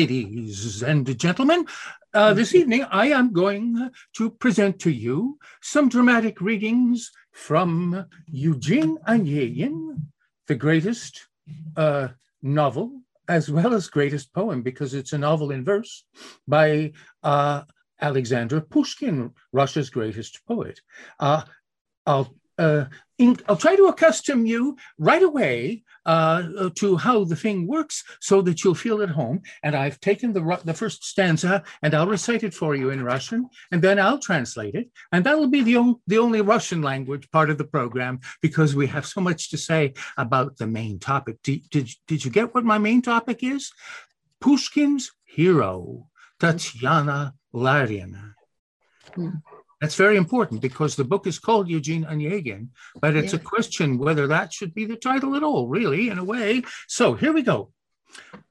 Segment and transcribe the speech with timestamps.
[0.00, 1.66] ladies and gentlemen,
[2.14, 8.96] uh, this evening I am going to present to you some dramatic readings from Eugene
[9.06, 9.98] Onegin,
[10.46, 11.28] the greatest
[11.76, 12.08] uh,
[12.40, 16.04] novel as well as greatest poem, because it's a novel in verse
[16.48, 17.64] by uh,
[18.00, 20.80] Alexander Pushkin, Russia's greatest poet.
[21.18, 21.42] Uh,
[22.06, 22.84] I'll uh,
[23.18, 28.40] in, I'll try to accustom you right away uh, to how the thing works so
[28.42, 29.42] that you'll feel at home.
[29.62, 33.48] And I've taken the, the first stanza and I'll recite it for you in Russian,
[33.70, 34.90] and then I'll translate it.
[35.12, 38.86] And that'll be the, on, the only Russian language part of the program because we
[38.88, 41.42] have so much to say about the main topic.
[41.42, 43.72] Did, did, did you get what my main topic is?
[44.40, 48.34] Pushkin's hero, Tatiana Larina.
[49.14, 49.30] Hmm.
[49.81, 52.69] That's very important because the book is called Eugene Onegin,
[53.01, 53.39] but it's yeah.
[53.39, 56.63] a question whether that should be the title at all, really, in a way.
[56.87, 57.71] So here we go.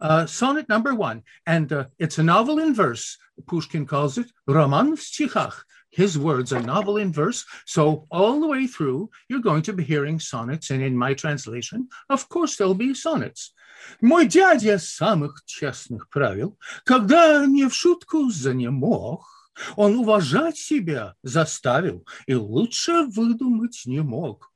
[0.00, 3.16] Uh, sonnet number one, and uh, it's a novel in verse.
[3.46, 5.62] Pushkin calls it Roman v stichach.
[5.90, 7.46] His words, a novel in verse.
[7.66, 11.88] So all the way through, you're going to be hearing sonnets, and in my translation,
[12.10, 13.52] of course, there'll be sonnets.
[14.00, 19.24] Мой дядя самых честных правил, когда не в шутку за не мог,
[19.75, 24.51] Он уважать себя заставил и лучше выдумать не мог.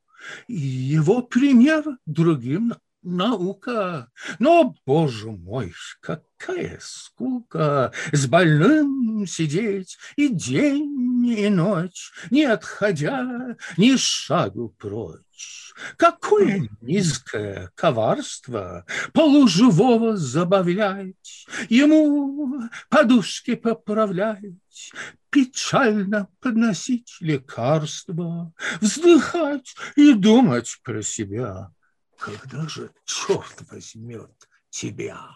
[0.48, 2.74] Его пример другим
[3.04, 4.12] наука.
[4.40, 13.96] Но, боже мой, какая скука с больным сидеть и день, и ночь, не отходя ни
[13.96, 15.74] шагу прочь.
[15.98, 24.92] Какое низкое коварство полуживого забавлять, Ему подушки поправлять,
[25.30, 31.72] печально подносить лекарства, Вздыхать и думать про себя.
[32.23, 35.31] Когда же черт возьмет тебя?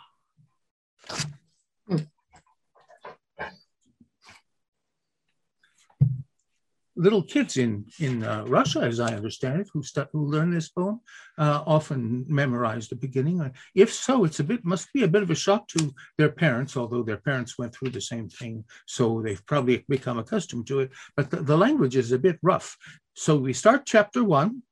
[6.96, 10.68] little kids in in uh, Russia, as I understand it, who stu- who learn this
[10.68, 11.00] poem,
[11.38, 13.40] uh, often memorize the beginning.
[13.40, 16.30] Uh, if so, it's a bit must be a bit of a shock to their
[16.30, 20.80] parents, although their parents went through the same thing, so they've probably become accustomed to
[20.80, 20.90] it.
[21.16, 22.76] But the, the language is a bit rough.
[23.14, 24.62] So we start chapter one,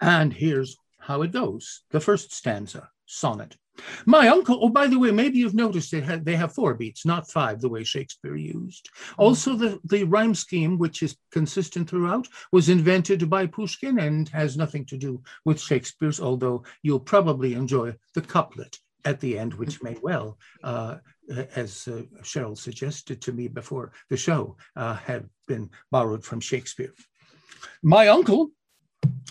[0.00, 1.83] and here's how it goes.
[1.91, 3.55] The first stanza, sonnet.
[4.05, 7.05] My uncle, oh, by the way, maybe you've noticed they have, they have four beats,
[7.05, 8.89] not five, the way Shakespeare used.
[9.17, 14.55] Also, the, the rhyme scheme, which is consistent throughout, was invented by Pushkin and has
[14.55, 19.83] nothing to do with Shakespeare's, although you'll probably enjoy the couplet at the end, which
[19.83, 20.97] may well, uh,
[21.55, 26.93] as uh, Cheryl suggested to me before the show, uh, have been borrowed from Shakespeare.
[27.83, 28.51] My uncle,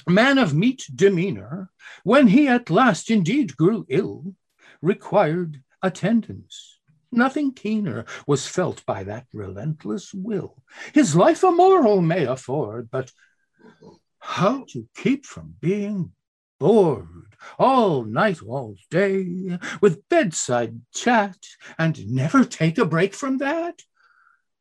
[0.09, 1.71] man of meet demeanor,
[2.03, 4.35] when he at last indeed grew ill,
[4.83, 6.79] required attendance.
[7.11, 10.63] Nothing keener was felt by that relentless will.
[10.93, 13.13] His life a moral may afford, but
[14.19, 16.13] how to keep from being
[16.59, 21.37] bored all night, all day, with bedside chat,
[21.79, 23.83] and never take a break from that?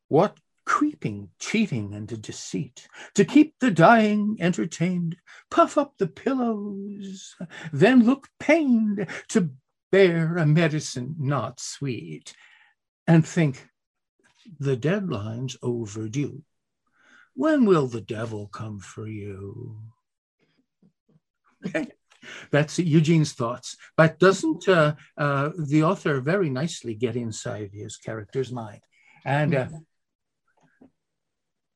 [0.10, 5.18] What creeping, cheating, and deceit, to keep the dying entertained,
[5.52, 7.36] puff up the pillows,
[7.72, 9.50] then look pained to
[9.92, 12.34] bear a medicine not sweet,
[13.08, 13.68] and think
[14.60, 16.44] the deadline's overdue.
[17.36, 19.78] When will the devil come for you?
[22.52, 23.76] That's Eugene's thoughts.
[23.98, 28.82] But doesn't uh, uh, the author very nicely get inside his character's mind?
[29.26, 29.68] And uh,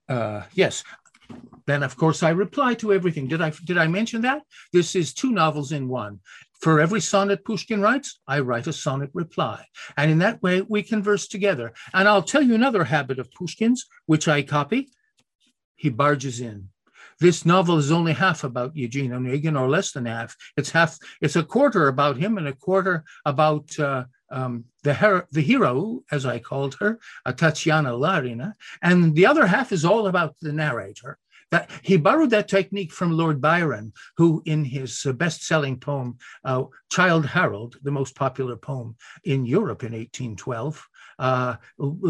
[0.09, 0.83] uh, yes.
[1.65, 3.27] Then, of course, I reply to everything.
[3.27, 4.43] Did I did I mention that?
[4.71, 6.19] This is two novels in one.
[6.61, 9.65] For every sonnet Pushkin writes, I write a sonnet reply.
[9.95, 11.73] And in that way, we converse together.
[11.93, 14.89] And I'll tell you another habit of Pushkin's, which I copy.
[15.75, 16.69] He barges in.
[17.19, 20.35] This novel is only half about Eugene Onegin, or less than half.
[20.55, 20.97] It's half.
[21.21, 26.03] It's a quarter about him and a quarter about uh, um, the, her- the hero,
[26.11, 30.53] as I called her, uh, Tatiana Larina, and the other half is all about the
[30.53, 31.17] narrator.
[31.49, 37.25] That he borrowed that technique from Lord Byron, who, in his best-selling poem uh, "Childe
[37.25, 40.85] Harold," the most popular poem in Europe in 1812,
[41.19, 41.55] uh,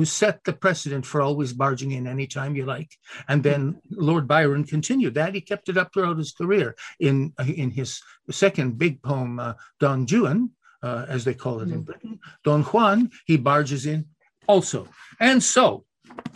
[0.03, 2.91] set the precedent for always barging in anytime you like.
[3.27, 5.35] And then Lord Byron continued that.
[5.35, 6.75] He kept it up throughout his career.
[6.99, 10.49] In in his second big poem, uh, Don Juan,
[10.87, 11.81] uh, as they call it in.
[11.81, 12.19] Britain.
[12.43, 14.05] Don Juan, he barges in
[14.47, 14.87] also.
[15.19, 15.85] And so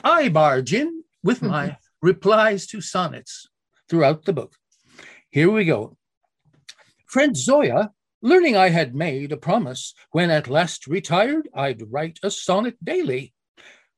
[0.04, 2.08] I barge in with my mm-hmm.
[2.12, 3.48] replies to sonnets
[3.90, 4.54] throughout the book.
[5.30, 5.98] Here we go.
[7.08, 7.92] Friend Zoya
[8.24, 13.34] Learning I had made a promise when at last retired, I'd write a sonnet daily.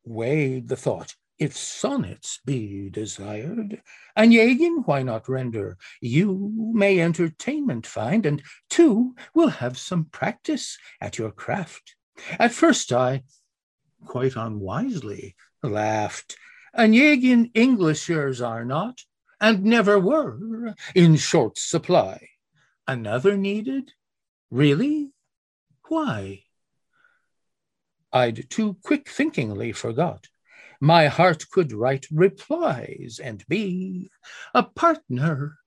[0.05, 3.81] Weighed the thought, if sonnets be desired,
[4.17, 5.77] Onegin, why not render?
[6.01, 11.95] You may entertainment find, and two will have some practice at your craft.
[12.39, 13.23] At first I,
[14.05, 16.37] quite unwisely, laughed.
[16.77, 19.01] Onegin Englishers are not,
[19.41, 22.29] and never were, in short supply.
[22.87, 23.91] Another needed?
[24.51, 25.11] Really?
[25.87, 26.43] Why?
[28.11, 30.27] I'd too quick thinkingly forgot.
[30.83, 34.11] My heart could write replies and be
[34.53, 35.57] a partner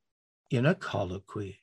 [0.50, 1.62] in a colloquy.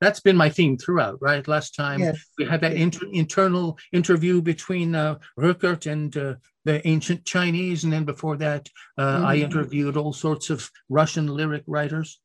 [0.00, 1.46] That's been my theme throughout, right?
[1.46, 2.24] Last time yes.
[2.38, 7.92] we had that inter internal interview between uh, Rückert and uh, the ancient Chinese, and
[7.92, 9.32] then before that, uh, mm -hmm.
[9.32, 9.44] I mm-hmm.
[9.44, 12.22] interviewed all sorts of Russian lyric writers.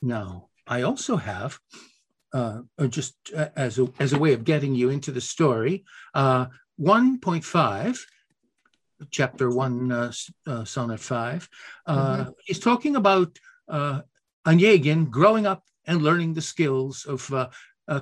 [0.00, 1.58] Now, I also have,
[2.36, 5.84] uh, uh, just uh, as, a, as a way of getting you into the story,
[6.14, 6.44] uh,
[6.78, 7.98] 1.5,
[9.10, 10.12] chapter 1, uh,
[10.46, 11.48] uh, sonnet 5,
[11.88, 12.30] mm-hmm.
[12.44, 13.38] he's talking about
[13.68, 14.02] uh,
[14.46, 17.20] Onegin growing up and learning the skills of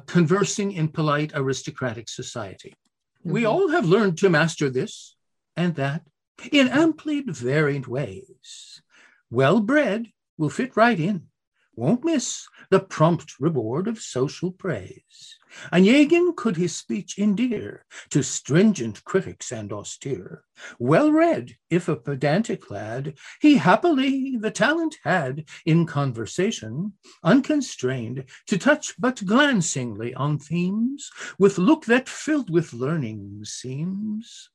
[0.07, 2.75] conversing in polite aristocratic society.
[3.21, 3.33] Mm-hmm.
[3.33, 5.15] We all have learned to master this
[5.57, 6.03] and that
[6.51, 8.83] in amply varied ways.
[9.31, 11.29] Well bred will fit right in
[11.77, 15.39] won't miss the prompt reward of social praise.
[15.71, 20.45] And Onegin could his speech endear to stringent critics and austere.
[20.79, 28.59] Well read, if a pedantic lad, he happily the talent had in conversation, unconstrained, to
[28.59, 34.51] touch but glancingly on themes, with look that filled with learning seems.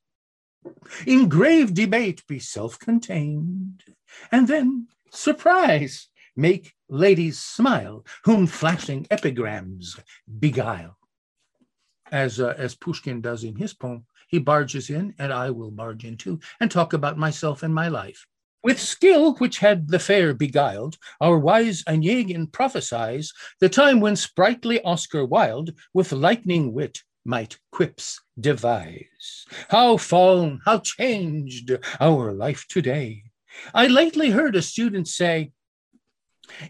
[1.06, 3.82] In grave debate be self-contained,
[4.30, 9.98] and then surprise make ladies smile, whom flashing epigrams
[10.38, 10.98] beguile.
[12.12, 16.04] As, uh, as Pushkin does in his poem, he barges in, and I will barge
[16.04, 18.26] in too, and talk about myself and my life.
[18.62, 24.82] With skill which had the fair beguiled, our wise Onegin prophesies the time when sprightly
[24.82, 29.46] Oscar Wilde, with lightning wit, might quips devise.
[29.68, 33.24] How fallen, how changed our life today.
[33.74, 35.52] I lately heard a student say,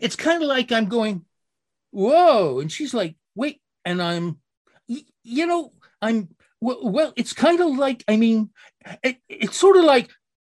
[0.01, 1.25] it's kind of like I'm going,
[1.91, 2.61] whoa.
[2.61, 3.61] And she's like, wait.
[3.85, 4.39] And I'm,
[4.87, 5.73] you know,
[6.03, 6.29] I'm,
[6.61, 8.51] well, it's kind of like, I mean,
[9.03, 10.11] it, it's sort of like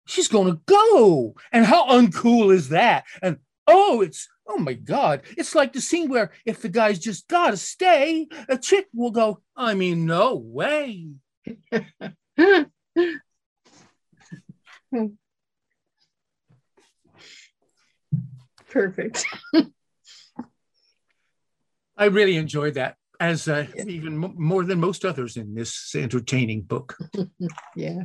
[0.08, 1.36] she's going to go.
[1.52, 3.06] And how uncool is that?
[3.22, 3.38] And
[3.68, 5.24] oh, it's, oh my God.
[5.38, 9.12] It's like the scene where if the guy's just got to stay, a chick will
[9.12, 11.10] go, I mean, no way.
[18.78, 19.26] Perfect.
[21.98, 23.86] I really enjoyed that as uh, yeah.
[23.86, 26.96] even more than most others in this entertaining book.
[27.76, 28.04] yeah.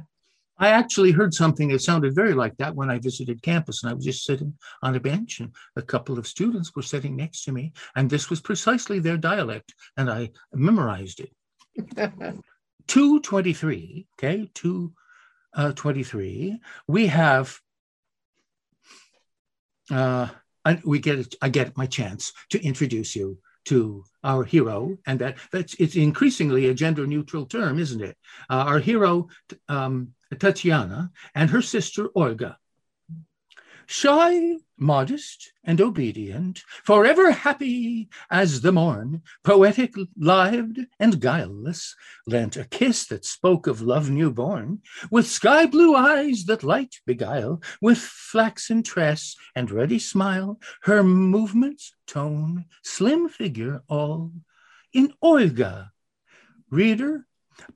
[0.56, 3.94] I actually heard something that sounded very like that when I visited campus, and I
[3.94, 7.52] was just sitting on a bench, and a couple of students were sitting next to
[7.52, 11.32] me, and this was precisely their dialect, and I memorized it.
[12.86, 16.56] 223, okay, 223, uh,
[16.86, 17.60] we have
[19.90, 20.28] uh,
[20.84, 25.74] we get I get my chance to introduce you to our hero, and that that's
[25.74, 28.16] it's increasingly a gender neutral term, isn't it?
[28.50, 29.28] Uh, our hero,
[29.68, 32.58] um, Tatiana, and her sister Olga.
[33.94, 41.94] Shy, modest, and obedient, forever happy as the morn, poetic, lived, and guileless,
[42.26, 44.80] lent a kiss that spoke of love newborn,
[45.10, 51.94] with sky blue eyes that light beguile, with flaxen tress and ready smile, her movements,
[52.06, 54.32] tone, slim figure, all
[54.94, 55.92] in Olga.
[56.70, 57.26] Reader,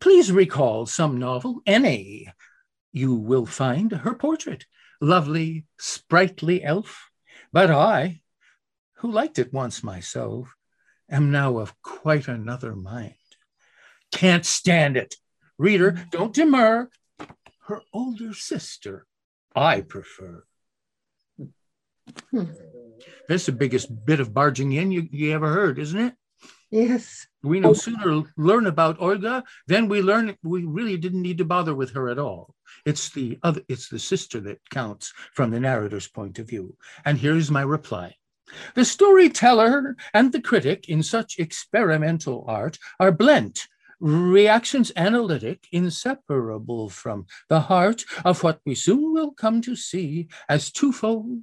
[0.00, 2.32] please recall some novel, any.
[2.90, 4.64] You will find her portrait
[5.00, 7.10] lovely, sprightly elf.
[7.52, 8.20] But I,
[8.96, 10.54] who liked it once myself,
[11.10, 13.14] am now of quite another mind.
[14.12, 15.14] Can't stand it.
[15.58, 16.90] Reader, don't demur.
[17.66, 19.06] Her older sister,
[19.54, 20.44] I prefer.
[22.30, 22.44] Hmm.
[23.28, 26.14] That's the biggest bit of barging in you, you ever heard, isn't it?
[26.70, 27.26] Yes.
[27.42, 31.74] We no sooner learn about Olga than we learn we really didn't need to bother
[31.74, 32.54] with her at all.
[32.87, 36.76] It's the other, it's the sister that counts from the narrator's point of view.
[37.05, 38.14] And here's my reply.
[38.76, 43.66] The storyteller and the critic in such experimental art are blent
[44.00, 50.70] reactions analytic, inseparable from the heart of what we soon will come to see as
[50.70, 51.42] twofold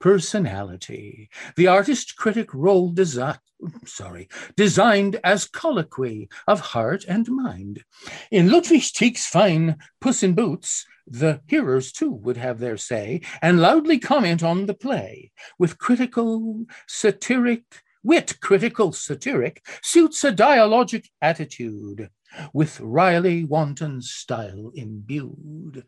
[0.00, 1.30] personality.
[1.56, 3.38] The artist critic role desi-
[3.86, 7.84] sorry, designed as colloquy of heart and mind.
[8.30, 13.60] In Ludwig Tieck's fine Puss in Boots, the hearers too would have their say and
[13.60, 17.64] loudly comment on the play with critical, satiric,
[18.04, 22.10] wit critical satiric suits a dialogic attitude
[22.52, 25.84] with Riley wanton style imbued.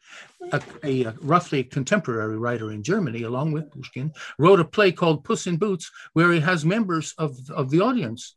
[0.52, 5.24] A, a, a, roughly contemporary writer in Germany, along with Pushkin, wrote a play called
[5.24, 8.32] Puss in Boots, where he has members of, of the audience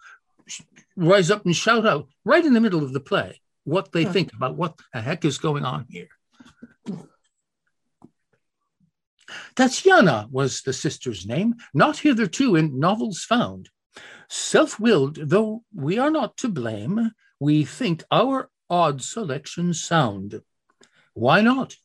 [0.95, 4.33] rise up and shout out right in the middle of the play what they think
[4.33, 6.07] about what the heck is going on here.
[9.55, 13.69] Tatiana was the sister's name, not hitherto in novels found.
[14.29, 20.41] Self willed though we are not to blame, we think our odd selection sound.
[21.13, 21.75] Why not?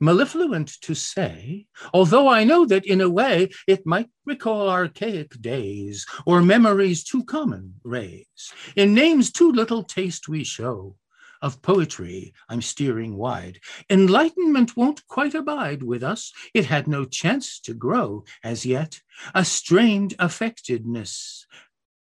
[0.00, 6.06] Mellifluent to say, although I know that in a way it might recall archaic days
[6.26, 8.52] or memories too common raise.
[8.76, 10.96] In names too little taste we show,
[11.44, 13.60] of poetry I'm steering wide.
[13.90, 16.32] Enlightenment won't quite abide with us.
[16.54, 19.02] It had no chance to grow as yet.
[19.34, 21.44] A strained affectedness.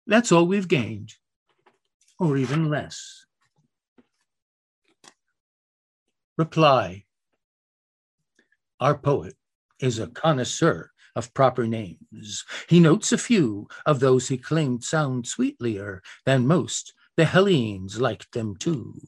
[0.05, 1.13] That's all we've gained,
[2.19, 3.25] or even less.
[6.37, 7.05] Reply.
[8.81, 9.35] Our poet
[9.79, 12.43] is a connoisseur of proper names.
[12.67, 16.93] He notes a few of those he claimed sound sweetlier than most.
[17.15, 18.99] The Hellenes liked them too.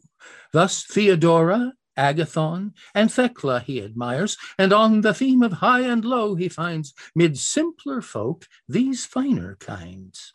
[0.54, 6.36] Thus Theodora, Agathon, and Thecla he admires, and on the theme of high and low
[6.36, 10.34] he finds, mid simpler folk, these finer kinds.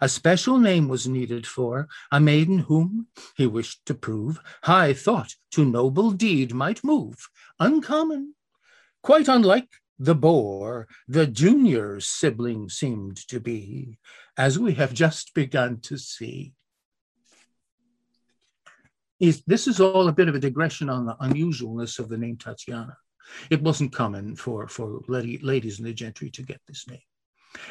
[0.00, 5.36] A special name was needed for a maiden whom he wished to prove high thought
[5.52, 7.28] to noble deed might move,
[7.60, 8.34] uncommon,
[9.02, 9.68] quite unlike
[9.98, 13.98] the bore the junior sibling seemed to be,
[14.36, 16.54] as we have just begun to see
[19.20, 22.36] is this is all a bit of a digression on the unusualness of the name
[22.36, 22.96] Tatiana.
[23.50, 27.00] It wasn't common for, for lady, ladies in the gentry to get this name.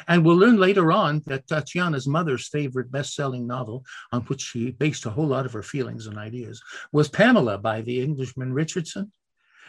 [0.06, 5.06] And we'll learn later on that Tatiana's mother's favorite best-selling novel, on which she based
[5.06, 6.62] a whole lot of her feelings and ideas,
[6.92, 9.12] was Pamela by the Englishman Richardson.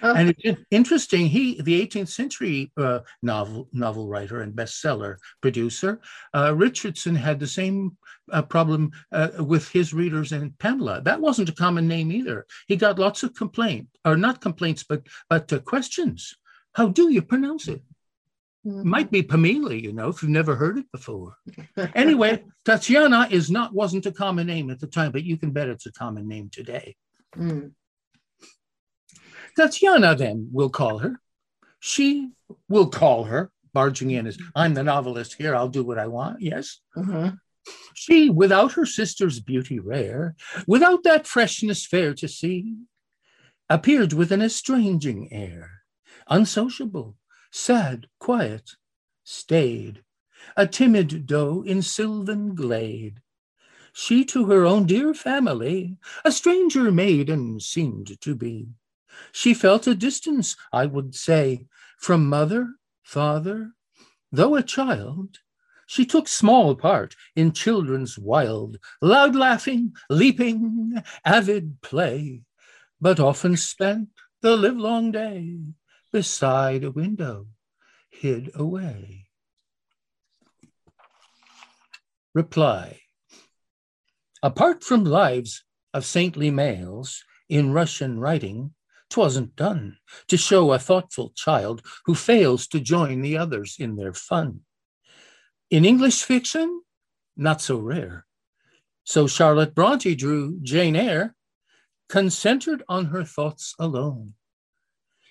[0.01, 0.13] Oh.
[0.13, 5.99] And it's interesting, he, the 18th century uh, novel novel writer and bestseller producer,
[6.33, 7.97] uh, Richardson had the same
[8.31, 11.01] uh, problem uh, with his readers and Pamela.
[11.01, 12.45] That wasn't a common name either.
[12.67, 16.35] He got lots of complaints, or not complaints, but but uh, questions.
[16.73, 17.81] How do you pronounce it?
[18.65, 18.89] Mm-hmm.
[18.89, 21.35] Might be Pamela, you know, if you've never heard it before.
[21.95, 25.69] anyway, Tatiana is not wasn't a common name at the time, but you can bet
[25.69, 26.95] it's a common name today.
[27.35, 27.71] Mm.
[29.55, 31.19] Tatiana, then, we'll call her.
[31.79, 32.31] She
[32.67, 36.41] will call her, barging in as I'm the novelist here, I'll do what I want.
[36.41, 36.79] Yes.
[36.95, 37.31] Uh-huh.
[37.93, 40.35] She, without her sister's beauty rare,
[40.67, 42.77] without that freshness fair to see,
[43.69, 45.83] appeared with an estranging air,
[46.27, 47.17] unsociable,
[47.51, 48.71] sad, quiet,
[49.23, 50.03] staid,
[50.55, 53.21] a timid doe in sylvan glade.
[53.93, 58.69] She to her own dear family, a stranger maiden seemed to be.
[59.31, 63.73] She felt a distance, I would say, from mother, father.
[64.31, 65.39] Though a child,
[65.87, 72.43] she took small part in children's wild, loud laughing, leaping, avid play,
[73.01, 74.09] but often spent
[74.41, 75.57] the livelong day
[76.11, 77.47] beside a window,
[78.09, 79.27] hid away.
[82.33, 83.01] Reply
[84.41, 88.73] Apart from lives of saintly males in Russian writing,
[89.09, 89.97] 'Twasn't done
[90.27, 94.61] to show a thoughtful child who fails to join the others in their fun.
[95.69, 96.81] In English fiction,
[97.35, 98.25] not so rare.
[99.03, 101.35] So Charlotte Bronte drew Jane Eyre,
[102.07, 104.33] concentred on her thoughts alone.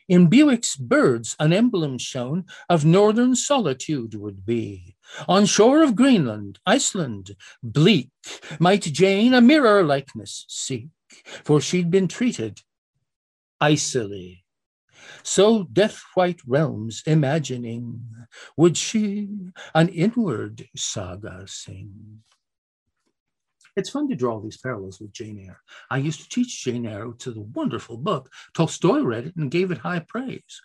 [0.08, 4.96] In Bewick's Birds, an emblem shown of northern solitude would be.
[5.28, 8.10] On shore of Greenland, Iceland, bleak,
[8.58, 10.88] might Jane a mirror likeness seek,
[11.44, 12.62] for she'd been treated
[13.60, 14.44] icily.
[15.22, 18.04] So death white realms imagining,
[18.56, 19.28] would she
[19.74, 22.22] an inward saga sing?
[23.76, 25.60] It's fun to draw these parallels with Jane Eyre.
[25.88, 27.12] I used to teach Jane Eyre.
[27.18, 28.28] to the wonderful book.
[28.54, 30.60] Tolstoy read it and gave it high praise.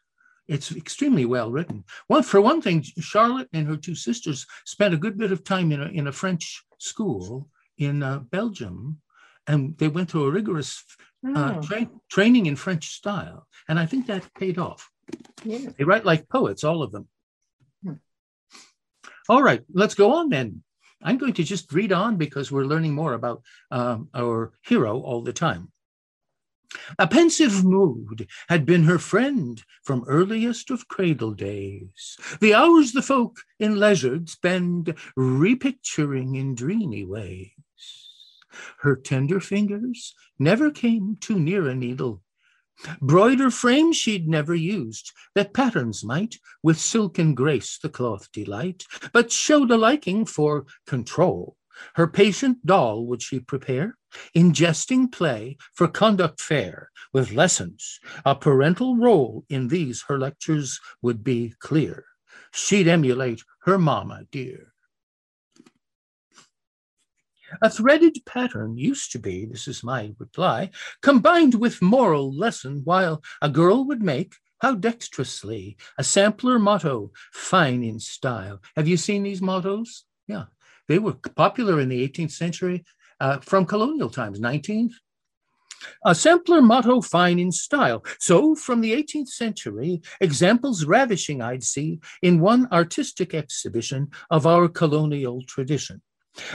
[0.47, 1.83] It's extremely well written.
[2.07, 5.71] One, for one thing, Charlotte and her two sisters spent a good bit of time
[5.71, 8.99] in a, in a French school in uh, Belgium
[9.47, 10.83] and they went through a rigorous
[11.25, 13.47] uh, Oh, tra- training in French style.
[13.67, 14.89] And I think that paid off.
[15.43, 15.69] yeah.
[15.77, 17.07] They write like poets, all of them.
[17.83, 17.93] Hmm.
[19.29, 20.63] All right, let's go on then.
[21.01, 25.21] I'm going to just read on because we're learning more about um, our hero all
[25.21, 25.69] the time.
[26.97, 32.17] A pensive mood had been her friend from earliest of cradle days.
[32.41, 37.51] The hours the folk in leisured spend repicturing in dreamy ways.
[38.79, 42.21] Her tender fingers never came too near a needle.
[43.01, 49.31] Broider frame she'd never used, that patterns might with silken grace the cloth delight, but
[49.31, 51.55] showed a liking for control.
[51.95, 53.97] Her patient doll would she prepare,
[54.33, 57.99] in jesting play for conduct fair, with lessons.
[58.25, 62.05] A parental role in these her lectures would be clear.
[62.51, 64.72] She'd emulate her mamma dear.
[67.61, 70.69] A threaded pattern used to be, this is my reply,
[71.01, 77.83] combined with moral lesson, while a girl would make, how dexterously, a sampler motto, fine
[77.83, 78.61] in style.
[78.75, 80.05] Have you seen these mottos?
[80.27, 80.45] Yeah,
[80.87, 82.85] they were popular in the 18th century
[83.19, 84.93] uh, from colonial times, 19th.
[86.05, 88.05] A sampler motto fine in style.
[88.19, 94.69] So, from the 18th century, examples ravishing I'd see in one artistic exhibition of our
[94.69, 96.01] colonial tradition.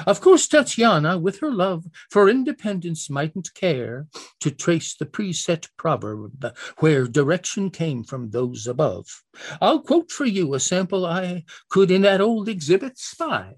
[0.06, 4.08] Of course, Tatiana, with her love for independence, mightn't care
[4.40, 9.22] to trace the preset proverb where direction came from those above.
[9.60, 13.54] I'll quote for you a sample I could in that old exhibit spy.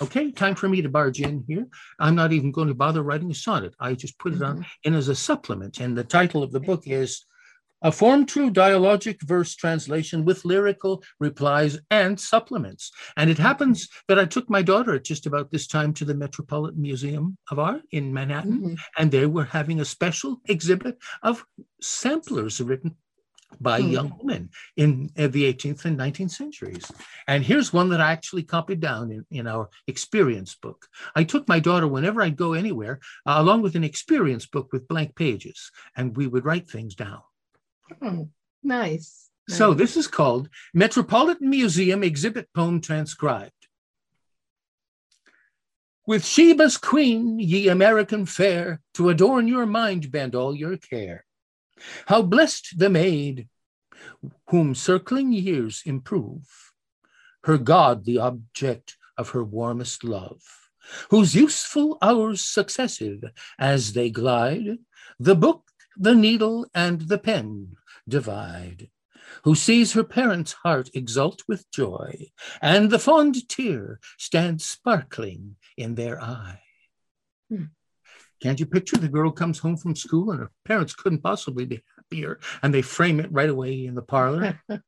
[0.00, 1.68] Okay, time for me to barge in here.
[2.00, 3.74] I'm not even going to bother writing a sonnet.
[3.78, 4.62] I just put it on mm-hmm.
[4.82, 7.24] in as a supplement, and the title of the book is
[7.84, 12.90] a form true dialogic verse translation with lyrical replies and supplements.
[13.16, 16.14] And it happens that I took my daughter at just about this time to the
[16.14, 18.78] Metropolitan Museum of Art in Manhattan, Mhm.
[18.98, 21.44] and they were having a special exhibit of
[21.80, 22.96] samplers written
[23.60, 23.90] by Hmm.
[23.90, 26.90] young women in uh, the 18th and 19th centuries.
[27.28, 30.88] And here's one that I actually copied down in, in our experience book.
[31.14, 34.88] I took my daughter whenever I'd go anywhere, uh, along with an experience book with
[34.88, 37.20] blank pages, and we would write things down.
[38.02, 38.28] Oh,
[38.62, 39.30] nice.
[39.48, 43.52] So this is called Metropolitan Museum Exhibit Poem Transcribed.
[46.06, 51.24] With Sheba's queen, ye American fair, to adorn your mind bend all your care.
[52.06, 53.48] How blessed the maid,
[54.48, 56.72] whom circling years improve,
[57.44, 60.42] her God the object of her warmest love,
[61.10, 63.24] whose useful hours successive
[63.58, 64.78] as they glide,
[65.18, 67.76] the book, the needle, and the pen
[68.08, 68.88] divide
[69.44, 72.26] who sees her parent's heart exult with joy,
[72.60, 76.60] and the fond tear stand sparkling in their eye.
[77.48, 77.64] Hmm.
[78.42, 81.82] Can't you picture the girl comes home from school and her parents couldn't possibly be
[81.96, 84.60] happier, and they frame it right away in the parlor?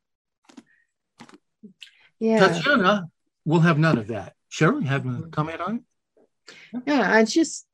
[2.18, 2.48] Yeah.
[2.48, 3.08] Tatiana
[3.44, 4.32] will have none of that.
[4.50, 6.82] Cheryl, you have a comment on it?
[6.86, 7.66] Yeah, I just,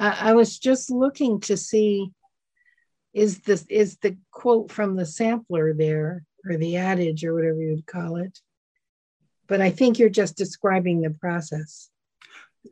[0.00, 2.10] I, I was just looking to see,
[3.12, 7.70] is this, is the quote from the sampler there, or the adage, or whatever you
[7.74, 8.38] would call it?
[9.46, 11.90] But I think you're just describing the process.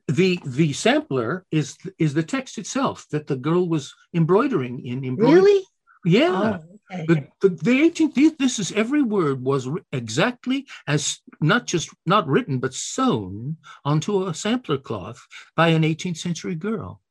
[0.07, 5.41] The the sampler is is the text itself that the girl was embroidering in embroidery.
[5.41, 5.65] Really?
[6.05, 6.61] Yeah.
[6.63, 7.07] Oh, okay.
[7.07, 12.27] The, the, the 18th, this- this is every word was exactly as not just not
[12.27, 15.27] written, but sewn onto a sampler cloth
[15.57, 17.03] by an 18th century girl.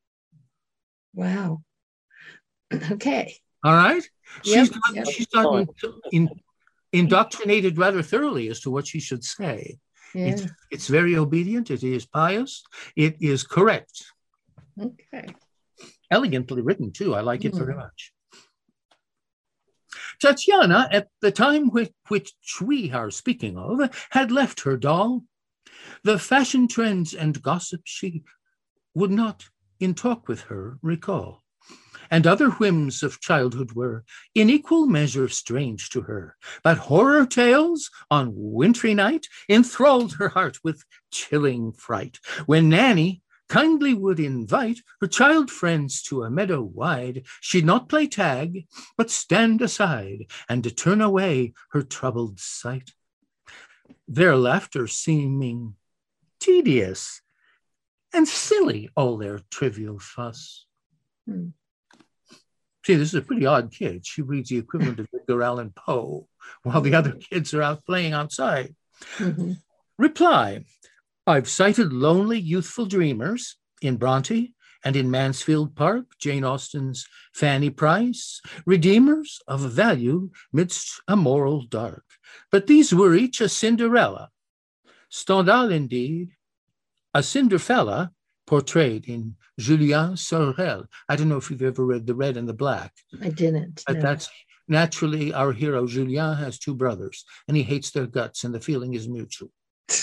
[1.14, 1.62] Wow.
[2.92, 3.36] Okay.
[3.64, 4.02] All right.
[4.44, 5.06] Yep, she's yep.
[5.06, 5.66] she's gotten
[6.12, 6.28] in,
[6.92, 9.78] indoctrinated rather thoroughly as to what she should say.
[10.14, 10.26] Yeah.
[10.28, 11.70] It's, it's very obedient.
[11.70, 12.64] It is pious.
[12.96, 14.04] It is correct.
[14.80, 15.26] Okay.
[16.10, 17.14] Elegantly written, too.
[17.14, 17.78] I like it very Mm.
[17.78, 18.12] much.
[20.20, 25.24] Tatiana, at the time which, which we are speaking of, had left her doll.
[26.04, 28.22] The fashion trends and gossip she
[28.94, 31.39] would not, in talk with her, recall.
[32.10, 36.36] And other whims of childhood were in equal measure strange to her.
[36.64, 42.18] But horror tales on wintry night enthralled her heart with chilling fright.
[42.46, 48.06] When Nanny kindly would invite her child friends to a meadow wide, she'd not play
[48.06, 52.92] tag, but stand aside and turn away her troubled sight.
[54.06, 55.74] Their laughter seeming
[56.40, 57.20] tedious
[58.12, 60.66] and silly, all their trivial fuss.
[61.26, 61.48] Hmm.
[62.84, 64.06] See, this is a pretty odd kid.
[64.06, 66.28] She reads the equivalent of Edgar Allan Poe
[66.62, 68.74] while the other kids are out playing outside.
[69.18, 69.58] Mhm.
[69.98, 70.64] Reply
[71.26, 78.40] I've cited lonely youthful dreamers in Bronte and in Mansfield Park, Jane Austen's Fanny Price,
[78.64, 82.04] redeemers of value midst a moral dark.
[82.50, 84.30] But these were each a Cinderella.
[85.10, 86.30] Stendhal, indeed,
[87.12, 88.12] a Cinderfella
[88.46, 90.86] portrayed in Julien Sorel.
[91.08, 92.92] I don't know if you've ever read The Red and the Black.
[93.22, 93.82] I didn't.
[93.86, 94.02] But no.
[94.02, 94.28] that's
[94.68, 98.94] naturally our hero, Julien, has two brothers and he hates their guts, and the feeling
[98.94, 99.50] is mutual.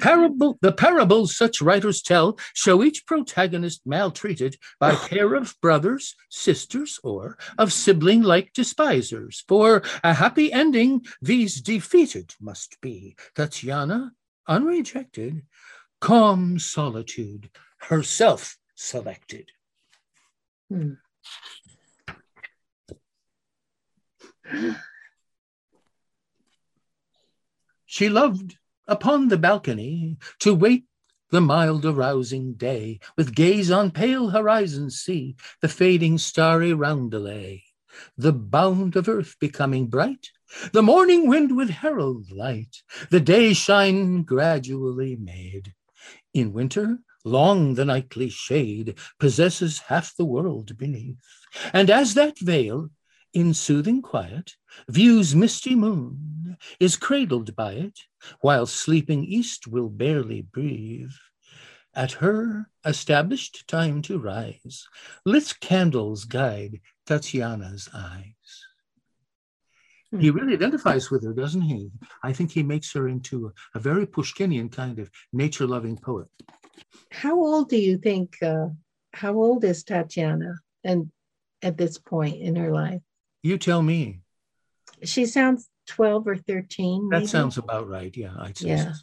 [0.00, 6.14] Parable, the parables such writers tell show each protagonist maltreated by a pair of brothers,
[6.28, 9.44] sisters, or of sibling like despisers.
[9.48, 13.16] For a happy ending, these defeated must be.
[13.34, 14.12] Tatiana,
[14.46, 15.42] unrejected,
[16.02, 17.48] calm solitude,
[17.88, 19.50] herself selected.
[20.70, 20.92] Hmm.
[27.86, 28.56] She loved
[28.88, 30.84] upon the balcony to wait
[31.30, 37.62] the mild arousing day, with gaze on pale horizons see the fading starry roundelay,
[38.18, 40.30] the bound of earth becoming bright,
[40.72, 45.72] the morning wind with herald light, the day shine gradually made.
[46.34, 51.22] In winter, long the nightly shade possesses half the world beneath,
[51.72, 52.90] and as that veil
[53.32, 54.56] in soothing quiet,
[54.88, 58.00] views misty moon, is cradled by it,
[58.40, 61.12] while sleeping east will barely breathe.
[61.94, 64.86] At her established time to rise,
[65.24, 68.66] lit candles guide Tatiana's eyes.
[70.10, 70.36] He Hmm.
[70.36, 71.90] really identifies with her, doesn't he?
[72.22, 76.28] I think he makes her into a, a very Pushkinian kind of nature loving poet.
[77.12, 78.38] How old do you think?
[78.42, 78.68] Uh,
[79.12, 80.54] how old is Tatiana?
[80.82, 81.10] And
[81.60, 83.02] at this point in her life,
[83.42, 84.22] You tell me.
[85.04, 87.08] she sounds twelve or thirteen.
[87.10, 87.26] That maybe?
[87.26, 88.16] sounds about right.
[88.16, 88.92] Yeah, I'd say Yeah.
[88.92, 89.00] so.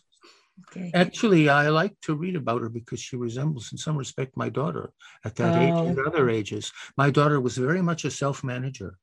[0.67, 0.91] okay.
[0.93, 4.91] Actually, I like to read about her because she resembles, in some respect, my daughter
[5.23, 5.87] at that age Oh.
[5.87, 6.73] and other ages.
[6.97, 8.97] My daughter was very much a self manager.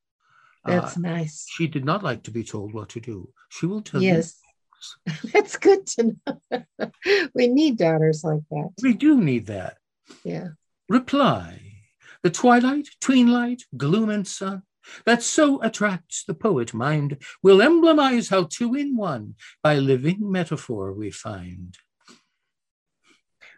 [0.65, 1.47] That's nice.
[1.49, 3.33] she did not like to be told what to do.
[3.51, 4.09] She will tell you.
[4.15, 4.41] Yes,
[5.33, 6.91] that's good to know.
[7.35, 8.71] we need daughters like that.
[8.83, 9.79] We do need that.
[10.25, 10.49] Yeah.
[10.89, 11.61] Reply.
[12.23, 14.63] The twilight, tweenlight, gloom and sun
[15.05, 20.93] that so attracts the poet mind will emblemize how two in one by living metaphor
[20.93, 21.77] we find.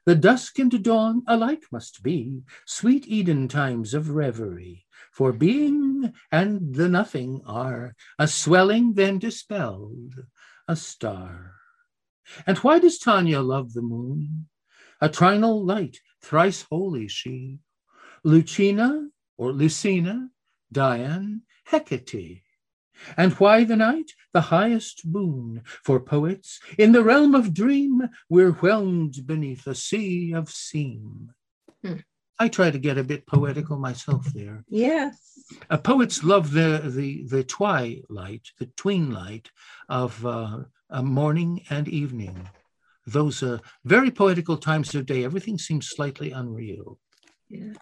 [0.06, 6.74] The dusk and dawn alike must be sweet Eden times of reverie, for being and
[6.74, 10.14] the nothing are a swelling then dispelled,
[10.68, 11.54] a star.
[12.46, 14.48] And why does Tanya love the moon?
[15.00, 17.60] A trinal light, thrice holy she,
[18.22, 20.28] Lucina or Lucina,
[20.70, 22.42] Dian, Hecate.
[23.16, 24.10] And why the night?
[24.32, 26.60] The highest boon for poets.
[26.76, 31.30] In the realm of dream, we're whelmed beneath a sea of seem.
[31.82, 31.98] Hmm.
[32.38, 34.64] I try to get a bit poetical myself there.
[34.68, 35.18] Yes.
[35.70, 39.50] Uh, poets love the, the, the twilight, the tween light
[39.88, 42.48] of uh, uh, morning and evening.
[43.06, 45.24] Those are very poetical times of day.
[45.24, 46.98] Everything seems slightly unreal.
[47.48, 47.72] Yeah.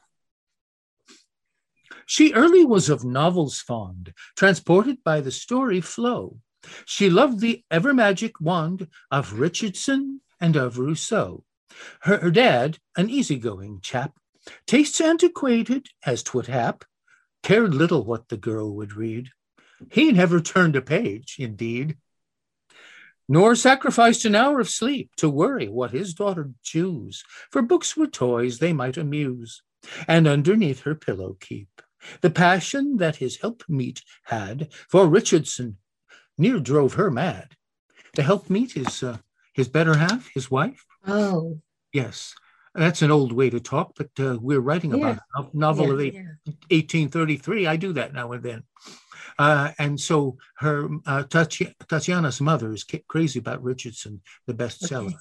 [2.07, 6.38] She early was of novels fond, transported by the story flow.
[6.85, 11.45] She loved the ever magic wand of Richardson and of Rousseau.
[12.03, 14.14] Her, her dad, an easygoing chap,
[14.67, 16.85] tastes antiquated as twould hap,
[17.43, 19.31] cared little what the girl would read.
[19.91, 21.97] He never turned a page, indeed,
[23.29, 28.07] nor sacrificed an hour of sleep to worry what his daughter'd choose, for books were
[28.07, 29.63] toys they might amuse,
[30.07, 31.69] and underneath her pillow keep.
[32.21, 35.79] The passion that his helpmeet had for Richardson
[36.39, 37.57] near drove her mad.
[38.15, 39.19] The helpmeet is uh,
[39.53, 40.85] his better half, his wife.
[41.07, 41.61] Oh.
[41.93, 42.35] Yes,
[42.77, 46.01] that's an old way to talk, but uh, we're writing about a novel yeah, of
[46.01, 46.53] eight, yeah.
[46.71, 47.67] 1833.
[47.67, 48.62] I do that now and then.
[49.39, 55.09] Uh, and so her uh, Tati- Tatiana's mother is crazy about Richardson, the bestseller.
[55.09, 55.17] Okay.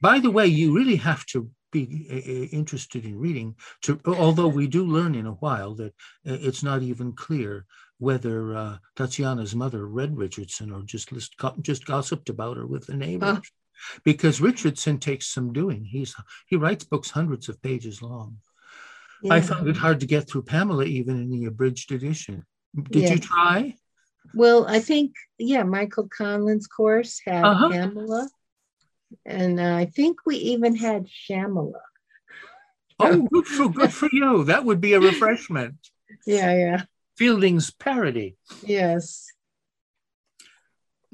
[0.00, 3.54] By the way, you really have to be uh, interested in reading.
[3.82, 5.94] To although we do learn in a while that
[6.26, 7.64] uh, it's not even clear
[7.98, 12.94] whether uh, Tatiana's mother read Richardson or just list, just gossiped about her with the
[12.94, 13.38] neighbors.
[14.04, 15.84] Because Richardson takes some doing.
[15.84, 16.14] He's
[16.46, 18.38] he writes books hundreds of pages long.
[19.30, 22.44] I found it hard to get through Pamela even in the abridged edition.
[22.90, 23.12] Did Yeah.
[23.14, 23.76] you try?
[24.34, 27.70] Well, I think, yeah, Michael Conlin's course had Uh-huh.
[27.70, 28.28] Pamela.
[29.24, 31.80] And uh, I think we even had Shamela.
[32.98, 34.44] Oh, good for good for you.
[34.44, 35.76] That would be a refreshment.
[36.26, 36.82] Yeah, yeah.
[37.16, 38.36] Fielding's parody.
[38.64, 39.26] Yes.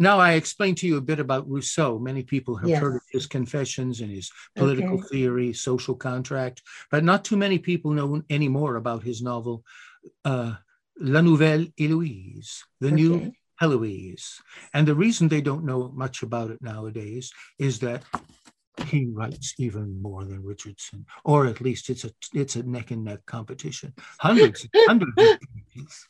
[0.02, 1.98] Now I explained to you a bit about Rousseau.
[1.98, 2.80] Many people have Yes.
[2.82, 5.08] heard of his confessions and his political Okay.
[5.08, 9.64] theory, social contract, but not too many people know any more about his novel,
[10.24, 10.54] uh,
[10.98, 14.40] La Nouvelle Héloïse, the new Heloise.
[14.74, 18.02] And the reason they don't know much about it nowadays is that
[18.86, 23.04] he writes even more than Richardson, or at least it's a it's a neck and
[23.04, 23.94] neck competition.
[24.20, 25.38] Hundreds, hundreds of
[25.74, 26.08] pages.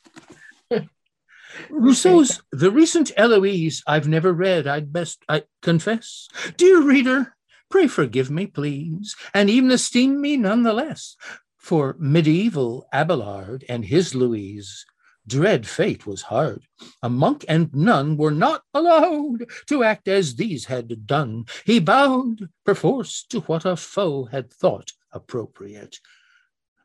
[1.69, 6.27] Rousseau's The Recent Eloise I've never read, I'd best I confess.
[6.57, 7.35] Dear reader,
[7.69, 11.15] pray forgive me, please, and even esteem me nonetheless.
[11.57, 14.85] For medieval Abelard and his Louise,
[15.25, 16.63] dread fate was hard.
[17.01, 21.45] A monk and nun were not allowed to act as these had done.
[21.65, 25.99] He bowed perforce to what a foe had thought appropriate.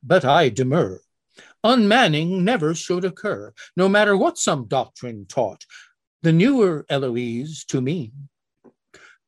[0.03, 1.01] But I demur.
[1.65, 5.65] Unmanning never should occur, no matter what some doctrine taught.
[6.23, 8.13] The newer Eloise to me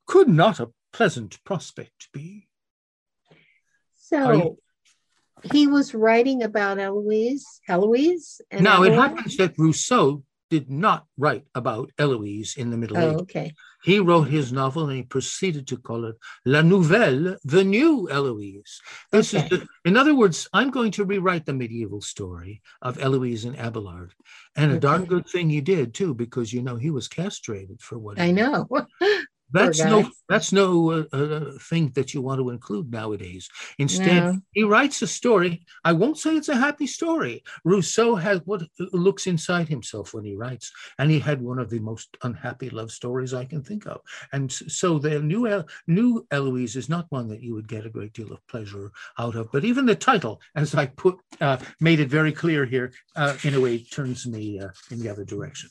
[0.06, 2.48] could not a pleasant prospect be.
[4.12, 4.58] Are you- So
[5.52, 8.40] he was writing about Eloise, Eloise?
[8.50, 13.10] and now, it happens that Rousseau did not write about Eloise in the Middle Oh,
[13.10, 13.20] Ages.
[13.22, 13.54] okay.
[13.82, 18.80] He wrote his novel and he proceeded to call it La Nouvelle, the new Eloise.
[19.10, 19.44] This Okay.
[19.44, 23.56] is the, in other words, I'm going to rewrite the medieval story of Eloise and
[23.56, 24.12] Abelard.
[24.54, 27.98] And a darn good thing he did too, because you know he was castrated for
[27.98, 28.68] what I know.
[29.52, 33.48] That's no that's no uh, uh, thing that you want to include nowadays.
[33.78, 34.40] Instead, No.
[34.52, 35.64] he writes a story.
[35.84, 37.42] I won't say it's a happy story.
[37.64, 41.80] Rousseau has what looks inside himself when he writes, and he had one of the
[41.80, 44.00] most unhappy love stories I can think of.
[44.32, 47.90] And so the new El- new Eloise is not one that you would get a
[47.90, 49.50] great deal of pleasure out of.
[49.52, 53.54] But even the title, as I put uh, made it very clear here, uh, in
[53.54, 55.70] a way turns me uh, in the other direction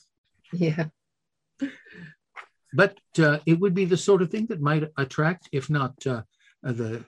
[0.52, 0.86] Yeah.
[2.74, 6.22] But uh, it would be the sort of thing that might attract, if not uh,
[6.64, 7.04] the,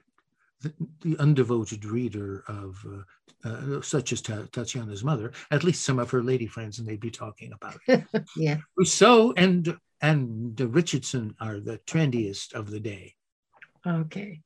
[0.62, 6.00] the the undevoted reader of uh, uh, such as Ta- Tatiana's mother, at least some
[6.00, 8.04] of her lady friends, and they'd be talking about it.
[8.38, 8.58] Yeah.
[8.78, 13.16] Rousseau and and Richardson are the trendiest of the day.
[13.86, 14.42] Okay.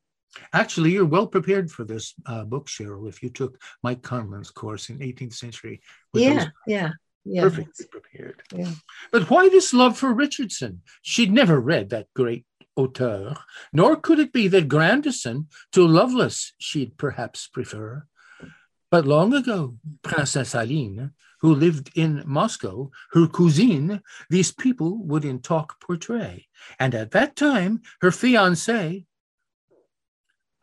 [0.51, 3.07] Actually, you're well prepared for this uh, book, Cheryl.
[3.07, 5.81] If you took Mike Conlon's course in 18th century,
[6.13, 6.47] Yeah.
[6.67, 6.89] Yeah.
[7.25, 8.43] Perfectly prepared.
[8.53, 8.71] Yeah.
[9.11, 10.81] But why this love for Richardson?
[11.01, 13.35] She'd never read that great auteur,
[13.73, 18.05] nor could it be that Grandison to Lovelace she'd perhaps prefer.
[18.91, 21.11] But long ago, Princess Aline,
[21.41, 26.47] who lived in Moscow, her cousine, these people would in talk portray.
[26.79, 29.05] And at that time, her fiancé,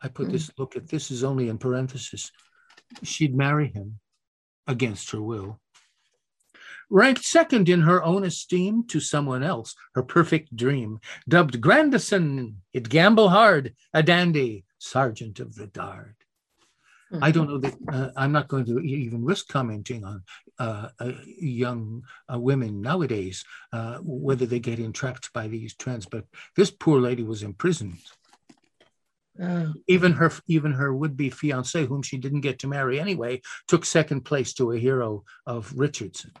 [0.01, 2.31] I put this, look at this is only in parenthesis,
[3.03, 3.99] she'd marry him
[4.67, 5.59] against her will
[6.93, 12.87] ranked second in her own esteem to someone else, her perfect dream, dubbed Grandison, it
[12.87, 16.15] gamble hard, a dandy, sergeant of the Guard.
[17.21, 20.23] I don't know that uh, I'm not going to even risk commenting on
[20.57, 26.07] uh, uh, young uh, women nowadays, uh, whether they get entrapped by these trends.
[26.07, 26.25] But
[26.55, 27.99] this poor lady was imprisoned.
[29.39, 33.85] Oh, Even her, even her would-be fiance, whom she didn't get to marry anyway, took
[33.85, 36.31] second place to a hero of Richardson.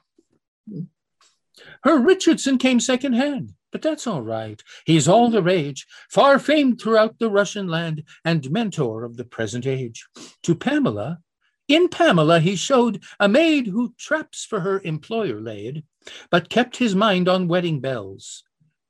[1.83, 4.61] Her Richardson came second hand, but that's all right.
[4.85, 9.67] He's all the rage, far famed throughout the Russian land, and mentor of the present
[9.67, 10.07] age.
[10.43, 11.19] To Pamela,
[11.67, 15.83] in Pamela he showed a maid who traps for her employer laid,
[16.29, 18.43] but kept his mind on wedding bells.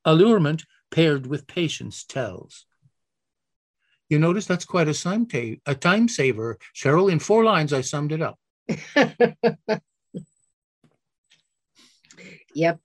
[0.04, 2.66] Allurement paired with patience tells.
[4.08, 6.58] You notice that's quite a time, ta- a time saver.
[6.74, 8.38] Cheryl, in four lines, I summed it up.
[12.54, 12.80] yep.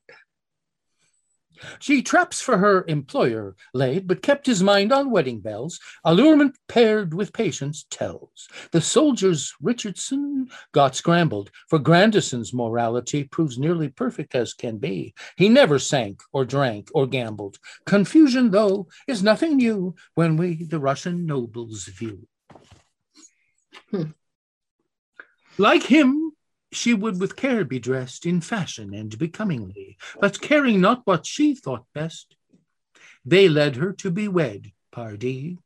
[1.80, 5.80] She traps for her employer laid, but kept his mind on wedding bells.
[6.04, 8.48] Allurement paired with patience tells.
[8.72, 15.14] The soldiers Richardson got scrambled, for Grandison's morality proves nearly perfect as can be.
[15.36, 17.58] He never sank or drank or gambled.
[17.86, 22.28] Confusion, though, is nothing new when we the Russian nobles view.
[23.92, 24.12] Hmm.
[25.58, 26.29] Like him,
[26.72, 31.56] she would with care be dressed in fashion and becomingly, but caring not what she
[31.56, 32.36] thought best.
[33.26, 35.58] They led her to be wed, pardie.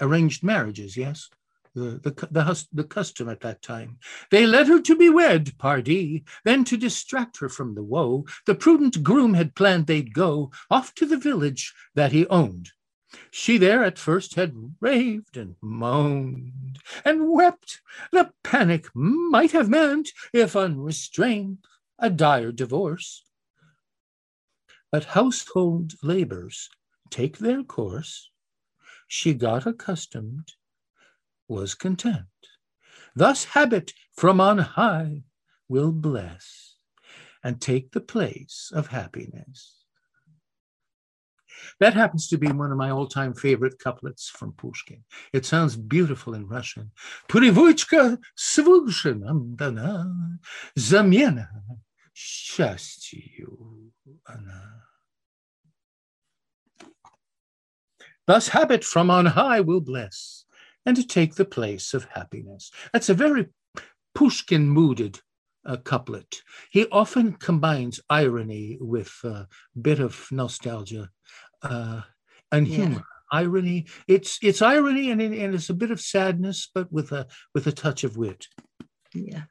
[0.00, 1.28] Arranged marriages, yes,
[1.74, 3.98] the, the, the, the custom at that time.
[4.30, 6.24] They led her to be wed, pardie.
[6.44, 10.94] Then to distract her from the woe, the prudent groom had planned they'd go off
[10.94, 12.70] to the village that he owned.
[13.30, 17.80] She there at first had raved and moaned and wept.
[18.12, 21.64] The panic might have meant, if unrestrained,
[21.98, 23.24] a dire divorce.
[24.90, 26.68] but household labors
[27.10, 28.30] take their course.
[29.06, 30.52] She got accustomed,
[31.46, 32.26] was content.
[33.14, 35.24] Thus habit from on high
[35.68, 36.76] will bless
[37.42, 39.77] and take the place of happiness.
[41.79, 45.03] That happens to be one of my all-time favorite couplets from Pushkin.
[45.31, 46.91] It sounds beautiful in Russian.
[47.27, 49.15] Привычка свыше
[50.75, 51.49] замена
[52.13, 53.91] счастью
[54.25, 54.83] она.
[58.25, 60.45] Thus habit from on high will bless
[60.85, 62.71] and to take the place of happiness.
[62.93, 63.47] That's a very
[64.15, 65.19] Pushkin mooded
[65.65, 66.41] uh, couplet.
[66.69, 69.47] He often combines irony with a
[69.81, 71.09] bit of nostalgia
[71.62, 72.02] uh,
[72.52, 72.96] and humor.
[72.96, 73.02] Yeah.
[73.30, 77.66] Irony, it's it's irony and, and it's a bit of sadness, but with a with
[77.66, 78.46] a touch of wit.
[79.14, 79.42] Yeah.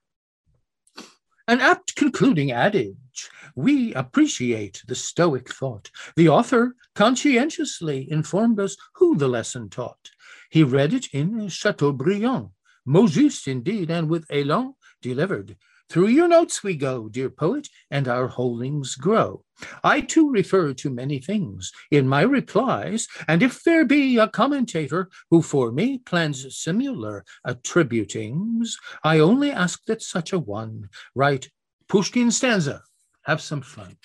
[1.48, 3.30] An apt concluding adage.
[3.56, 5.90] We appreciate the Stoic thought.
[6.16, 10.10] The author conscientiously informed us who the lesson taught.
[10.50, 12.50] He read it in Chateaubriand,
[12.86, 15.56] Moses indeed, and with élan delivered.
[15.90, 19.44] Through your notes we go, dear poet, and our holdings grow.
[19.84, 25.10] I too refer to many things in my replies, and if there be a commentator
[25.32, 28.74] who for me plans similar attributings,
[29.04, 31.50] I only ask that such a one write
[31.88, 32.84] Pushkin stanza.
[33.24, 33.98] Have some fun.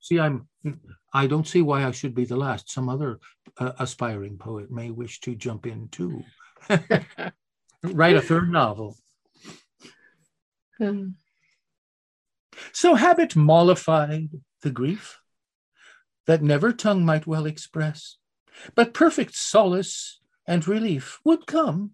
[0.00, 0.48] See, I'm.
[1.12, 2.70] I don't see why I should be the last.
[2.70, 3.20] Some other
[3.58, 6.22] uh, aspiring poet may wish to jump in too.
[7.82, 8.96] Write a third novel.
[10.78, 11.10] Hmm.
[12.72, 14.30] So habit mollified
[14.62, 15.20] the grief
[16.26, 18.16] that never tongue might well express,
[18.74, 21.92] but perfect solace and relief would come,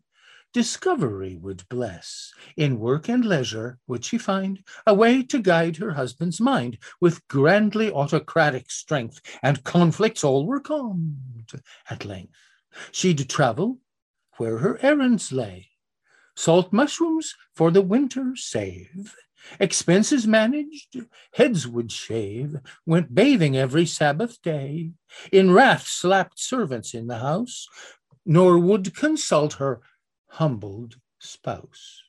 [0.53, 2.33] discovery would bless.
[2.57, 7.27] In work and leisure would she find a way to guide her husband's mind with
[7.29, 11.51] grandly autocratic strength, and conflicts all were calmed
[11.91, 12.35] at length.
[12.93, 13.81] She'd travel
[14.37, 15.71] where her errands lay,
[16.37, 19.15] Salt mushrooms for the winter save.
[19.61, 20.97] Expenses managed,
[21.35, 24.93] heads would shave, went bathing every Sabbath day.
[25.31, 27.69] In wrath slapped servants in the house,
[28.25, 29.83] nor would consult her
[30.29, 32.03] humbled spouse.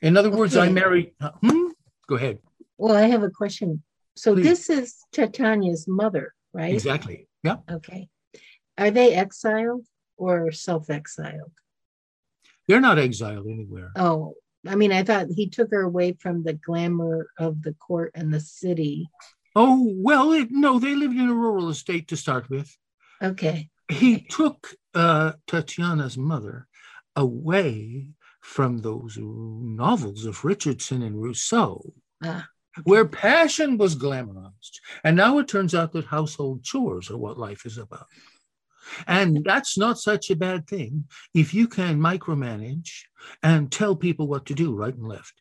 [0.00, 0.68] In other words, okay.
[0.68, 1.12] I married.
[1.20, 1.68] Hmm?
[2.08, 2.38] Go ahead.
[2.78, 3.82] Well, I have a question.
[4.16, 4.44] So Please.
[4.44, 6.74] this is Tatiana's mother, right?
[6.74, 7.28] Exactly.
[7.44, 7.58] Yeah.
[7.70, 8.08] Okay.
[8.78, 11.52] Are they exiled or self-exiled?
[12.72, 13.92] They're not exiled anywhere.
[13.96, 14.32] Oh,
[14.66, 18.32] I mean, I thought he took her away from the glamour of the court and
[18.32, 19.10] the city.
[19.54, 22.74] Oh, well, it, no, they lived in a rural estate to start with.
[23.22, 23.68] Okay.
[23.90, 26.66] He took uh, Tatiana's mother
[27.14, 28.08] away
[28.40, 31.92] from those novels of Richardson and Rousseau,
[32.24, 32.46] ah,
[32.78, 32.84] okay.
[32.84, 34.80] where passion was glamorized.
[35.04, 38.06] And now it turns out that household chores are what life is about.
[39.06, 43.02] And that's not such a bad thing if you can micromanage
[43.42, 45.34] and tell people what to do right and left.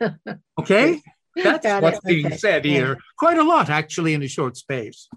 [0.58, 1.00] Okay?
[1.36, 2.04] That's Got what's it.
[2.04, 2.36] being okay.
[2.36, 2.88] said here.
[2.88, 2.94] Yeah.
[3.18, 5.08] Quite a lot, actually, in a short space.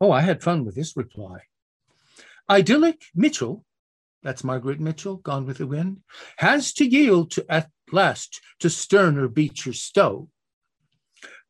[0.00, 1.42] Oh, I had fun with this reply.
[2.48, 3.64] Idyllic Mitchell,
[4.22, 5.98] that's Margaret Mitchell, Gone with the Wind,
[6.38, 10.28] has to yield to, at last to sterner Beecher Stowe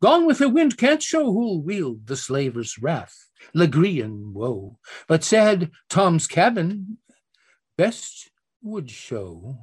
[0.00, 5.70] Gone with the wind can't show who'll wield the slaver's wrath, Legrean woe, but sad
[5.88, 6.98] Tom's cabin
[7.78, 8.30] best
[8.62, 9.58] would show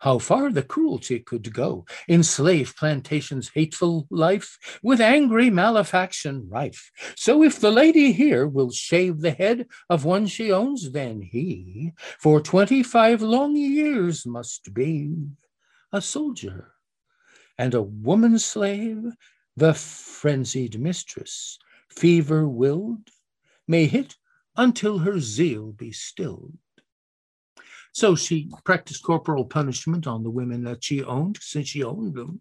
[0.00, 1.84] how far the cruelty could go.
[2.08, 6.90] In slave plantation's hateful life, with angry malefaction rife.
[7.14, 11.92] So if the lady here will shave the head of one she owns, then he
[12.18, 15.14] for twenty-five long years must be
[15.92, 16.72] a soldier
[17.56, 19.04] and a woman slave
[19.56, 21.58] the frenzied mistress,
[21.90, 23.10] fever willed,
[23.68, 24.16] may hit
[24.56, 26.56] until her zeal be stilled.
[27.92, 32.40] So she practiced corporal punishment on the women that she owned, since she owned them.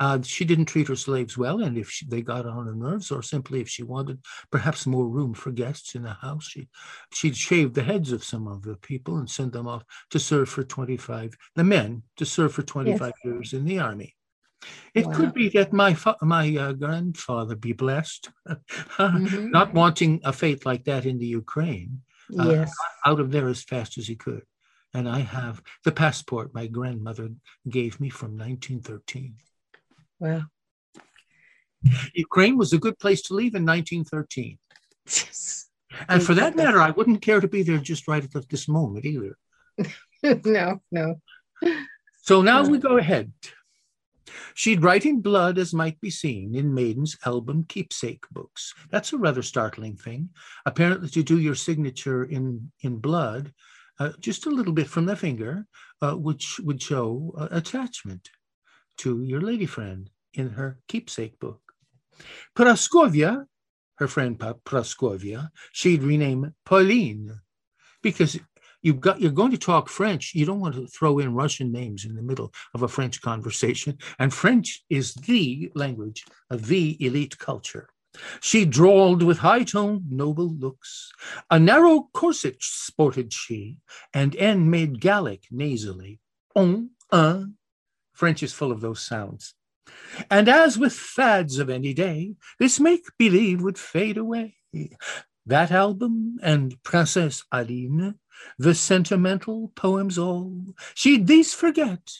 [0.00, 3.12] Uh, she didn't treat her slaves well, and if she, they got on her nerves,
[3.12, 4.18] or simply if she wanted
[4.50, 6.68] perhaps more room for guests in the house, she,
[7.12, 10.48] she'd shave the heads of some of the people and send them off to serve
[10.48, 13.12] for 25, the men to serve for 25 yes.
[13.24, 14.16] years in the army.
[14.94, 15.12] It wow.
[15.12, 19.50] could be that my my uh, grandfather be blessed, mm-hmm.
[19.50, 22.02] not wanting a fate like that in the Ukraine,
[22.38, 22.74] uh, yes.
[23.06, 24.42] out of there as fast as he could.
[24.94, 27.30] And I have the passport my grandmother
[27.68, 29.36] gave me from 1913.
[30.20, 30.42] Wow.
[32.14, 34.58] Ukraine was a good place to leave in 1913.
[35.06, 35.68] Yes.
[36.08, 39.04] And for that matter, I wouldn't care to be there just right at this moment
[39.04, 39.36] either.
[40.22, 41.20] no, no.
[42.22, 43.32] So now we go ahead.
[44.54, 48.74] She'd write in blood, as might be seen in Maiden's album keepsake books.
[48.90, 50.30] That's a rather startling thing.
[50.66, 53.52] Apparently, to do your signature in, in blood,
[53.98, 55.66] uh, just a little bit from the finger,
[56.00, 58.30] uh, which would show uh, attachment
[58.98, 61.60] to your lady friend in her keepsake book.
[62.56, 63.46] Praskovia,
[63.96, 67.40] her friend Praskovia, she'd rename Pauline
[68.02, 68.38] because
[68.82, 70.34] you've got you're going to talk French.
[70.34, 73.98] You don't want to throw in Russian names in the middle of a French conversation.
[74.18, 77.88] And French is the language of the elite culture.
[78.40, 81.10] She drawled with high toned, noble looks.
[81.50, 83.78] A narrow corset sported she,
[84.12, 86.20] and N made Gallic nasally.
[86.54, 87.54] On, un.
[88.12, 89.54] French is full of those sounds.
[90.30, 94.56] And as with fads of any day, this make believe would fade away.
[95.46, 98.16] That album and Princess Aline
[98.58, 102.12] the sentimental poems all, she'd these forget,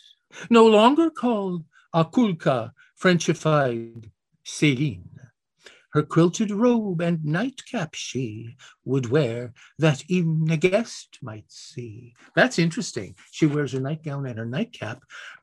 [0.50, 1.64] no longer called
[1.94, 4.10] Akulka, Frenchified
[4.44, 5.04] Céline.
[5.92, 12.14] Her quilted robe and nightcap she would wear that even a guest might see.
[12.34, 13.14] That's interesting.
[13.30, 15.02] She wears her nightgown and her nightcap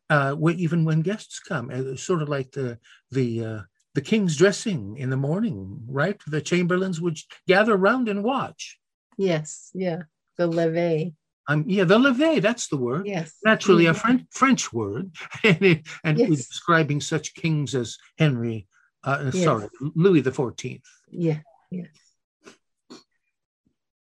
[0.09, 2.79] uh, even when guests come, uh, sort of like the
[3.11, 3.59] the uh,
[3.93, 6.19] the king's dressing in the morning, right?
[6.25, 8.79] The chamberlains would gather around and watch.
[9.17, 10.03] Yes, yeah
[10.39, 11.13] the levee.
[11.47, 13.05] Um, yeah, the levee, that's the word.
[13.05, 13.35] Yes.
[13.43, 15.11] Naturally, a French, French word.
[15.43, 16.29] and it, and yes.
[16.29, 18.67] describing such kings as Henry,
[19.03, 19.43] uh, yes.
[19.43, 20.81] sorry, Louis the 14th.
[21.11, 21.87] Yeah, yes.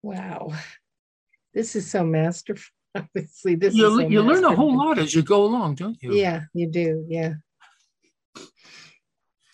[0.01, 0.53] Wow.
[1.53, 2.71] This is so masterful.
[2.95, 6.13] Obviously, this you, so you learn a whole lot as you go along, don't you?
[6.13, 7.05] Yeah, you do.
[7.07, 7.33] Yeah.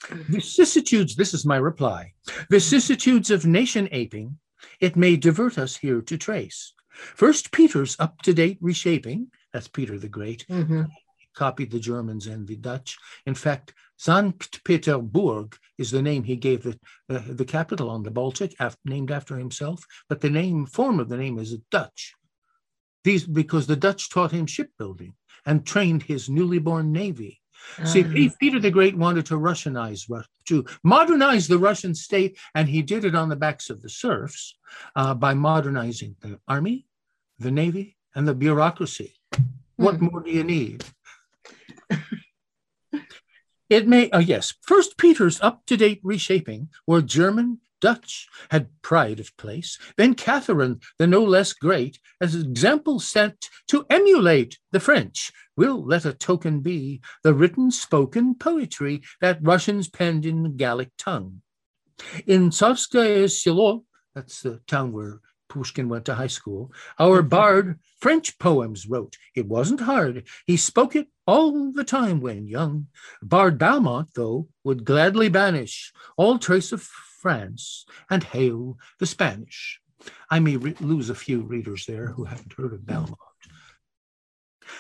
[0.09, 2.13] Vicissitudes, this is my reply.
[2.49, 4.37] Vicissitudes of nation aping
[4.79, 6.73] it may divert us here to trace.
[6.89, 10.83] First, Peter's up to date reshaping, that's Peter the Great, mm-hmm.
[11.35, 12.97] copied the Germans and the Dutch.
[13.25, 18.11] In fact, Sankt Peterburg is the name he gave the, uh, the capital on the
[18.11, 22.13] Baltic, af- named after himself, but the name form of the name is Dutch.
[23.03, 27.41] These because the Dutch taught him shipbuilding and trained his newly born navy.
[27.85, 28.35] See, ah.
[28.39, 30.07] Peter the Great wanted to Russianize,
[30.45, 34.55] to modernize the Russian state, and he did it on the backs of the serfs
[34.95, 36.85] uh, by modernizing the army,
[37.39, 39.15] the navy, and the bureaucracy.
[39.75, 40.05] What hmm.
[40.05, 40.83] more do you need?
[43.69, 49.19] it may, oh yes, First Peter's up to date reshaping were German, Dutch had pride
[49.19, 49.77] of place.
[49.97, 56.05] Then Catherine, the no less great, as example set to emulate the French, will let
[56.05, 61.41] a token be the written spoken poetry that Russians penned in the Gallic tongue.
[62.25, 63.83] In Tsarskoye Selo,
[64.15, 65.19] that's the town where
[65.49, 67.27] Pushkin went to high school, our mm-hmm.
[67.27, 69.17] bard French poems wrote.
[69.35, 70.25] It wasn't hard.
[70.45, 72.87] He spoke it all the time when young.
[73.21, 76.89] Bard Balmont, though, would gladly banish all trace of
[77.23, 79.79] France and hail the Spanish.
[80.29, 83.15] I may re- lose a few readers there who haven't heard of Balmont.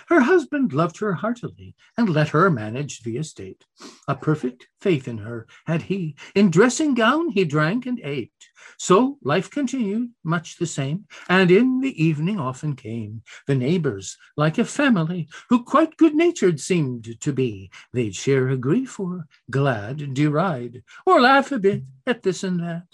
[0.07, 3.65] Her husband loved her heartily and let her manage the estate.
[4.07, 6.15] A perfect faith in her had he.
[6.35, 8.31] In dressing gown he drank and ate.
[8.77, 14.57] So life continued much the same, and in the evening often came the neighbors, like
[14.57, 17.69] a family, who quite good natured seemed to be.
[17.91, 22.87] They'd share a grief or glad deride, or laugh a bit at this and that.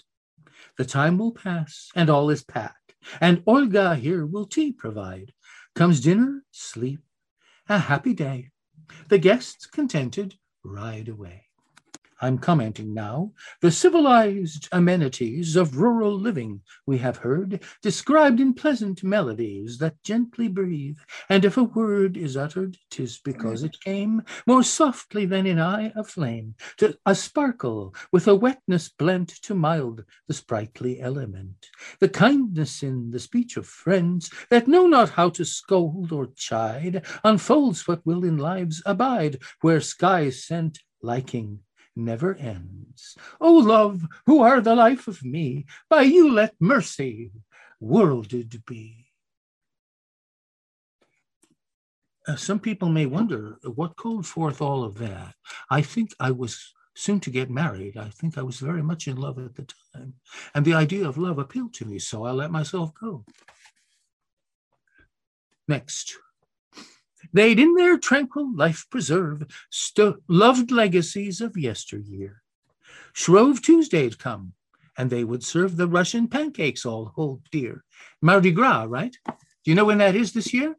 [0.76, 5.32] The time will pass, and all is packed, and Olga here will tea provide.
[5.74, 7.00] Comes dinner, sleep,
[7.68, 8.50] a happy day.
[9.08, 11.49] The guests contented ride away.
[12.22, 19.02] I'm commenting now, the civilized amenities of rural living we have heard described in pleasant
[19.02, 20.98] melodies that gently breathe,
[21.30, 25.92] and if a word is uttered, 'tis because it came more softly than in eye
[25.96, 31.70] of flame, to a sparkle with a wetness blent to mild the sprightly element.
[32.00, 37.06] The kindness in the speech of friends that know not how to scold or chide
[37.24, 41.60] unfolds what will in lives abide, where skies sent liking
[42.00, 43.16] never ends.
[43.40, 47.32] O love, who are the life of me, by you let mercy
[47.80, 49.06] worlded be.
[52.28, 55.34] Uh, some people may wonder what called forth all of that.
[55.70, 57.96] I think I was soon to get married.
[57.96, 60.14] I think I was very much in love at the time.
[60.54, 63.24] And the idea of love appealed to me, so I let myself go.
[65.66, 66.16] Next.
[67.32, 72.42] They'd in their tranquil life preserve st- loved legacies of yesteryear.
[73.12, 74.52] Shrove Tuesday'd come,
[74.96, 77.84] and they would serve the Russian pancakes all hold dear.
[78.22, 79.16] Mardi Gras, right?
[79.26, 80.76] Do you know when that is this year?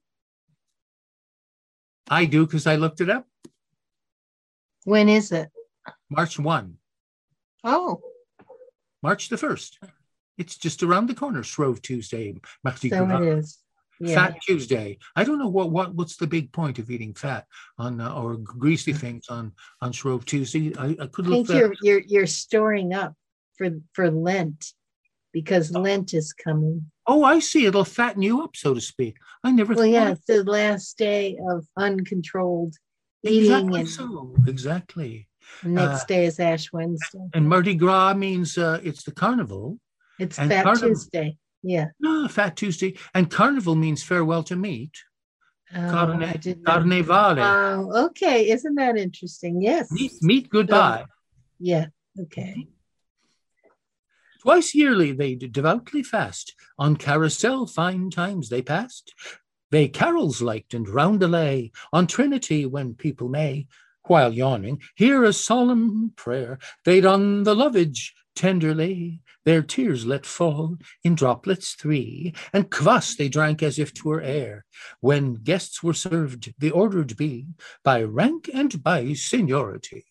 [2.09, 3.27] I do because I looked it up.
[4.83, 5.49] When is it?
[6.09, 6.77] March 1,
[7.63, 8.01] Oh,
[9.03, 9.77] March the 1st.
[10.37, 12.35] It's just around the corner, Shrove Tuesday.
[12.63, 13.21] Mardi so Gras.
[13.21, 13.59] it is.
[14.03, 14.15] Yeah.
[14.15, 14.97] Fat Tuesday.
[15.15, 17.45] I don't know what what what's the big point of eating fat
[17.77, 20.75] on uh, or greasy things on on Shrove Tuesday.
[20.75, 23.13] I, I could I look think you're you're you're storing up
[23.57, 24.73] for for Lent
[25.31, 25.81] because Oh.
[25.81, 26.91] Lent is coming.
[27.07, 27.65] Oh, I see.
[27.65, 29.17] It'll fatten you up, so to speak.
[29.43, 29.73] I never.
[29.73, 32.75] Well, thought yeah, it's the last day of uncontrolled
[33.23, 34.35] eating, exactly and so.
[34.47, 35.27] Exactly.
[35.63, 37.27] next uh, day is Ash Wednesday.
[37.33, 39.79] And Mardi Gras means uh, it's the carnival.
[40.19, 41.37] It's Fat Tuesday.
[41.63, 41.87] Yeah.
[41.99, 42.97] No, Fat Tuesday.
[43.13, 44.97] And carnival means farewell to meat.
[45.73, 46.21] Oh, Carne-.
[46.63, 47.39] Carnevale.
[47.39, 48.49] Oh, okay.
[48.49, 49.61] Isn't that interesting?
[49.61, 49.91] Yes.
[49.91, 51.05] meet, meet goodbye.
[51.59, 51.87] Yeah.
[52.19, 52.67] Okay.
[54.41, 56.55] Twice yearly they devoutly fast.
[56.79, 59.13] On carousel fine times they passed.
[59.69, 63.67] They carols liked and roundelay on Trinity when people may,
[64.07, 66.57] while yawning, hear a solemn prayer.
[66.83, 73.29] They'd on the lovage tenderly their tears let fall in droplets three, and kvass they
[73.29, 74.65] drank as if 'twere air.
[74.99, 77.47] When guests were served, the ordered be
[77.83, 80.05] by rank and by seniority.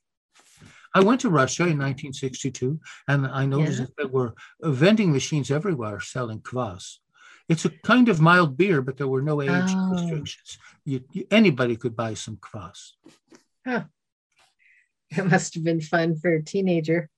[0.93, 3.85] I went to Russia in 1962, and I noticed Yeah.
[3.87, 6.99] that there were vending machines everywhere selling kvass.
[7.49, 9.93] It's a kind of mild beer, but there were no age Oh.
[9.93, 10.59] restrictions.
[10.85, 12.93] You, you- anybody could buy some kvass.
[13.66, 17.09] It must have been fun for a teenager.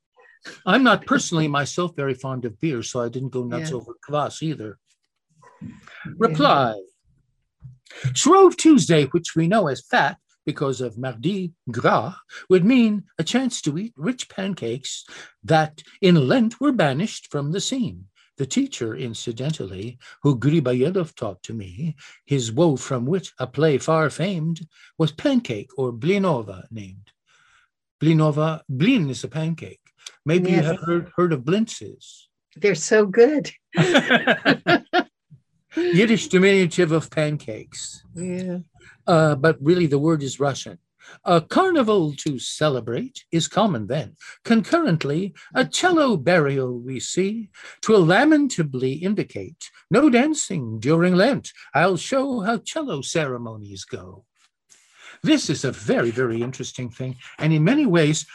[0.67, 3.77] I'm not personally myself very fond of beer, so I didn't go nuts Yeah.
[3.77, 4.79] over kvass either.
[6.17, 6.75] Reply.
[8.15, 12.15] Shrove Tuesday, which we know as fat because of Mardi Gras,
[12.49, 15.05] would mean a chance to eat rich pancakes
[15.45, 18.07] that in Lent were banished from the scene.
[18.39, 24.11] The teacher, incidentally, who Griboyedov taught to me, his woe from which a play far
[24.11, 24.67] famed,
[24.99, 27.13] was pancake or blinova named.
[28.01, 29.82] Blinova, blin is a pancake.
[30.25, 32.27] Maybe you have heard, heard of blintzes.
[32.57, 33.51] They're so good.
[35.77, 38.05] Yiddish diminutive of pancakes.
[38.15, 38.59] Yeah.
[39.07, 40.79] Uh, but really the word is Russian.
[41.25, 44.15] A carnival to celebrate is common then.
[44.45, 47.51] Concurrently, a cello burial we see,
[47.81, 51.53] twill lamentably indicate no dancing during Lent.
[51.75, 54.25] I'll show how cello ceremonies go.
[55.23, 57.17] This is a very, very interesting thing.
[57.39, 58.27] And in many ways,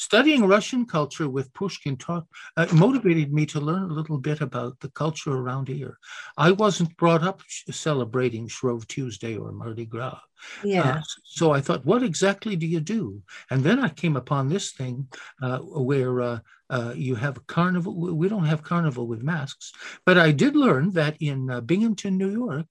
[0.00, 2.26] studying Russian culture with Pushkin taught,
[2.56, 5.98] uh, motivated me to learn a little bit about the culture around here.
[6.38, 10.18] I wasn't brought up celebrating Shrove Tuesday or Mardi Gras.
[10.64, 10.88] Yeah.
[10.88, 13.20] Uh, so I thought, what exactly do you do?
[13.50, 15.06] And then I came upon this thing
[15.42, 16.38] uh, where uh,
[16.70, 18.16] uh, you have carnival.
[18.16, 19.70] We don't have carnival with masks,
[20.06, 22.66] but I did learn that in uh, Binghamton, New York,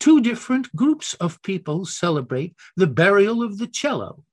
[0.00, 4.24] two different groups of people celebrate the burial of the cello.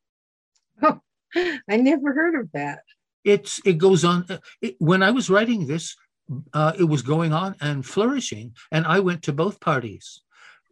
[1.36, 2.80] I never heard of that.
[3.23, 4.25] It's it goes on.
[4.30, 5.95] uh, It, when I was writing this,
[6.53, 10.21] uh, it was going on and flourishing, and I went to both parties.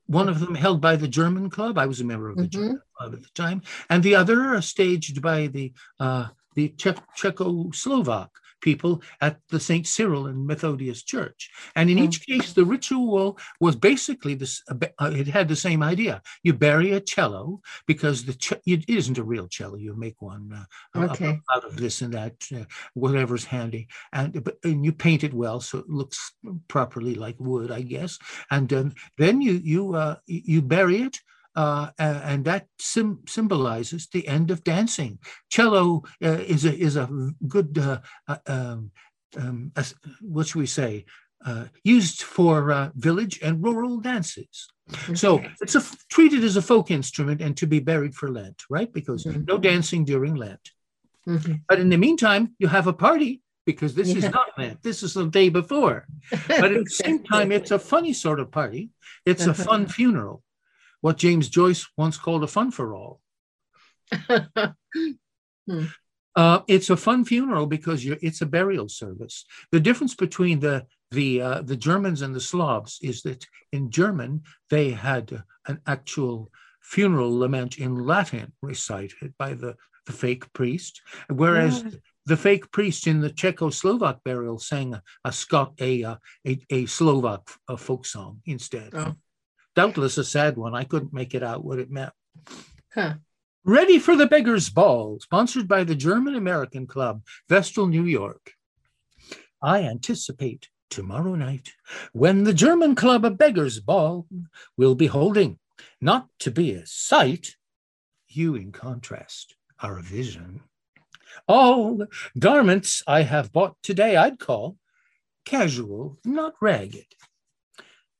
[0.05, 1.77] One of them held by the German club.
[1.77, 2.51] I was a member of the Mhm.
[2.51, 8.29] German club at the time, and the other staged by the uh, the Czech, Czechoslovak
[8.69, 8.93] people
[9.27, 9.85] at the St.
[9.95, 11.41] Cyril and Methodius Church.
[11.77, 12.03] And in Mm.
[12.05, 13.25] each case, the ritual
[13.65, 14.53] was basically this.
[15.01, 16.15] Uh, it had the same idea.
[16.45, 17.41] You bury a cello
[17.91, 19.77] because the ch- it isn't a real cello.
[19.85, 20.65] You make one uh,
[20.99, 21.33] uh, Okay.
[21.53, 22.65] out of this and that, uh,
[23.03, 23.83] whatever's handy,
[24.17, 26.19] and but and you paint it well so it looks
[26.67, 28.11] properly like wood, I guess.
[28.55, 28.87] And um,
[29.21, 30.15] then you you uh,
[30.55, 31.17] you bury it.
[31.57, 35.17] Uh, and that sim- symbolizes the end of dancing.
[35.49, 37.07] Cello uh, is a is a
[37.47, 38.91] good uh, uh, um,
[39.41, 41.03] um, as- what should we say?
[41.49, 44.67] Uh, used for uh, village and rural dances.
[45.15, 45.29] So
[45.61, 45.83] it's a,
[46.15, 48.91] treated as a folk instrument and to be buried for Lent, right?
[48.99, 49.47] Because Mhm.
[49.47, 50.65] no dancing during Lent.
[51.27, 51.61] Mhm.
[51.69, 54.81] But in the meantime, you have a party because this is not Lent.
[54.81, 55.97] This is the day before.
[56.61, 58.83] But at the same time, it's a funny sort of party.
[59.25, 59.63] It's a Uh-huh.
[59.69, 60.37] fun funeral.
[61.01, 63.21] What James Joyce once called a fun for all.
[66.35, 69.43] Uh, it's a fun funeral because you're, it's a burial service.
[69.71, 74.43] The difference between the the uh, the Germans and the Slavs is that in German
[74.69, 79.75] they had an actual funeral lament in Latin recited by the,
[80.05, 81.89] the fake priest, whereas Yeah.
[82.27, 86.85] the fake priest in the Czechoslovak burial sang a, a Scot a, uh, a a
[86.85, 88.93] Slovak uh folk song instead.
[88.93, 89.15] Oh.
[89.77, 90.73] Doubtless a sad one.
[90.73, 92.11] I couldn't make it out what it meant.
[92.95, 93.13] Huh.
[93.63, 98.53] Ready for the Beggar's Ball, sponsored by the German American Club, Vestal, New York.
[99.61, 101.73] I anticipate tomorrow night
[102.11, 104.25] when the German Club A Beggar's Ball
[104.77, 105.59] will be holding
[106.01, 107.55] not to be a sight.
[108.27, 110.61] You, in contrast, are a vision.
[111.47, 112.07] All
[112.39, 114.77] garments I have bought today I'd call
[115.45, 117.13] casual, not ragged.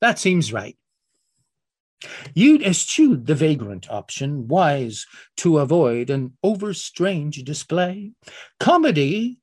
[0.02, 0.78] That seems right.
[2.34, 5.06] You'd eschewed the vagrant option, wise
[5.38, 8.12] to avoid an overstrange display.
[8.60, 9.40] Comedy,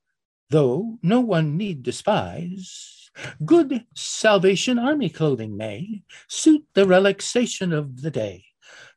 [0.49, 3.09] though no one need despise,
[3.43, 8.45] good Salvation Army clothing may suit the relaxation of the day.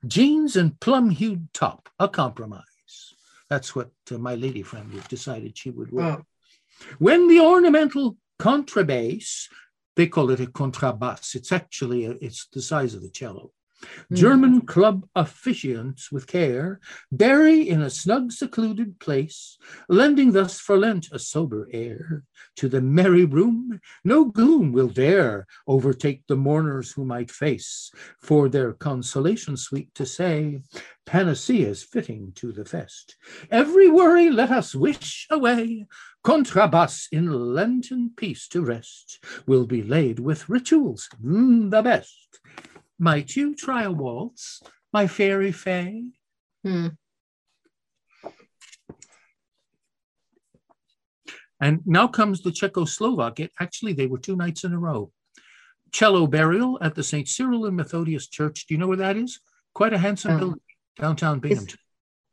[0.07, 2.65] Jeans and plum hued top, a compromise.
[3.51, 6.19] That's what uh, my lady friend decided she would wear.
[6.19, 6.25] Oh.
[6.99, 9.49] When the ornamental contrabass
[9.99, 11.34] they call it a contrabass.
[11.34, 13.51] It's actually, a, it's the size of the cello.
[14.12, 14.16] Mm.
[14.16, 16.81] German club officiants with care
[17.12, 19.59] bury in a snug, secluded place,
[19.89, 22.24] lending thus for Lent a sober air.
[22.57, 28.49] To the merry room, no gloom will dare overtake the mourners who might face, for
[28.49, 30.62] their consolation sweet to say,
[31.07, 33.16] panaceas fitting to the fest.
[33.51, 35.87] Every worry let us wish away,
[36.24, 42.41] contrabass in Lenten peace to rest, will be laid with rituals mm, the best.
[42.99, 46.05] Might you try a waltz, my fairy fay?
[46.64, 46.88] Hmm.
[51.61, 53.40] And now comes the Czechoslovak.
[53.40, 55.12] It, actually, they were two nights in a row.
[55.92, 57.28] Cello burial at the St.
[57.28, 58.66] Cyril and Methodius Church.
[58.66, 59.40] Do you know where that is?
[59.74, 60.38] Quite a handsome oh.
[60.38, 60.61] building,
[60.99, 61.78] downtown Binghamton.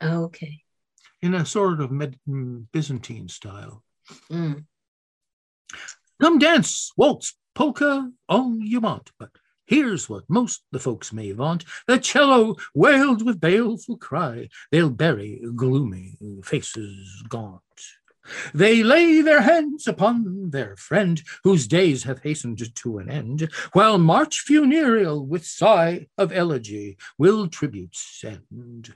[0.01, 0.61] Oh, okay.
[1.21, 3.83] In a sort of Med- mm, Byzantine style.
[4.31, 4.65] Mm.
[6.21, 9.31] Come dance, waltz, polka, all you want, but
[9.65, 14.49] Here's what most the folks may vaunt the cello wailed with baleful cry.
[14.71, 17.61] They'll bury gloomy faces gaunt.
[18.53, 23.97] They lay their hands upon their friend, whose days have hastened to an end, while
[23.97, 28.95] march funereal with sigh of elegy will tributes send.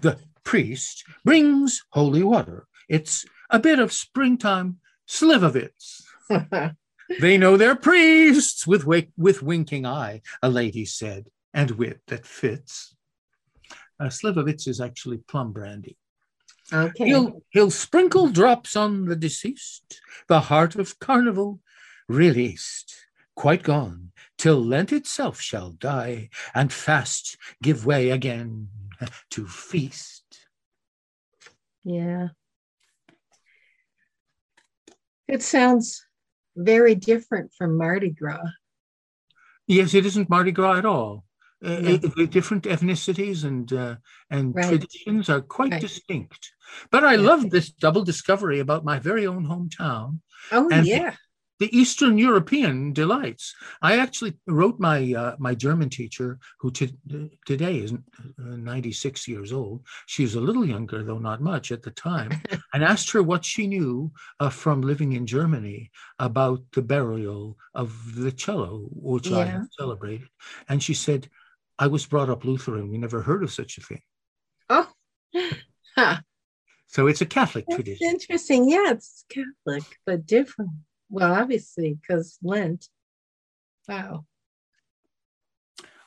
[0.00, 2.66] The priest brings holy water.
[2.88, 6.02] It's a bit of springtime slivovitz.
[7.18, 12.26] They know their priests with, wake, with winking eye, a lady said, and wit that
[12.26, 12.94] fits.
[13.98, 15.96] Uh, Slivovitz is actually plum brandy.
[16.72, 17.06] Okay.
[17.06, 21.60] He'll, he'll sprinkle drops on the deceased, the heart of carnival
[22.08, 22.94] released,
[23.34, 28.68] quite gone, till Lent itself shall die, and fast give way again
[29.30, 30.46] to feast.
[31.82, 32.28] Yeah.
[35.26, 36.04] It sounds
[36.56, 38.44] very different from Mardi Gras.
[39.66, 41.24] Yes, it isn't Mardi Gras at all.
[41.62, 43.96] Uh, the different ethnicities and uh,
[44.30, 44.66] and right.
[44.66, 45.80] traditions are quite right.
[45.80, 46.52] distinct.
[46.90, 47.20] But I yeah.
[47.20, 50.20] love this double discovery about my very own hometown.
[50.52, 51.14] Oh and yeah,
[51.60, 53.54] the Eastern European delights.
[53.82, 57.96] I actually wrote my uh, my German teacher, who today is uh,
[58.38, 59.82] 96 years old.
[60.06, 62.30] She was a little younger, though not much at the time,
[62.74, 68.14] and asked her what she knew uh, from living in Germany about the burial of
[68.16, 69.38] the cello, which yeah.
[69.38, 70.28] I had celebrated.
[70.68, 71.28] And she said,
[71.78, 72.90] "I was brought up Lutheran.
[72.90, 74.02] We never heard of such a thing."
[74.68, 74.88] Oh.
[75.96, 76.18] Huh.
[76.86, 78.06] So it's a Catholic That's tradition.
[78.06, 78.70] Interesting.
[78.70, 80.70] Yeah, it's Catholic, but different.
[81.10, 82.88] Well, obviously, because Lent.
[83.88, 84.24] Wow.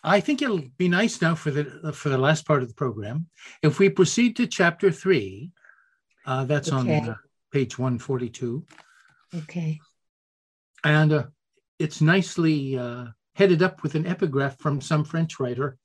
[0.04, 3.28] I think it'll be nice now for the for the last part of the program
[3.62, 5.52] if we proceed to chapter three.
[6.26, 7.00] Uh, that's okay.
[7.00, 7.16] on uh,
[7.52, 8.66] page one forty two.
[9.36, 9.80] Okay.
[10.84, 11.24] And uh,
[11.80, 15.78] it's nicely uh, headed up with an epigraph from some French writer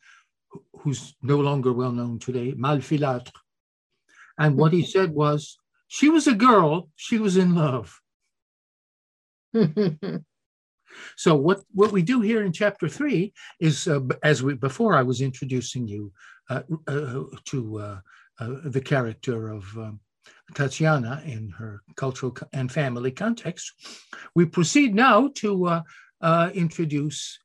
[0.80, 3.32] who's no longer well known today, Malfilâtre.
[4.36, 6.88] And what he said was, "She was a girl.
[6.96, 8.00] She was in love."
[11.16, 15.02] so what what we do here in chapter three is uh, as we before I
[15.02, 16.12] was introducing you
[16.50, 18.00] uh, uh, to uh,
[18.40, 20.00] uh, the character of um,
[20.54, 23.72] Tatiana in her cultural and family context.
[24.34, 25.82] We proceed now to
[26.20, 27.38] uh, introduce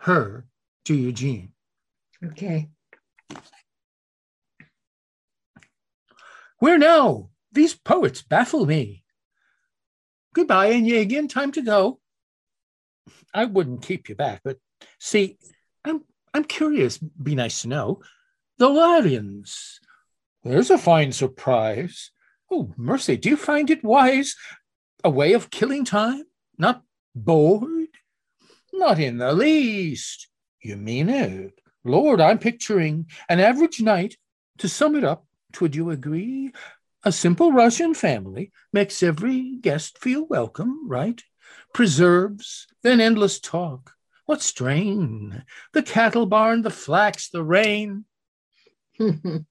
[0.00, 0.46] her
[0.84, 1.52] to Eugene.
[2.24, 2.68] Okay.
[6.58, 7.30] Where now?
[7.52, 8.99] These poets baffle me.
[10.34, 12.00] Goodbye, and yea again, Time to go.
[13.34, 14.58] I wouldn't keep you back, but
[14.98, 15.38] see,
[15.84, 16.02] I'm
[16.32, 16.98] I'm curious.
[16.98, 18.02] Be nice to know.
[18.58, 19.78] The Larins.
[20.44, 22.10] There's a fine surprise.
[22.50, 24.36] Oh, mercy, do you find it wise?
[25.04, 26.24] A way of killing time?
[26.58, 26.82] Not
[27.14, 27.88] bored?
[28.72, 30.28] Not in the least.
[30.62, 31.60] You mean it?
[31.84, 34.16] Lord, I'm picturing an average night.
[34.58, 35.24] To sum it up,
[35.60, 36.52] would you agree?
[37.02, 41.22] A simple Russian family makes every guest feel welcome, right?
[41.72, 43.92] Preserves, then endless talk.
[44.26, 45.44] What strain?
[45.72, 48.04] The cattle barn, the flax, the rain.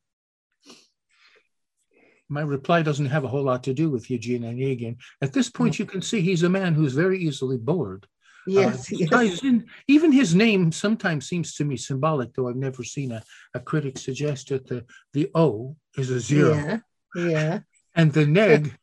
[2.31, 4.97] My reply doesn't have a whole lot to do with Eugene Onegin.
[5.21, 8.05] At this point, you can see he's a man who's very easily bored.
[8.45, 9.43] yes, Uh, yes.
[9.43, 13.23] in- even his name sometimes seems to me symbolic, though I've never seen a,
[13.55, 16.77] a critic suggest that the, the O is a zero Yeah,
[17.15, 17.59] yeah.
[17.95, 18.77] and the neg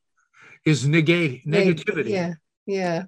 [0.64, 2.10] is negate negativity.
[2.10, 2.34] Yeah,
[2.66, 3.04] yeah.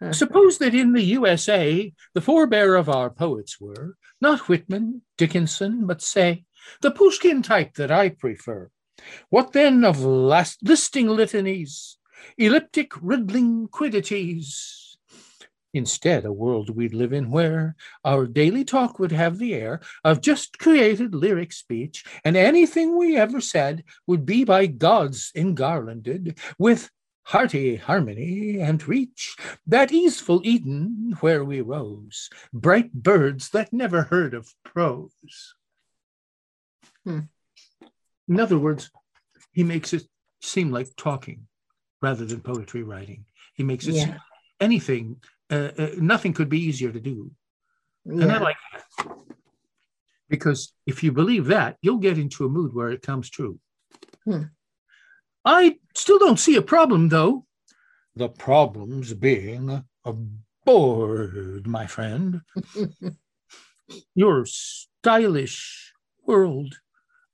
[0.00, 0.12] Uh-huh.
[0.12, 6.02] Suppose that in the USA, the forebear of our poets were not Whitman, Dickinson, but
[6.02, 6.44] say
[6.80, 8.70] the Pushkin type that I prefer.
[9.28, 11.96] What then of last listing litanies,
[12.38, 14.83] elliptic riddling quiddities?
[15.74, 20.20] Instead, a world we'd live in where our daily talk would have the air of
[20.20, 26.90] just created lyric speech, and anything we ever said would be by gods engarlanded with
[27.24, 29.34] hearty harmony and reach,
[29.66, 35.54] that easeful Eden where we rose, bright birds that never heard of prose.
[37.04, 37.20] Hmm.
[38.28, 38.90] In other words,
[39.52, 40.04] he makes it
[40.40, 41.46] seem like talking
[42.00, 43.24] rather than poetry writing.
[43.54, 44.18] He makes it seem Yeah,
[44.60, 45.16] anything,
[45.50, 47.30] uh, uh, nothing could be easier to do.
[48.06, 49.08] And I like that.
[50.28, 53.58] Because if you believe that, you'll get into a mood where it comes true.
[54.24, 54.44] Hmm.
[55.44, 57.46] I still don't see a problem, though.
[58.16, 60.14] The problems being a
[60.64, 62.40] bored, my friend.
[64.14, 65.92] Your stylish
[66.26, 66.76] world,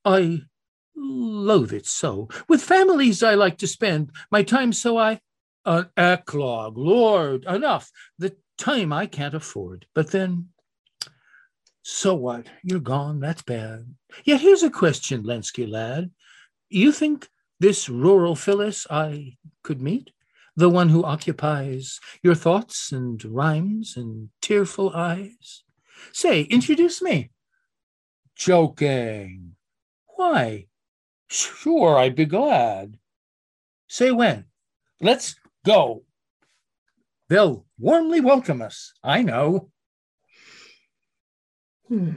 [0.04, 0.42] I
[0.96, 2.28] loathe it so.
[2.48, 5.20] With families I like to spend my time, so I.
[5.70, 7.92] An eclogue, Lord, enough.
[8.18, 9.86] The time I can't afford.
[9.94, 10.48] But then,
[11.84, 12.48] so what?
[12.64, 13.20] You're gone.
[13.20, 13.94] That's bad.
[14.24, 16.10] Yet here's a question, Lenski lad.
[16.70, 17.28] You think
[17.60, 20.10] this rural Phyllis I could meet?
[20.56, 25.62] The one who occupies your thoughts and rhymes and tearful eyes?
[26.12, 27.30] Say, introduce me.
[28.34, 29.54] Joking.
[30.16, 30.66] Why?
[31.28, 32.98] Sure, I'd be glad.
[33.86, 34.46] Say when.
[35.00, 36.04] Let's go.
[37.28, 38.92] They'll warmly welcome us.
[39.04, 39.70] I know.
[41.88, 42.10] Hmm.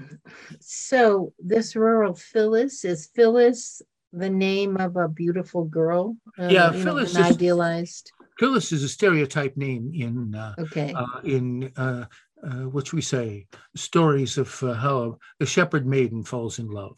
[0.59, 3.81] So this rural Phyllis is Phyllis
[4.11, 6.17] the name of a beautiful girl?
[6.39, 8.11] Uh, Yeah, know, Phyllis an is- idealized.
[8.39, 10.93] Phyllis is a stereotype name in uh, Okay.
[10.95, 12.05] uh, in uh,
[12.43, 16.97] uh, what should we say stories of uh, how the shepherd maiden falls in love.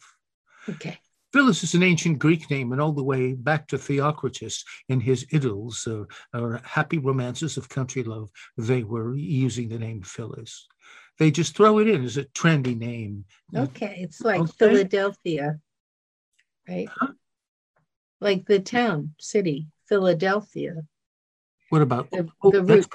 [0.68, 0.98] okay.
[1.36, 5.26] Phyllis is an ancient Greek name, and all the way back to Theocritus in his
[5.26, 10.66] Idylls, uh, or happy romances of country love, they were using the name Phyllis.
[11.18, 13.26] They just throw it in as a trendy name.
[13.54, 13.98] Okay.
[14.00, 14.52] It's like Okay.
[14.56, 15.60] Philadelphia,
[16.66, 16.88] right?
[16.90, 17.12] Huh?
[18.18, 20.86] Like the town, city, Philadelphia.
[21.68, 22.10] What about?
[22.12, 22.86] The, oh, the root.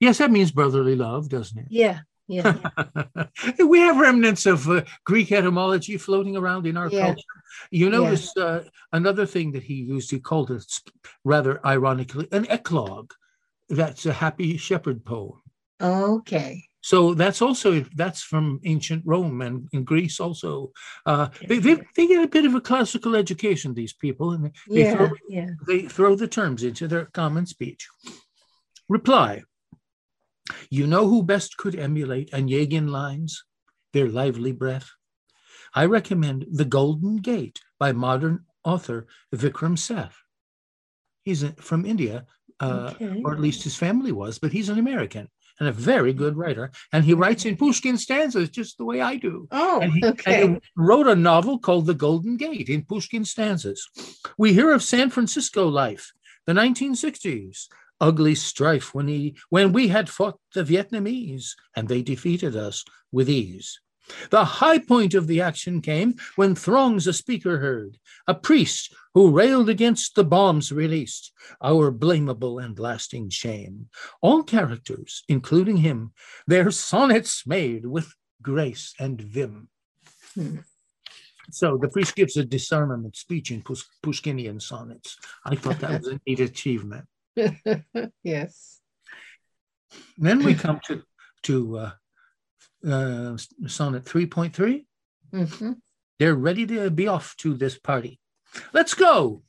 [0.00, 1.66] yes, that means brotherly love, doesn't it?
[1.68, 1.98] Yeah.
[2.32, 2.56] Yeah.
[3.74, 7.06] we have remnants of uh, Greek etymology floating around in our Yeah.
[7.06, 7.34] culture.
[7.70, 7.98] You Yeah.
[7.98, 10.64] notice uh, another thing that he used, he called it
[11.24, 13.12] rather ironically an eclogue.
[13.68, 15.40] That's a happy shepherd poem.
[15.80, 16.64] Okay.
[16.84, 20.72] So that's also that's from ancient Rome and in Greece also.
[21.06, 23.72] Uh, they, they they get a bit of a classical education.
[23.72, 24.96] These people and they, they Yeah.
[24.96, 25.50] throw Yeah.
[25.68, 27.86] they throw the terms into their common speech.
[28.88, 29.42] Reply.
[30.70, 33.44] You know who best could emulate Onegin lines?
[33.92, 34.90] Their lively breath.
[35.74, 40.16] I recommend The Golden Gate by modern author Vikram Seth.
[41.24, 42.26] He's from India,
[42.60, 43.22] uh, Okay.
[43.24, 45.28] or at least his family was, but he's an American
[45.60, 46.70] and a very good writer.
[46.92, 49.46] And he writes in Pushkin stanzas just the way I do.
[49.50, 50.42] Oh, And he, okay.
[50.42, 53.86] and he wrote a novel called The Golden Gate in Pushkin stanzas.
[54.38, 56.12] We hear of San Francisco life,
[56.46, 57.68] the 1960s,
[58.02, 63.30] ugly strife when he when we had fought the Vietnamese and they defeated us with
[63.30, 63.80] ease.
[64.30, 69.30] The high point of the action came when throngs a speaker heard, a priest who
[69.30, 71.32] railed against the bombs released,
[71.62, 73.88] our blamable and lasting shame.
[74.20, 76.12] All characters, including him,
[76.48, 79.68] their sonnets made with grace and vim.
[80.34, 80.58] Hmm.
[81.50, 85.16] So the priest gives a disarmament speech in Pus- Pushkinian sonnets.
[85.44, 87.06] I thought that was a neat achievement.
[88.22, 88.80] yes.
[90.16, 91.02] Then we come to
[91.44, 91.90] to uh,
[92.86, 94.84] uh, sonnet 3.3.
[95.32, 95.76] Mhm.
[96.18, 98.20] They're ready to be off to this party.
[98.72, 99.42] Let's go.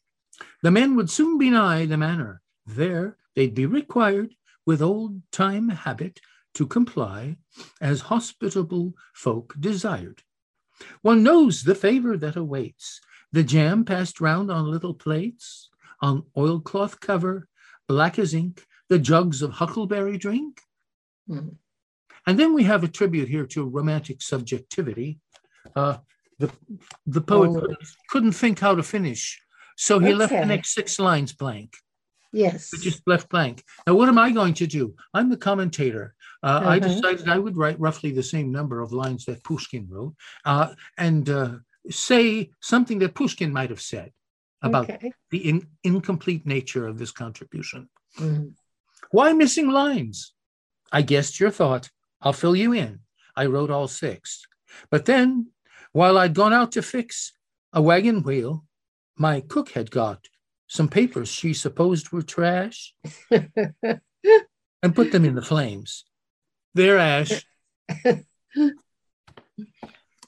[0.63, 2.41] The men would soon be nigh the manor.
[2.65, 6.19] There they'd be required with old time habit
[6.55, 7.37] to comply
[7.81, 10.23] as hospitable folk desired.
[11.01, 13.01] One knows the favor that awaits.
[13.31, 15.69] The jam passed round on little plates,
[16.01, 17.47] on oilcloth cover,
[17.87, 20.61] black as ink, the jugs of huckleberry drink.
[21.29, 21.55] Mhm.
[22.27, 25.19] And then we have a tribute here to romantic subjectivity.
[25.75, 25.97] Uh,
[26.39, 26.51] the,
[27.05, 27.59] the poet Oh.
[27.61, 27.77] couldn't,
[28.09, 29.41] couldn't think how to finish,
[29.77, 31.75] so he left the next six lines blank.
[32.31, 32.73] Yes.
[32.73, 33.63] It just left blank.
[33.85, 34.95] Now, what am I going to do?
[35.13, 36.15] I'm the commentator.
[36.41, 36.87] Uh, I Uh-huh.
[36.87, 40.15] decided I would write roughly the same number of lines that Pushkin wrote
[40.45, 41.57] uh, and uh,
[41.91, 44.11] say something that Pushkin might have said
[44.63, 45.13] about Okay.
[45.29, 47.89] the in- incomplete nature of this contribution.
[48.17, 48.55] Mhm.
[49.11, 50.33] Why missing lines?
[50.91, 51.91] I guessed your thought.
[52.21, 53.01] I'll fill you in.
[53.35, 54.45] I wrote all six.
[54.89, 55.51] But then,
[55.91, 57.33] while I'd gone out to fix
[57.73, 58.65] a wagon wheel,
[59.17, 60.27] my cook had got
[60.67, 62.95] some papers she supposed were trash
[63.31, 66.05] and put them in the flames.
[66.73, 67.45] They're ash.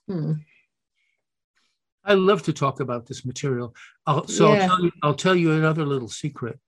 [0.08, 0.34] Hmm.
[2.06, 3.76] I love to talk about this material.
[4.06, 4.62] I'll, so Yeah.
[4.64, 6.60] I'll, tell you, I'll tell you another little secret.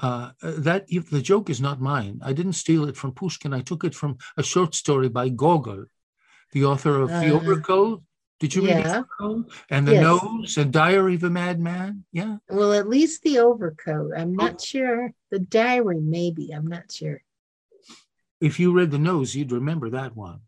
[0.00, 2.20] Uh, that if the joke is not mine.
[2.22, 3.52] I didn't steal it from Pushkin.
[3.52, 5.86] I took it from a short story by Gogol,
[6.52, 8.02] the author of The Uh, Overcoat.
[8.38, 8.98] Did you read The.
[8.98, 9.52] Overcoat?
[9.70, 10.02] And The Yes.
[10.04, 12.04] Nose and Diary of a Madman?
[12.12, 12.36] Yeah.
[12.48, 14.12] Well, at least the overcoat.
[14.16, 15.12] I'm not sure.
[15.32, 16.52] The diary, maybe.
[16.52, 17.20] I'm not sure.
[18.40, 20.42] If you read The Nose, you'd remember that one.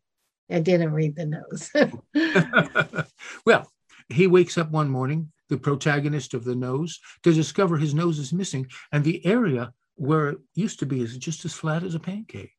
[0.48, 1.70] I didn't read the nose.
[3.46, 3.70] well,
[4.10, 8.32] he wakes up one morning, the protagonist of the nose, to discover his nose is
[8.32, 12.00] missing, and the area where it used to be is just as flat as a
[12.00, 12.52] pancake.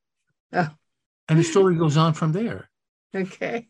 [0.54, 0.70] Oh.
[1.30, 2.70] And the story goes on from there.
[3.16, 3.68] okay.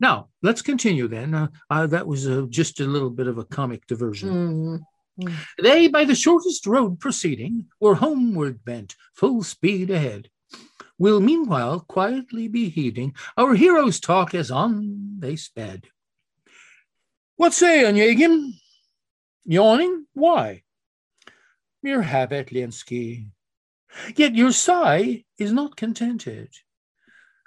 [0.00, 1.34] Now, let's continue then.
[1.34, 4.84] Uh, uh, that was uh, just a little bit of a comic diversion.
[5.18, 5.32] Mm.
[5.62, 10.28] They, by the shortest road proceeding, were homeward bent, full speed ahead.
[10.98, 15.88] We'll meanwhile quietly be heeding our heroes' talk as on they sped.
[17.36, 18.52] What say, Onegin?
[19.44, 20.06] Yawning?
[20.14, 20.62] Why?
[21.82, 23.28] Mere habit, Lenski.
[24.16, 26.50] Yet your sigh is not contented.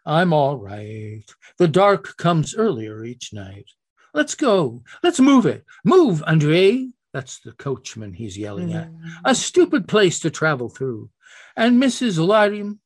[0.05, 1.23] I'm all right.
[1.57, 3.65] The dark comes earlier each night.
[4.13, 4.83] Let's go.
[5.03, 5.65] Let's move it.
[5.83, 6.89] Move, Andre.
[7.13, 8.89] That's the coachman he's yelling at.
[8.91, 9.01] Mm.
[9.25, 11.09] A stupid place to travel through.
[11.55, 12.17] And Mrs.
[12.19, 12.77] Larina,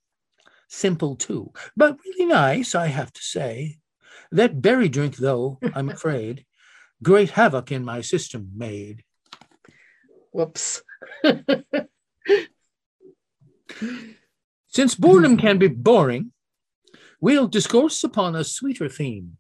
[0.67, 3.77] simple too, but really nice, I have to say.
[4.31, 6.45] That berry drink, though, I'm afraid,
[7.03, 9.03] great havoc in my system made.
[10.31, 10.81] Whoops.
[14.67, 16.31] Since boredom can be boring,
[17.19, 19.37] we'll discourse upon a sweeter theme.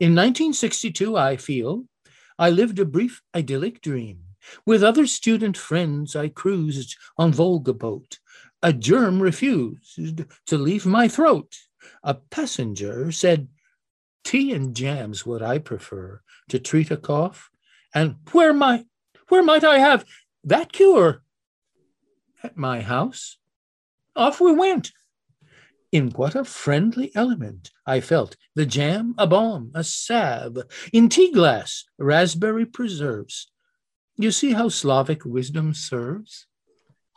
[0.00, 1.84] In 1962, I feel,
[2.38, 4.24] I lived a brief idyllic dream.
[4.66, 8.18] With other student friends, I cruised on Volga boat.
[8.62, 11.56] A germ refused to leave my throat.
[12.02, 13.48] A passenger said,
[14.24, 17.50] Tea and jam's what I prefer to treat a cough.
[17.94, 18.86] And where might,
[19.28, 20.04] where might I have
[20.44, 21.22] that cure?
[22.42, 23.38] At my house.
[24.16, 24.92] Off we went.
[25.90, 30.58] In what a friendly element I felt the jam, a balm, a salve,
[30.92, 33.50] in tea glass, raspberry preserves.
[34.16, 36.46] You see how Slavic wisdom serves?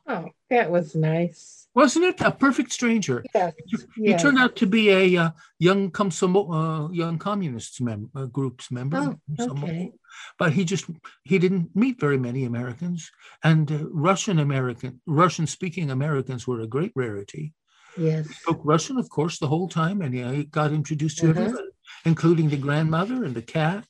[0.07, 1.64] Oh, that was nice.
[1.75, 3.23] Wasn't it a perfect stranger?
[3.35, 3.53] Yes.
[3.67, 4.21] He yes.
[4.21, 8.97] turned out to be a uh, young Komsomo, uh, young communists mem- uh, groups member.
[8.97, 9.91] Oh, okay.
[10.39, 10.85] But he just
[11.25, 13.11] he didn't meet very many Americans,
[13.43, 17.53] and uh, Russian American Russian speaking Americans were a great rarity.
[17.97, 18.27] Yes.
[18.27, 21.29] He spoke Russian, of course, the whole time, and he got introduced to Mhm.
[21.37, 21.67] everybody,
[22.05, 23.85] including the grandmother and the cat.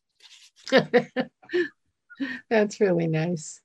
[2.49, 3.61] That's really nice.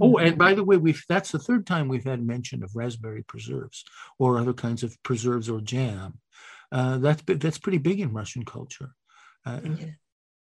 [0.00, 3.22] Oh, and by the way, we've that's the third time we've had mention of raspberry
[3.22, 3.84] preserves
[4.18, 6.20] or other kinds of preserves or jam.
[6.70, 8.90] Uh, that's that's pretty big in Russian culture,
[9.46, 9.86] uh, Yeah.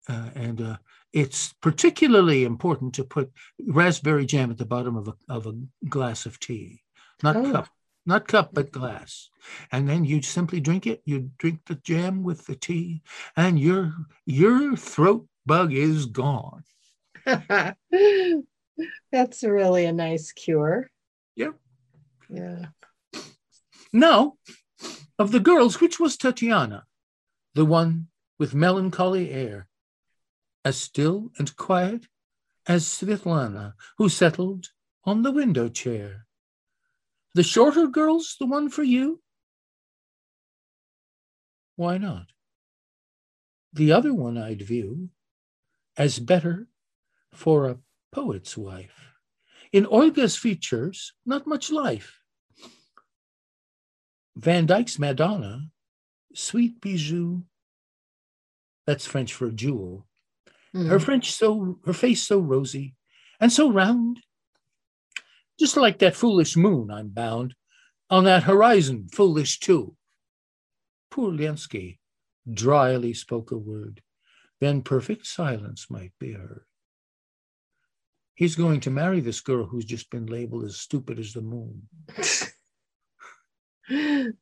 [0.09, 0.77] uh, and uh,
[1.13, 3.31] it's particularly important to put
[3.67, 5.53] raspberry jam at the bottom of a of a
[5.87, 6.81] glass of tea,
[7.23, 7.51] not Oh.
[7.51, 7.69] cup,
[8.07, 9.29] not cup, but glass,
[9.71, 11.01] and then you simply drink it.
[11.05, 13.03] You drink the jam with the tea,
[13.37, 13.93] and your
[14.25, 16.63] your throat bug is gone.
[19.11, 20.89] That's really a nice cure.
[21.35, 21.55] Yep.
[22.29, 22.65] Yeah.
[23.93, 24.33] Now,
[25.17, 26.85] of the girls, which was Tatiana,
[27.53, 28.07] the one
[28.37, 29.69] with melancholy air,
[30.65, 32.07] as still and quiet
[32.67, 34.69] as Svetlana, who settled
[35.03, 36.25] on the window chair?
[37.35, 39.21] The shorter girl's the one for you?
[41.75, 42.27] Why not?
[43.73, 45.09] The other one I'd view
[45.97, 46.67] as better
[47.33, 47.77] for a
[48.11, 49.13] poet's wife.
[49.71, 52.19] In Olga's features, not much life.
[54.35, 55.69] Van Dyck's Madonna,
[56.33, 57.43] sweet bijou.
[58.85, 60.07] That's French for jewel.
[60.73, 61.05] Her Mhm.
[61.05, 62.95] French so her face so rosy
[63.39, 64.21] and so round.
[65.57, 67.55] Just like that foolish moon, I'm bound,
[68.09, 69.95] on that horizon, foolish too.
[71.09, 71.99] poor Lenski
[72.51, 74.03] dryly spoke a word,
[74.59, 76.65] then perfect silence might be heard.
[78.35, 81.83] He's going to marry this girl who's just been labeled as stupid as the moon.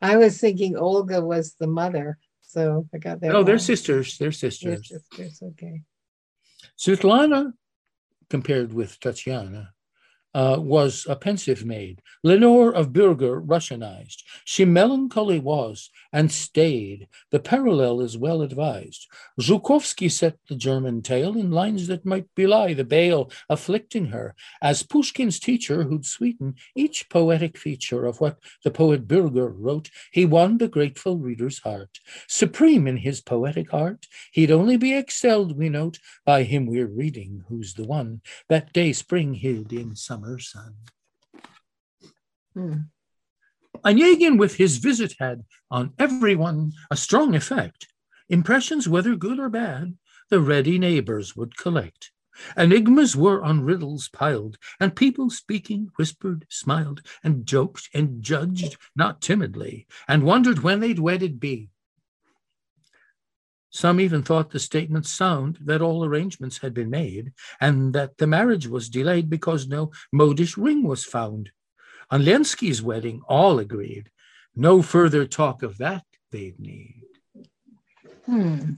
[0.00, 3.32] I was thinking Olga was the mother, so I got that.
[3.32, 4.16] No, they're sisters.
[4.18, 4.88] They're sisters.
[4.88, 5.42] They're sisters.
[5.42, 5.82] Okay.
[6.78, 7.52] Svetlana,
[8.30, 9.72] compared with Tatiana,
[10.34, 12.00] uh, was a pensive maid.
[12.22, 14.22] Lenore of Bürger Russianized.
[14.44, 17.08] She melancholy was and stayed.
[17.30, 19.08] The parallel is well advised.
[19.40, 24.82] Zhukovsky set the German tale in lines that might belie the bale afflicting her, as
[24.82, 30.58] Pushkin's teacher who'd sweeten each poetic feature of what the poet Bürger wrote, he won
[30.58, 31.98] the grateful reader's heart.
[32.28, 37.44] Supreme in his poetic art, he'd only be excelled, we note, by him we're reading,
[37.48, 40.74] who's the one that day spring hid in summer summer sun.
[42.54, 42.74] Hmm.
[43.84, 47.88] Onegin, with his visit, had on everyone a strong effect.
[48.28, 49.96] Impressions, whether good or bad,
[50.30, 52.12] the ready neighbors would collect.
[52.56, 59.20] Enigmas were on riddles piled, and people speaking whispered, smiled, and joked and judged not
[59.20, 61.68] timidly, and wondered when they'd wedded be.
[63.72, 68.26] Some even thought the statement sound that all arrangements had been made and that the
[68.26, 71.50] marriage was delayed because no modish ring was found.
[72.10, 74.10] On Lenski's wedding, all agreed.
[74.54, 77.04] No further talk of that they'd need.
[78.26, 78.72] Hmm.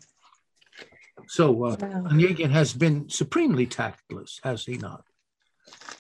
[1.26, 2.04] So uh, wow.
[2.10, 5.04] Onegin has been supremely tactless, has he not?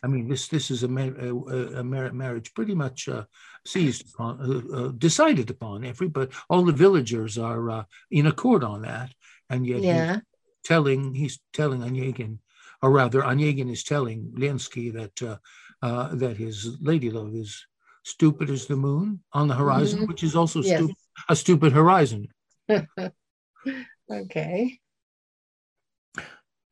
[0.02, 3.24] I mean, this this is a, a, a marriage pretty much uh,
[3.66, 5.84] seized upon, uh, uh, decided upon.
[5.84, 9.12] Every but all the villagers are uh, in accord on that,
[9.48, 10.12] and yet yeah.
[10.12, 10.22] he's
[10.64, 12.38] telling he's telling Onegin,
[12.82, 15.36] or rather, Onegin is telling Lenski that uh,
[15.82, 17.66] uh, that his lady love is
[18.04, 20.08] stupid as the moon on the horizon, mm-hmm.
[20.08, 20.76] which is also yes.
[20.76, 20.96] stupid,
[21.28, 22.28] a stupid horizon.
[24.10, 24.78] okay.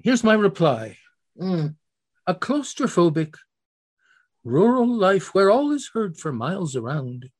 [0.02, 0.98] Here's my reply.
[1.40, 1.76] Mm.
[2.24, 3.34] A claustrophobic
[4.44, 7.30] rural life where all is heard for miles around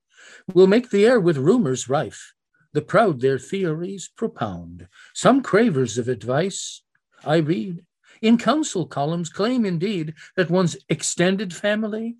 [0.52, 2.34] will make the air with rumors rife.
[2.72, 4.88] The proud their theories propound.
[5.14, 6.82] Some cravers of advice
[7.24, 7.84] I read
[8.20, 12.16] in council columns claim indeed that one's extended family,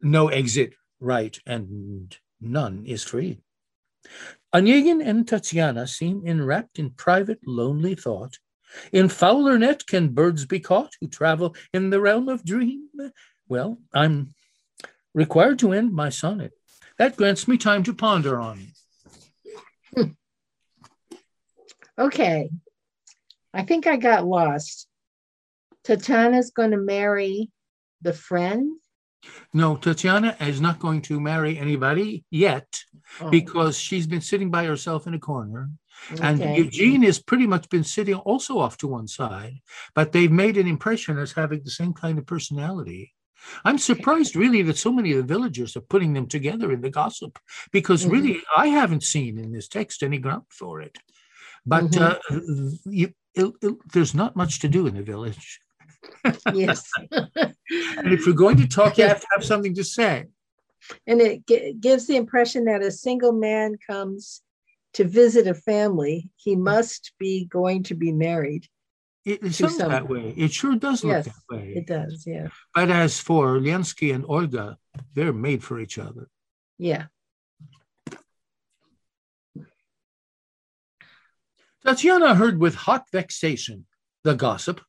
[0.00, 3.38] no exit right and none is free.
[4.52, 8.38] Onegin and Tatiana seem enwrapped in private, lonely thought.
[8.92, 12.88] In fouler net can birds be caught who travel in the realm of dream?
[13.48, 14.34] Well, I'm
[15.14, 16.52] required to end my sonnet.
[16.98, 18.68] That grants me time to ponder on.
[19.94, 20.02] Hmm.
[21.98, 22.48] Okay.
[23.52, 24.88] I think I got lost.
[25.84, 27.50] Tatiana's going to marry
[28.00, 28.78] the friend.
[29.52, 32.66] No, Tatiana is not going to marry anybody yet
[33.20, 33.30] oh.
[33.30, 35.70] because she's been sitting by herself in a corner.
[36.10, 36.22] Okay.
[36.22, 39.60] And Eugene has pretty much been sitting also off to one side,
[39.94, 43.12] but they've made an impression as having the same kind of personality.
[43.64, 46.90] I'm surprised really that so many of the villagers are putting them together in the
[46.90, 47.38] gossip
[47.72, 48.12] because mm-hmm.
[48.12, 50.96] really I haven't seen in this text any ground for it.
[51.66, 52.36] But mm-hmm.
[52.36, 55.60] uh, you, it, it, there's not much to do in the village.
[56.52, 56.88] yes.
[57.10, 60.26] and if you're going to talk, you have to have something to say.
[61.06, 64.42] And it g- gives the impression that a single man comes
[64.94, 66.64] to visit a family, he hmm.
[66.64, 68.66] must be going to be married.
[69.24, 70.34] It, it sounds that way.
[70.36, 71.74] It sure does look yes, that way.
[71.76, 72.48] It does, yeah.
[72.74, 74.78] But as for Lenski and Olga,
[75.14, 76.28] they're made for each other.
[76.76, 77.04] Yeah.
[81.84, 83.86] Tatiana heard with hot vexation
[84.24, 84.80] the gossip,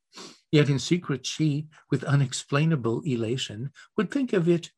[0.52, 4.72] yet in secret she, with unexplainable elation, would think of it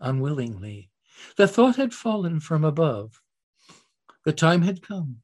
[0.00, 0.90] unwillingly.
[1.36, 3.20] The thought had fallen from above.
[4.24, 5.18] The time had come.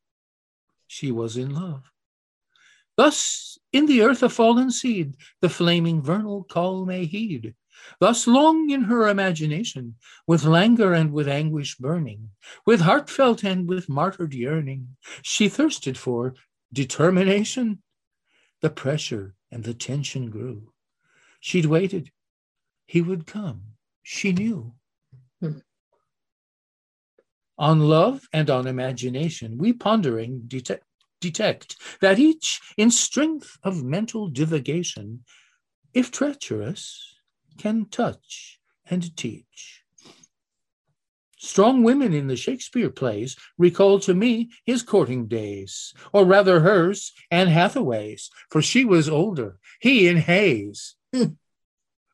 [0.87, 1.91] She was in love.
[2.97, 7.55] Thus in the earth a fallen seed, the flaming vernal call may heed.
[8.01, 9.95] Thus long in her imagination,
[10.27, 12.31] with languor and with anguish burning,
[12.67, 16.35] with heartfelt and with martyred yearning, she thirsted for
[16.73, 17.83] determination.
[18.63, 20.73] The pressure and the tension grew.
[21.39, 22.11] She'd waited.
[22.87, 23.63] He would come.
[24.03, 24.75] She knew.
[25.41, 25.59] Hmm.
[27.59, 30.85] On love and on imagination, we pondering detect
[31.21, 35.21] detect that each, in strength of mental divagation,
[35.93, 37.17] if treacherous,
[37.57, 39.83] can touch and teach.
[41.37, 47.13] Strong women in the Shakespeare plays recall to me his courting days, or rather hers,
[47.31, 50.97] Anne Hathaway's, for she was older, he in Hayes.
[51.15, 51.35] Hmm.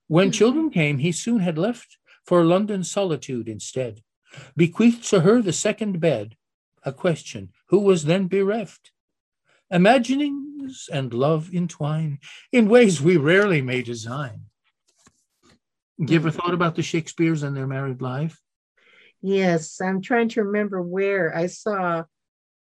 [0.07, 4.03] when children came, he soon had left for London solitude instead,
[4.57, 6.37] bequeathed to her the second bed,
[6.83, 8.93] a question, who was then bereft?
[9.71, 12.19] Imaginings and love entwine
[12.53, 14.47] in ways we rarely may design.
[15.99, 18.41] You ever thought about the Shakespeares and their married life?
[19.23, 22.05] Yes, I'm trying to remember where I saw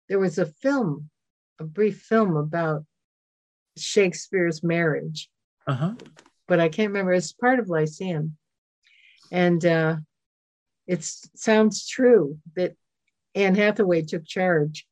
[0.09, 1.11] there was a film,
[1.61, 2.85] a brief film about
[3.77, 5.31] Shakespeare's marriage.
[5.67, 5.95] Uh-huh.
[6.49, 7.13] But I can't remember.
[7.13, 8.37] It's part of Lyceum.
[9.31, 9.97] And uh,
[10.91, 11.03] it
[11.49, 12.73] sounds true that
[13.35, 14.87] Anne Hathaway took charge.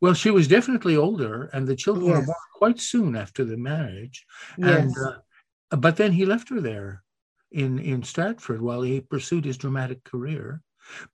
[0.00, 2.16] Well, she was definitely older, and the children Yes.
[2.16, 4.18] were born quite soon after the marriage.
[4.58, 4.78] Yes.
[4.82, 6.92] And uh, but then he left her there
[7.62, 10.46] in in Stratford while he pursued his dramatic career.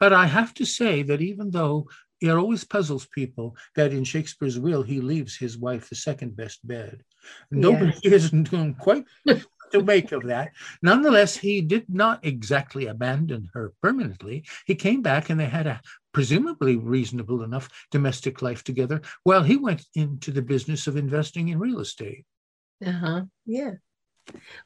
[0.01, 1.77] But I have to say that even though
[2.23, 6.59] it always puzzles people that in Shakespeare's will he leaves his wife the second best
[6.67, 7.03] bed,
[7.51, 9.05] nobody isn't doing quite
[9.73, 10.53] to make of that.
[10.83, 14.45] Nonetheless, he did not exactly abandon her permanently.
[14.67, 15.81] He came back and they had a
[16.13, 21.59] presumably reasonable enough domestic life together while he went into the business of investing in
[21.59, 22.25] real estate.
[22.85, 23.23] Uh-huh.
[23.45, 23.73] Yeah.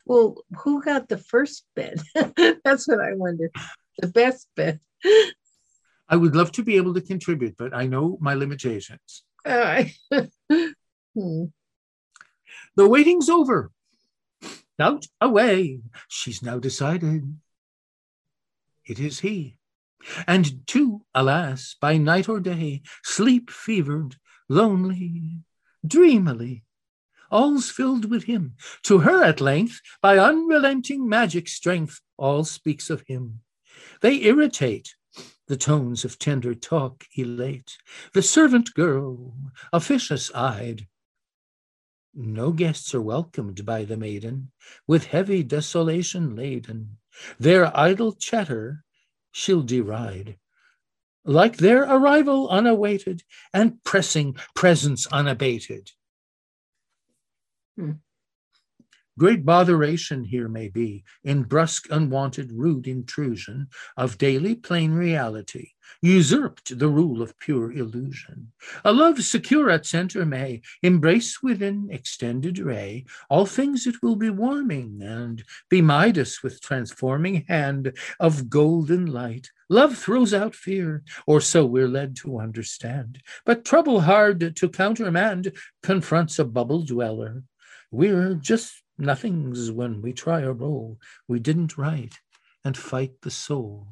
[0.06, 2.00] Well, who got the first bed?
[2.64, 3.50] That's what I wonder.
[3.98, 4.80] The best bed.
[6.08, 9.22] I would love to be able to contribute, but I know my limitations.
[9.44, 9.84] Uh,
[11.14, 11.44] hmm.
[12.76, 13.70] The waiting's over.
[14.80, 15.80] Out, away.
[16.08, 17.38] She's now decided.
[18.86, 19.58] It is he.
[20.26, 24.16] And two, alas, by night or day, sleep fevered,
[24.48, 25.42] lonely,
[25.86, 26.64] dreamily.
[27.30, 28.54] All's filled with him.
[28.84, 33.40] To her at length, by unrelenting magic strength, all speaks of him.
[34.00, 34.94] They irritate,
[35.46, 37.76] the tones of tender talk elate.
[38.14, 39.34] The servant girl,
[39.72, 40.86] officious eyed,
[42.14, 44.50] no guests are welcomed by the maiden,
[44.86, 46.98] with heavy desolation laden.
[47.38, 48.84] Their idle chatter
[49.32, 50.38] she'll deride.
[51.24, 55.92] Like their arrival unawaited and pressing presence unabated.
[57.76, 57.92] Hmm.
[59.18, 66.78] Great botheration here may be in brusque, unwanted, rude intrusion of daily plain reality, usurped
[66.78, 68.52] the rule of pure illusion.
[68.84, 74.30] A love secure at center may embrace within extended ray all things it will be
[74.30, 79.50] warming and be Midas with transforming hand of golden light.
[79.68, 83.20] Love throws out fear, or so we're led to understand.
[83.44, 85.52] But trouble hard to countermand
[85.82, 87.42] confronts a bubble dweller.
[87.90, 92.18] We're just nothings when we try a role we didn't write
[92.64, 93.88] and fight the soul.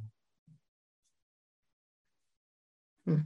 [3.07, 3.23] Hmm.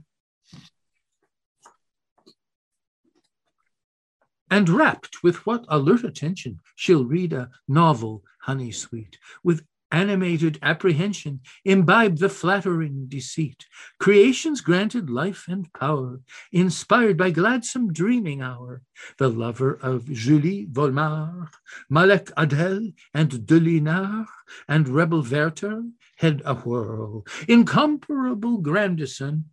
[4.49, 11.39] And rapt with what alert attention she'll read a novel, honey sweet, with animated apprehension,
[11.63, 13.67] imbibe the flattering deceit.
[13.99, 16.19] Creation's granted life and power,
[16.51, 18.81] inspired by gladsome dreaming hour.
[19.19, 21.49] The lover of Julie Volmar,
[21.89, 24.25] Malek Adel, and de Linar,
[24.67, 25.83] and rebel Werther,
[26.17, 27.23] head a whirl.
[27.47, 29.45] Incomparable Grandison,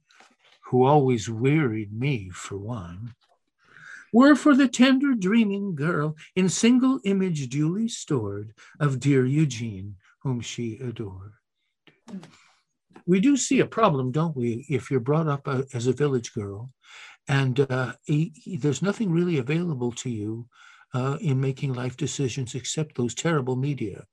[0.62, 3.14] who always wearied me for one
[4.12, 10.40] were for the tender dreaming girl in single image duly stored of dear Eugene, whom
[10.40, 11.32] she adored.
[13.06, 16.32] We do see a problem, don't we, if you're brought up uh, as a village
[16.32, 16.70] girl
[17.28, 20.46] and uh, he- he- there's nothing really available to you
[20.94, 24.04] uh, in making life decisions except those terrible media.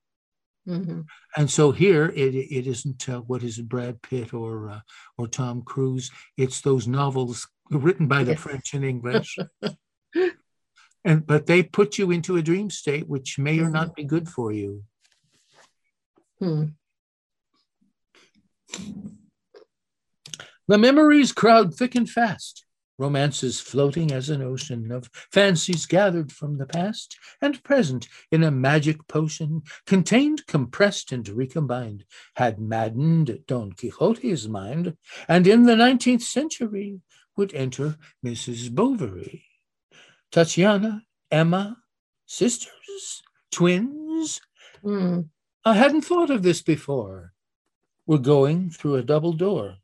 [0.68, 1.06] Mhm.
[1.38, 4.82] And so here it, it isn't uh, what is Brad Pitt or uh,
[5.18, 6.12] or Tom Cruise.
[6.36, 8.40] It's those novels written by the Yes.
[8.42, 9.38] French and English.
[11.06, 14.28] and but they put you into a dream state which may or not be good
[14.28, 14.84] for you.
[16.40, 16.66] Hmm.
[20.68, 22.66] The memories crowd thick and fast.
[23.00, 28.50] Romances floating as an ocean of fancies gathered from the past and present in a
[28.50, 32.06] magic potion, contained, compressed, and recombined,
[32.36, 34.98] had maddened Don Quixote's mind,
[35.28, 37.00] and in the 19th century
[37.36, 38.74] would enter Mrs.
[38.74, 39.46] Bovary.
[40.32, 41.78] Tatiana, Emma,
[42.26, 44.42] sisters, twins.
[44.82, 45.22] Hmm.
[45.68, 47.34] I hadn't thought of this before.
[48.06, 49.76] We're going through a double door.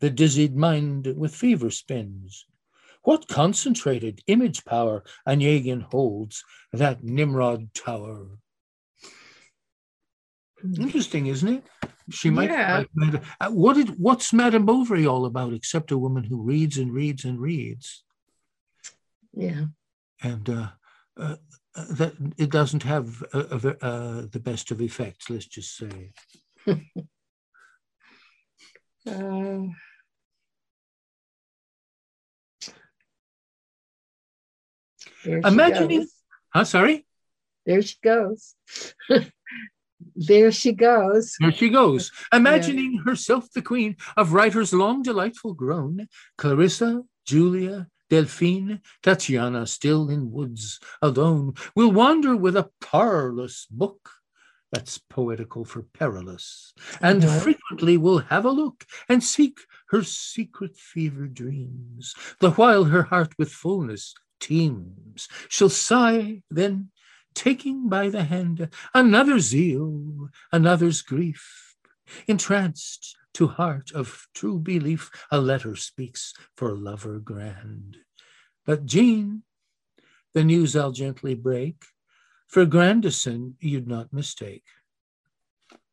[0.00, 2.44] The dizzied mind with fever spins.
[3.02, 8.26] What concentrated image power Onegin holds, that Nimrod tower.
[10.78, 11.64] Interesting, isn't it?
[12.10, 12.50] She might.
[12.50, 12.84] Yeah.
[12.94, 13.98] like uh, what did?
[13.98, 15.54] What's Madame Bovary all about?
[15.54, 18.04] Except a woman who reads and reads and reads,
[19.32, 19.66] Yeah.
[20.22, 20.68] and uh,
[21.16, 21.36] uh,
[21.76, 26.12] that it doesn't have a, a, a, uh, the best of effects, let's just say.
[29.06, 29.62] uh,
[35.44, 36.08] Imagine if,
[36.50, 37.04] huh, sorry?
[37.66, 38.54] There she goes.
[40.14, 41.34] there she goes.
[41.40, 42.12] There she goes.
[42.32, 43.00] Imagining yeah.
[43.10, 46.06] herself the queen of writers long delightful grown,
[46.38, 54.10] Clarissa, Julia, Delphine, Tatiana, still in woods alone, will wander with a parlous book.
[54.72, 59.60] That's poetical for perilous, and frequently will have a look and seek
[59.90, 65.28] her secret fever dreams, the while her heart with fullness teems.
[65.48, 66.90] She'll sigh, then
[67.34, 71.76] taking by the hand another zeal, another's grief,
[72.26, 77.98] entranced to heart of true belief, a letter speaks for lover grand.
[78.64, 79.42] But Jean,
[80.32, 81.76] the news I'll gently break,
[82.48, 84.64] for Grandison you'd not mistake.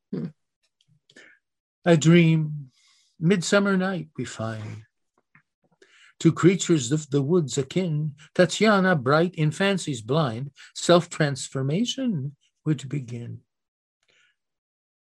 [0.09, 0.27] Hmm.
[1.83, 2.71] A dream,
[3.19, 4.83] midsummer night we find.
[6.21, 13.42] To creatures of the woods akin, Tatiana, bright in fancies blind, self transformation would begin.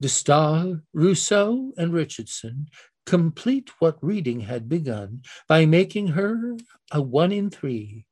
[0.01, 2.69] De Stael, Rousseau, and Richardson
[3.07, 6.57] complete what reading had begun by making her
[6.91, 8.05] a one in three.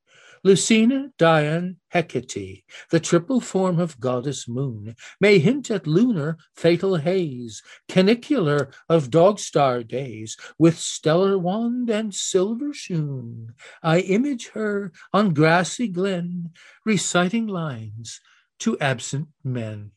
[0.44, 7.62] Lucina, Dian, Hecate, the triple form of goddess moon, may hint at lunar fatal haze,
[7.89, 13.55] canicular of dog star days, with stellar wand and silver shoon.
[13.82, 16.51] I image her on grassy glen,
[16.85, 18.20] reciting lines
[18.61, 19.93] to absent men.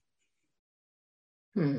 [1.57, 1.77] Hmm.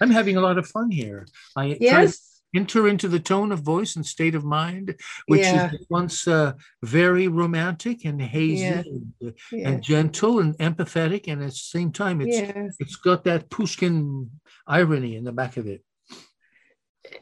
[0.00, 1.26] I'm having a lot of fun here.
[1.56, 2.42] I Yes.
[2.54, 4.94] enter into the tone of voice and state of mind,
[5.26, 5.72] which Yeah.
[5.72, 6.52] is once uh,
[6.82, 8.82] very romantic and hazy Yeah.
[8.86, 9.14] and,
[9.50, 9.68] Yeah.
[9.70, 12.76] and gentle and empathetic, and at the same time, it's yes.
[12.78, 14.30] it's got that Pushkin
[14.66, 15.82] irony in the back of it.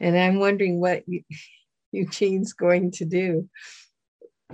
[0.01, 1.03] And I'm wondering what
[1.93, 3.49] Eugene's going to do.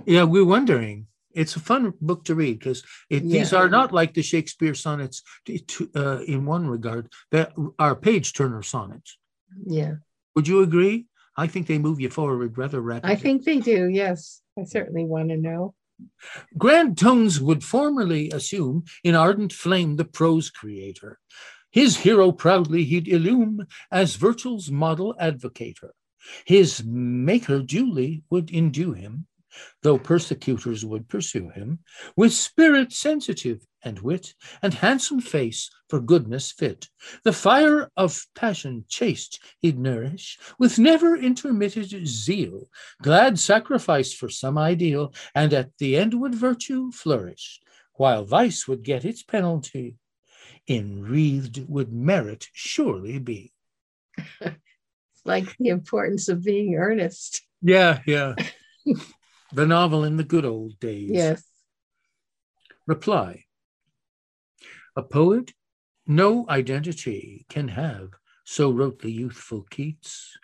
[0.06, 1.08] Yeah, we're wondering.
[1.34, 5.90] It's a fun book to read because these are not like the Shakespeare sonnets to,
[5.94, 9.18] uh, in one regard that are page turner sonnets.
[9.66, 9.94] Yeah.
[10.34, 11.06] Would you agree?
[11.36, 13.12] I think they move you forward rather rapidly.
[13.12, 13.88] I think they do.
[13.88, 14.40] Yes.
[14.58, 15.74] I certainly want to know.
[16.56, 21.18] Grand tones would formerly assume in ardent flame the prose creator.
[21.70, 25.90] His hero proudly he'd illume as virtue's model advocator.
[26.46, 29.26] His maker duly would endue him,
[29.82, 31.78] though persecutors would pursue him,
[32.16, 36.88] with spirit sensitive and wit, and handsome face for goodness fit.
[37.22, 42.68] The fire of passion chaste he'd nourish, with never intermitted zeal,
[43.02, 47.60] glad sacrifice for some ideal, and at the end would virtue flourish,
[47.94, 49.96] while vice would get its penalty.
[50.66, 53.52] Enwreathed would merit surely be.
[55.26, 57.42] Like the importance of being earnest.
[57.62, 58.34] Yeah, yeah.
[59.54, 61.10] the novel in the good old days.
[61.12, 61.44] Yes.
[62.86, 63.44] Reply
[64.96, 65.52] A poet
[66.06, 68.10] no identity can have,
[68.44, 70.36] so wrote the youthful Keats.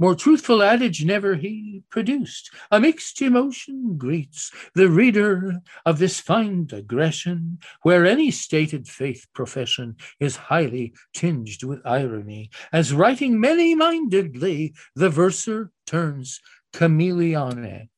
[0.00, 2.50] More truthful adage never he produced.
[2.70, 9.96] A mixed emotion greets the reader of this fine digression, where any stated faith profession
[10.18, 16.40] is highly tinged with irony, as writing many mindedly, the verser turns
[16.72, 17.89] chameleonic.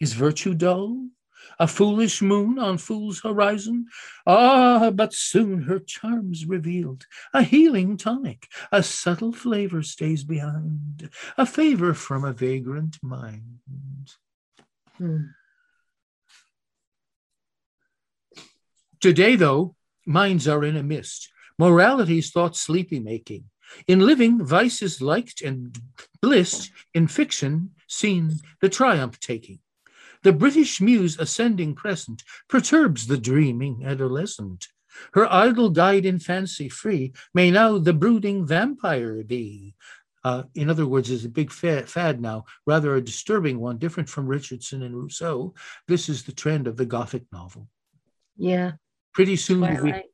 [0.00, 1.08] Is virtue dull?
[1.58, 3.86] A foolish moon on fool's horizon?
[4.26, 7.06] Ah, but soon her charms revealed.
[7.34, 13.60] A healing tonic, a subtle flavor stays behind, a favor from a vagrant mind.
[14.96, 15.24] Hmm.
[19.00, 21.30] Today, though, minds are in a mist.
[21.58, 23.44] Morality's thought sleepy making.
[23.86, 25.78] In living, vice is liked and
[26.22, 26.70] blissed.
[26.94, 29.60] In fiction, seen the triumph taking.
[30.22, 34.68] The British muse ascending crescent perturbs the dreaming adolescent.
[35.14, 39.74] Her idle guide in fancy free may now the brooding vampire be.
[40.22, 44.08] Uh, in other words, is a big fa- fad now, rather a disturbing one, different
[44.08, 45.54] from Richardson and Rousseau.
[45.88, 47.68] This is the trend of the Gothic novel.
[48.36, 48.72] Yeah.
[49.14, 50.04] Pretty soon, we, Twilight.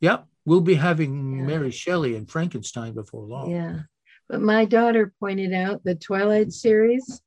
[0.00, 1.42] yep, we'll be having Yeah.
[1.44, 3.50] Mary Shelley and Frankenstein before long.
[3.50, 3.80] Yeah.
[4.28, 7.20] But my daughter pointed out the Twilight series,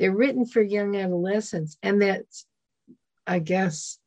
[0.00, 1.76] they're written for young adolescents.
[1.82, 2.46] And that's,
[3.26, 3.98] I guess,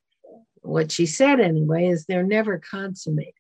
[0.62, 3.34] what she said anyway, is they're never consummated.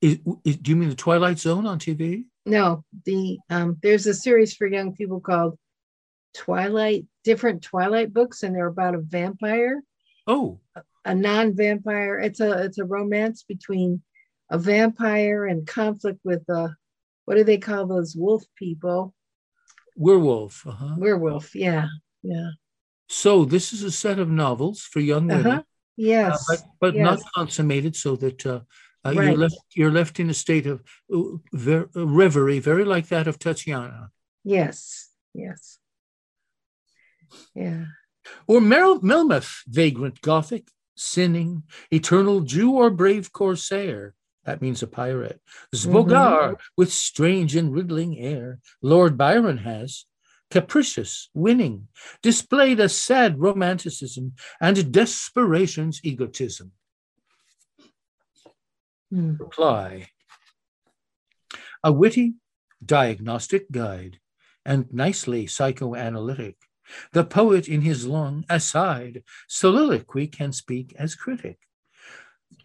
[0.00, 2.24] Is- is- do you mean the Twilight Zone on TV?
[2.44, 5.58] No, the um, there's a series for young people called
[6.34, 9.82] Twilight, different Twilight books, and they're about a vampire,
[10.26, 10.58] Oh,
[11.04, 12.18] a non-vampire.
[12.18, 14.02] It's a it's a romance between
[14.50, 16.68] a vampire and conflict with uh
[17.26, 19.14] what do they call those wolf people?
[20.00, 20.66] Werewolf.
[20.66, 20.94] Uh-huh.
[20.98, 21.54] Werewolf.
[21.54, 21.86] Yeah.
[22.22, 22.50] Yeah.
[23.08, 25.62] So this is a set of novels for young women, Uh-huh.
[25.96, 26.32] Yes.
[26.32, 27.04] uh, but, but yes.
[27.04, 28.60] not consummated, so that uh,
[29.04, 30.82] uh, you're left you're left in a state of
[31.12, 34.10] uh, ver- uh, reverie, very like that of Tatiana.
[34.44, 35.10] Yes.
[35.34, 35.78] Yes.
[37.54, 37.84] Yeah.
[38.46, 44.14] Or Mel- Melmoth, vagrant Gothic, sinning, eternal Jew or brave corsair.
[44.44, 45.40] That means a pirate.
[45.74, 48.58] Sbogar, with strange and riddling air.
[48.80, 50.06] Lord Byron has,
[50.50, 51.88] capricious, winning,
[52.22, 56.72] displayed a sad romanticism and desperation's egotism.
[59.10, 59.36] Hmm.
[59.38, 60.08] Reply.
[61.82, 62.34] A witty
[62.84, 64.20] diagnostic guide
[64.64, 66.56] and nicely psychoanalytic.
[67.12, 71.58] The poet in his long aside soliloquy can speak as critic.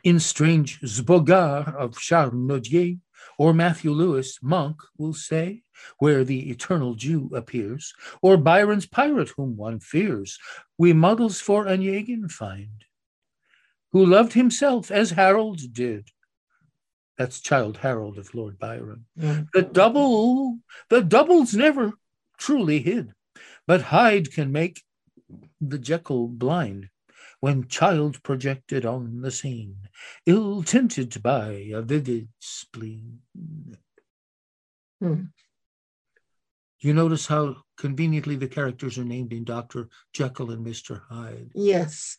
[0.06, 3.00] In strange Sbogar of Charles Nodier
[3.40, 5.64] or Matthew Lewis, Monk will say,
[5.98, 7.92] where the eternal Jew appears,
[8.22, 10.38] or Byron's pirate whom one fears,
[10.78, 12.86] we models for Onegin find,
[13.94, 16.10] who loved himself as Harold did.
[17.18, 19.06] That's Childe Harold of Lord Byron.
[19.16, 20.60] The double,
[20.90, 21.94] the double's never
[22.38, 23.12] truly hid,
[23.66, 24.84] but Hyde can make
[25.60, 26.90] the Jekyll blind
[27.46, 29.78] when child projected on the scene,
[30.26, 33.20] ill tinted by a vivid spleen.
[35.00, 35.26] Hmm.
[36.80, 39.90] You notice how conveniently the characters are named in Dr.
[40.12, 41.02] Jekyll and Mr.
[41.08, 41.52] Hyde.
[41.54, 42.18] Yes.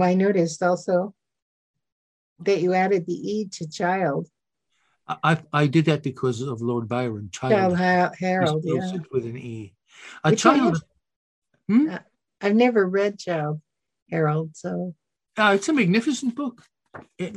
[0.00, 1.14] I noticed also
[2.38, 4.28] that you added the E to child.
[5.06, 7.28] I, I did that because of Lord Byron.
[7.30, 8.96] Child Childe Harold, yeah.
[9.12, 9.74] with an E.
[10.22, 10.82] A Which child.
[11.68, 11.94] Hmm?
[12.40, 13.60] I've never read Childe
[14.10, 14.94] Harold, so
[15.36, 16.62] Uh, it's a magnificent book.
[17.18, 17.36] It-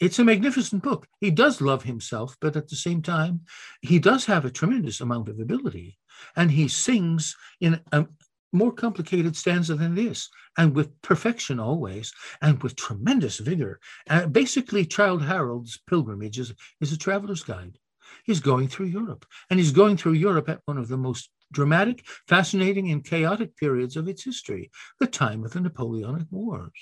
[0.00, 1.06] it's a magnificent book.
[1.20, 3.42] He does love himself, but at the same time,
[3.82, 5.98] he does have a tremendous amount of ability.
[6.34, 8.06] And he sings in a
[8.52, 13.78] more complicated stanza than this, and with perfection always, and with tremendous vigor.
[14.08, 17.78] Uh, basically, Childe Harold's pilgrimage is, is a traveler's guide.
[18.24, 22.04] He's going through Europe, and he's going through Europe at one of the most dramatic,
[22.28, 26.72] fascinating, and chaotic periods of its history, the time of the Napoleonic Wars.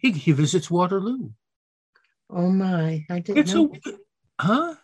[0.00, 1.30] He, he visits Waterloo.
[2.30, 3.72] Oh my, I didn't It's a know.
[4.40, 4.74] huh?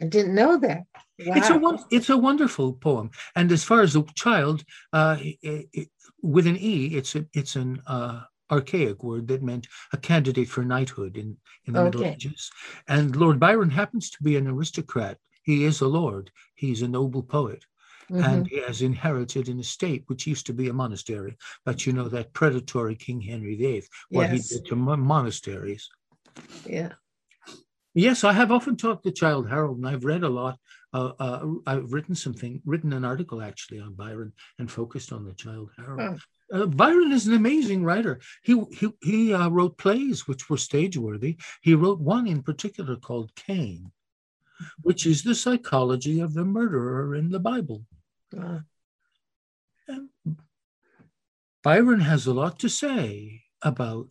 [0.00, 0.84] I didn't know that.
[1.18, 1.34] Wow.
[1.36, 3.10] It's a it's a wonderful poem.
[3.36, 5.38] And as far as the child, uh, i-
[5.76, 5.86] i-
[6.20, 10.64] with an e, it's a, it's an uh, archaic word that meant a candidate for
[10.64, 11.36] knighthood in
[11.66, 12.50] in the Middle Ages.
[12.88, 15.18] And Lord Byron happens to be an aristocrat.
[15.44, 16.30] He is a lord.
[16.54, 17.64] He's a noble poet,
[18.10, 18.24] Mhm.
[18.24, 21.36] and he has inherited an estate which used to be a monastery.
[21.64, 24.48] But you know that predatory King Henry VIII, what Yes.
[24.50, 25.88] he did to mon- monasteries.
[26.66, 26.92] yeah.
[27.94, 30.58] Yes, I have often talked to Childe Harold, and I've read a lot.
[30.94, 35.34] Uh, uh, I've written something, written an article actually on Byron, and focused on the
[35.34, 36.18] Childe Harold.
[36.50, 38.18] Uh, Byron is an amazing writer.
[38.42, 41.36] He he he uh, wrote plays which were stage worthy.
[41.60, 43.92] He wrote one in particular called Cain,
[44.82, 47.84] which is the psychology of the murderer in the Bible.
[48.38, 48.60] Uh,
[51.62, 54.10] Byron has a lot to say about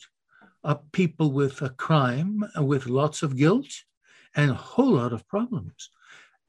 [0.64, 3.84] uh, people with a crime, with lots of guilt,
[4.36, 5.90] and a whole lot of problems.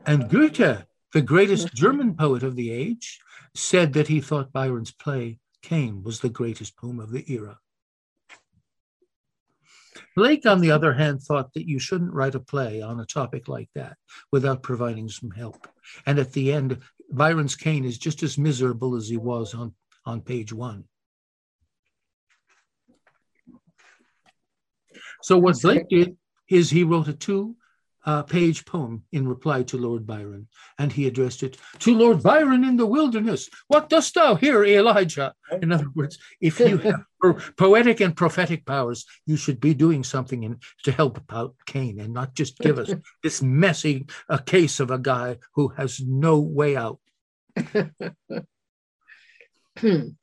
[0.07, 3.20] And Goethe, the greatest German poet of the age,
[3.55, 7.59] said that he thought Byron's play Cain was the greatest poem of the era.
[10.14, 13.48] Blake, on the other hand, thought that you shouldn't write a play on a topic
[13.48, 13.97] like that
[14.30, 15.66] without providing some help.
[16.06, 16.78] And at the end,
[17.10, 19.74] Byron's Cain is just as miserable as he was on,
[20.05, 20.84] on page one.
[25.22, 26.16] So what Blake did
[26.48, 27.56] is he wrote a two
[28.05, 30.49] uh, page poem in reply to Lord Byron,
[30.79, 33.49] and he addressed it to Lord Byron in the wilderness.
[33.69, 35.35] What dost thou here, Elijah?
[35.61, 37.05] In other words, if you have
[37.57, 42.12] poetic and prophetic powers, you should be doing something in, to help out Cain and
[42.12, 42.93] not just give us
[43.23, 46.99] this messy uh, case of a guy who has no way out.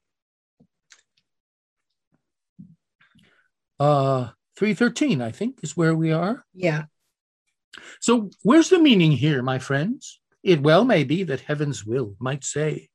[3.79, 6.43] Uh, 313, I think, is where we are.
[6.53, 6.83] yeah.
[7.99, 10.19] So, where's the meaning here, my friends?
[10.43, 12.89] It well may be that heaven's will might say,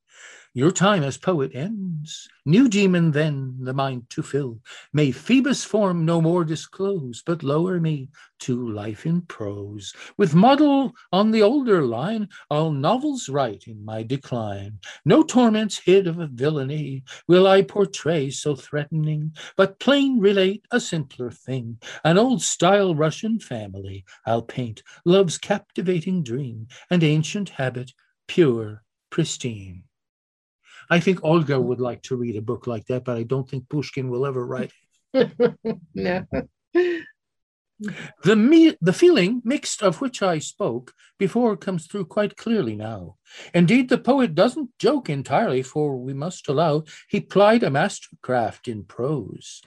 [0.56, 2.28] Your time as poet ends.
[2.46, 4.60] New demon then the mind to fill.
[4.92, 8.08] May Phoebus' form no more disclose, but lower me
[8.42, 9.92] to life in prose.
[10.16, 14.78] With model on the older line, I'll novels write in my decline.
[15.04, 20.78] No torments hid of a villainy will I portray so threatening, but plain relate a
[20.78, 21.80] simpler thing.
[22.04, 27.90] An old style Russian family I'll paint, love's captivating dream, and ancient habit,
[28.28, 29.82] pure, pristine.
[30.90, 33.68] I think Olga would like to read a book like that, but I don't think
[33.68, 34.72] Pushkin will ever write
[35.12, 35.78] it.
[35.94, 36.24] no.
[38.22, 43.16] The, me- the feeling mixed of which I spoke before comes through quite clearly now.
[43.52, 48.84] Indeed, the poet doesn't joke entirely, for we must allow he plied a mastercraft in
[48.84, 49.60] prose.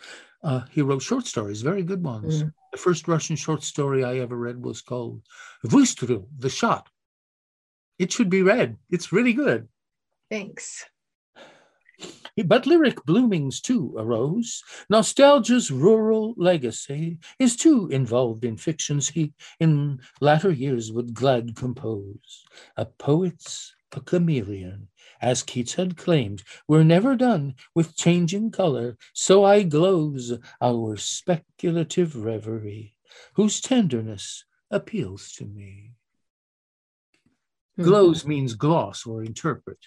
[0.43, 2.43] Uh, he wrote short stories, very good ones.
[2.43, 2.53] Mm.
[2.71, 5.21] The first Russian short story I ever read was called
[5.65, 6.87] Vystrel, The Shot.
[7.99, 8.77] It should be read.
[8.89, 9.67] It's really good.
[10.29, 10.85] Thanks.
[12.45, 14.63] But lyric bloomings too arose.
[14.89, 22.45] Nostalgia's rural legacy is too involved in fictions he in latter years would glad compose.
[22.75, 24.89] A poet's a chameleon,
[25.21, 32.15] as Keats had claimed, we're never done with changing color, so I glows our speculative
[32.15, 32.95] reverie,
[33.33, 35.93] whose tenderness appeals to me.
[37.79, 37.89] Mm-hmm.
[37.89, 39.79] Glows means gloss or interpret.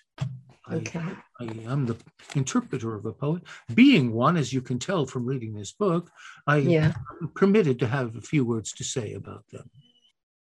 [0.72, 1.00] Okay.
[1.40, 1.96] I, I am the
[2.34, 3.42] interpreter of a poet.
[3.74, 6.10] Being one, as you can tell from reading this book,
[6.46, 6.92] I yeah.
[7.20, 9.70] am permitted to have a few words to say about them.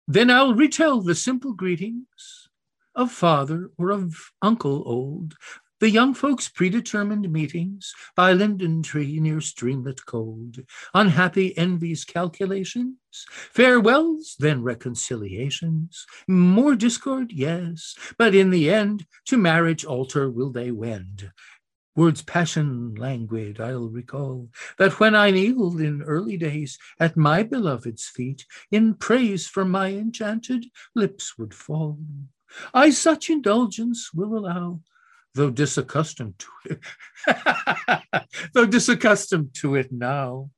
[0.08, 2.50] Then I'll retell the simple greetings
[2.96, 5.36] of father or of uncle old,
[5.80, 10.58] the young folks' predetermined meetings by linden tree near streamlet cold,
[10.94, 12.98] unhappy envy's calculations,
[13.30, 20.72] farewells, then reconciliations, more discord, yes, but in the end to marriage altar will they
[20.72, 21.32] wend.
[21.96, 28.08] Words passion languid, I'll recall that when I kneeled in early days at my beloved's
[28.08, 32.00] feet, in praise from my enchanted lips would fall.
[32.74, 34.80] I such indulgence will allow,
[35.36, 38.24] though disaccustomed to it,
[38.54, 40.50] though disaccustomed to it now.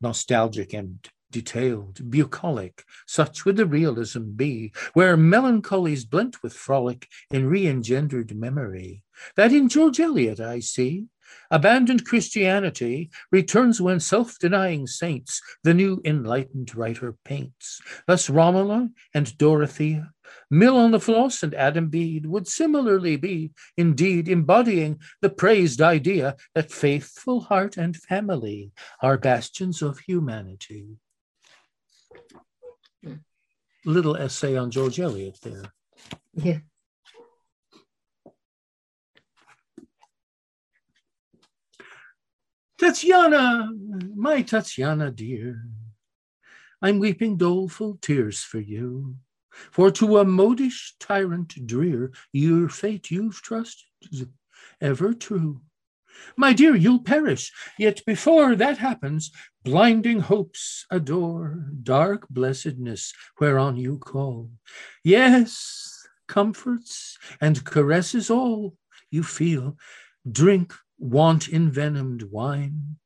[0.00, 7.46] Nostalgic and detailed, bucolic, such would the realism be, where melancholy's blent with frolic in
[7.46, 9.02] re-engendered memory.
[9.36, 11.06] That in George Eliot I see,
[11.50, 17.80] Abandoned Christianity returns when self denying saints the new enlightened writer paints.
[18.06, 20.12] Thus, Romola and Dorothea,
[20.50, 26.36] Mill on the Floss and Adam Bede would similarly be, indeed, embodying the praised idea
[26.54, 28.72] that faithful heart and family
[29.02, 30.86] are bastions of humanity.
[33.02, 33.14] Hmm.
[33.84, 35.72] Little essay on George Eliot there.
[36.34, 36.58] Yeah.
[42.78, 43.70] Tatiana,
[44.14, 45.64] my Tatiana dear,
[46.82, 49.16] I'm weeping doleful tears for you.
[49.70, 54.30] For to a modish tyrant drear, your fate you've trusted,
[54.82, 55.62] ever true.
[56.36, 59.30] My dear, you'll perish, yet before that happens,
[59.64, 64.50] blinding hopes adore, dark blessedness whereon you call.
[65.02, 68.76] Yes, comforts and caresses all
[69.10, 69.78] you feel,
[70.30, 72.96] drink want envenomed wine,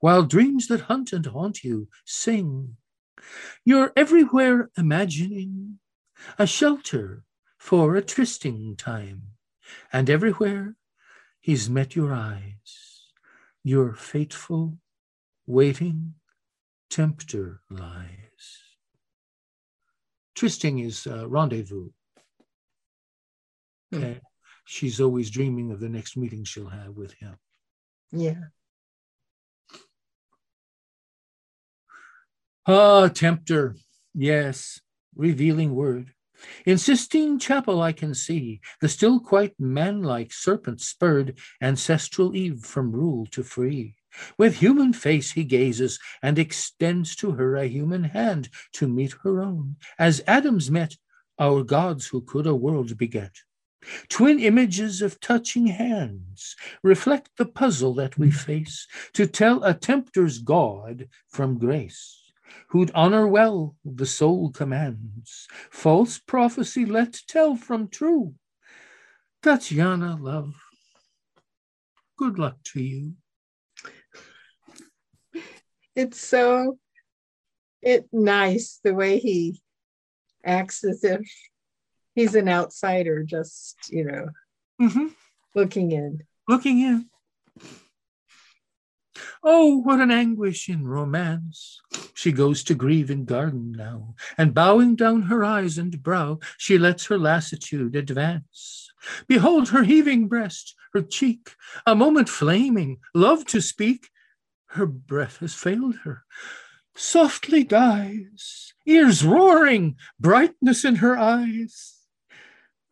[0.00, 2.76] while dreams that hunt and haunt you sing.
[3.64, 5.78] You're everywhere imagining
[6.38, 7.24] a shelter
[7.58, 9.22] for a trysting time,
[9.92, 10.76] and everywhere
[11.40, 13.10] he's met your eyes.
[13.64, 14.78] Your fateful,
[15.46, 16.14] waiting
[16.90, 18.62] tempter lies.
[20.34, 21.90] Trysting is uh, rendezvous.
[23.92, 24.12] Hmm.
[24.66, 27.36] She's always dreaming of the next meeting she'll have with him.
[28.10, 28.50] Yeah.
[32.66, 33.76] Ah, tempter.
[34.12, 34.80] Yes,
[35.14, 36.12] revealing word.
[36.66, 42.90] In Sistine Chapel, I can see the still quite manlike serpent spurred ancestral Eve from
[42.90, 43.94] rule to free.
[44.36, 49.40] With human face he gazes and extends to her a human hand to meet her
[49.40, 50.96] own, as Adam's met
[51.38, 53.32] our gods who could a world beget.
[54.08, 60.38] Twin images of touching hands reflect the puzzle that we face to tell a tempter's
[60.38, 62.32] God from grace,
[62.68, 65.46] who'd honor well the soul commands.
[65.70, 68.34] False prophecy let tell from true.
[69.42, 70.54] Tatiana, love,
[72.16, 73.14] good luck to you.
[75.94, 76.78] It's so
[77.80, 79.60] it nice the way he
[80.44, 81.20] acts as if
[82.16, 84.30] He's an outsider, just, you know,
[84.80, 85.14] Mhm.
[85.54, 86.22] looking in.
[86.48, 87.10] looking in.
[89.42, 91.80] Oh, what an anguish in romance!
[92.14, 96.78] She goes to grieve in garden now, and bowing down her eyes and brow, she
[96.78, 98.90] lets her lassitude advance.
[99.26, 101.54] Behold her heaving breast, her cheek,
[101.86, 104.10] a moment flaming, love to speak.
[104.68, 106.24] Her breath has failed her.
[106.94, 111.95] Softly dies, ears roaring, brightness in her eyes.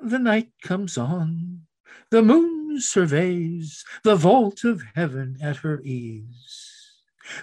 [0.05, 1.63] The night comes on,
[2.11, 6.93] the moon surveys the vault of heaven at her ease.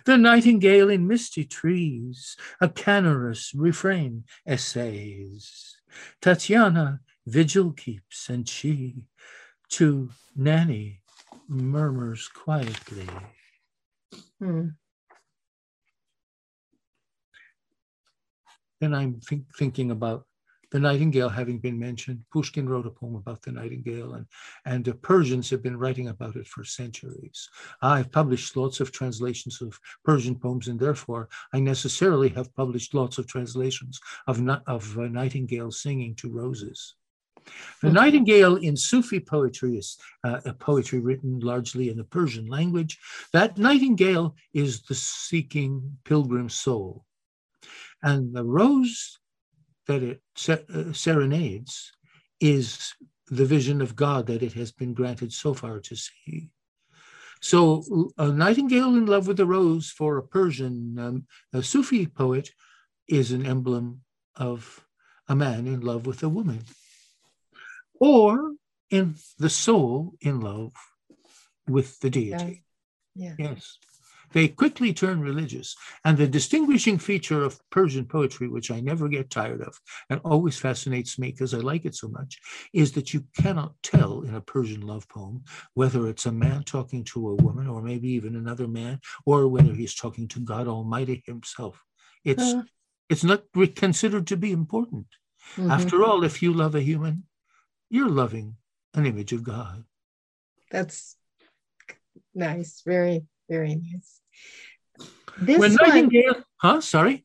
[0.05, 5.75] The nightingale in misty trees a canorous refrain essays.
[6.21, 9.05] Tatiana vigil keeps, and she
[9.69, 11.01] to Nanny
[11.47, 13.09] murmurs quietly.
[14.37, 14.67] Hmm.
[18.79, 20.27] Then I'm think, thinking about
[20.71, 22.23] the nightingale having been mentioned.
[22.31, 24.25] Pushkin wrote a poem about the nightingale, and,
[24.65, 27.49] and the Persians have been writing about it for centuries.
[27.81, 33.17] I've published lots of translations of Persian poems, and therefore I necessarily have published lots
[33.17, 36.95] of translations of, of uh, nightingale singing to roses.
[37.81, 42.99] The nightingale in Sufi poetry is uh, a poetry written largely in the Persian language.
[43.33, 47.03] That nightingale is the seeking pilgrim soul.
[48.03, 49.19] And the rose
[49.87, 51.91] that it uh, serenades
[52.39, 52.93] is
[53.27, 56.49] the vision of God that it has been granted so far to see.
[57.41, 62.51] So, a nightingale in love with a rose for a Persian um, a Sufi poet
[63.07, 64.01] is an emblem
[64.35, 64.85] of
[65.27, 66.63] a man in love with a woman,
[67.99, 68.53] or
[68.91, 70.73] in the soul in love
[71.67, 72.63] with the deity.
[73.15, 73.35] Yeah.
[73.37, 73.77] Yes.
[74.33, 75.75] They quickly turn religious.
[76.05, 79.79] And the distinguishing feature of Persian poetry, which I never get tired of
[80.09, 82.39] and always fascinates me because I like it so much,
[82.73, 85.43] is that you cannot tell in a Persian love poem
[85.73, 89.73] whether it's a man talking to a woman or maybe even another man or whether
[89.73, 91.83] he's talking to God Almighty himself.
[92.23, 92.63] It's Uh,
[93.09, 93.43] it's not
[93.75, 95.07] considered to be important.
[95.57, 95.69] mhm.
[95.69, 97.27] After all, if you love a human,
[97.89, 98.55] you're loving
[98.93, 99.83] an image of God.
[100.71, 101.17] That's
[102.33, 102.83] nice.
[102.85, 104.20] Very, very nice.
[105.39, 106.81] This when one, Nightingale, huh?
[106.81, 107.23] Sorry.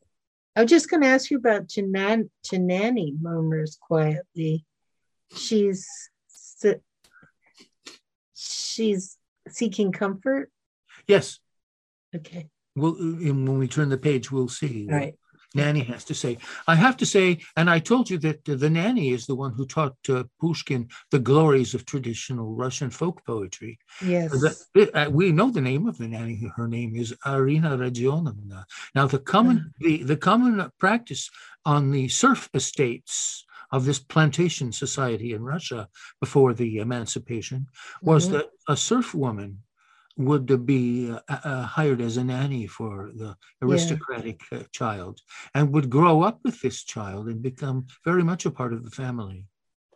[0.55, 4.65] I was just going to ask you about Janan, Janani murmurs quietly.
[5.35, 5.87] She's
[8.33, 9.17] she's
[9.49, 10.51] seeking comfort.
[11.07, 11.39] Yes.
[12.15, 12.49] Okay.
[12.75, 14.87] We'll, when we turn the page, we'll see.
[14.89, 15.15] All what right.
[15.57, 16.37] Nanny has to say.
[16.67, 19.65] I have to say, and I told you that the nanny is the one who
[19.65, 23.77] taught uh, Pushkin the glories of traditional Russian folk poetry.
[24.03, 24.31] Yes.
[24.73, 26.49] The- uh, we know the name of the nanny.
[26.55, 28.63] Her name is Arina Rodionovna.
[28.95, 31.29] Now, the common the, the common practice
[31.65, 35.89] on the serf estates of this plantation society in Russia
[36.21, 37.67] before the emancipation
[38.01, 38.31] was Mhm.
[38.33, 39.63] that a serf woman
[40.17, 45.19] would be uh, uh, hired as a nanny for the aristocratic uh, child
[45.53, 48.89] and would grow up with this child and become very much a part of the
[48.91, 49.45] family.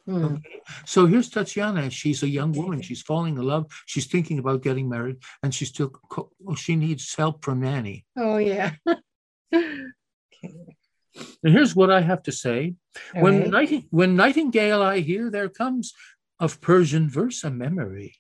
[0.06, 0.26] Hmm.
[0.26, 0.62] Okay.
[0.86, 1.90] So here's Tatiana.
[1.90, 2.82] She's a young woman.
[2.88, 3.66] She's falling in love.
[3.86, 8.06] She's thinking about getting married, and she still co- she needs help from nanny.
[8.18, 8.72] Oh yeah.
[9.54, 9.74] okay.
[11.44, 12.76] And here's what I have to say:
[13.16, 13.50] All when right.
[13.50, 15.94] nighting- when nightingale I hear, there comes
[16.40, 18.16] of Persian verse a memory.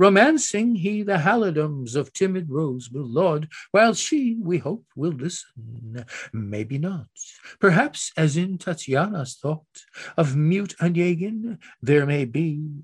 [0.00, 6.06] Romancing he the halidums of timid rose will laud, while she, we hope, will listen.
[6.32, 7.08] Maybe not.
[7.58, 9.84] Perhaps, as in Tatiana's thought
[10.16, 12.82] of mute Onegin, there may be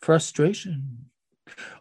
[0.00, 1.10] frustration.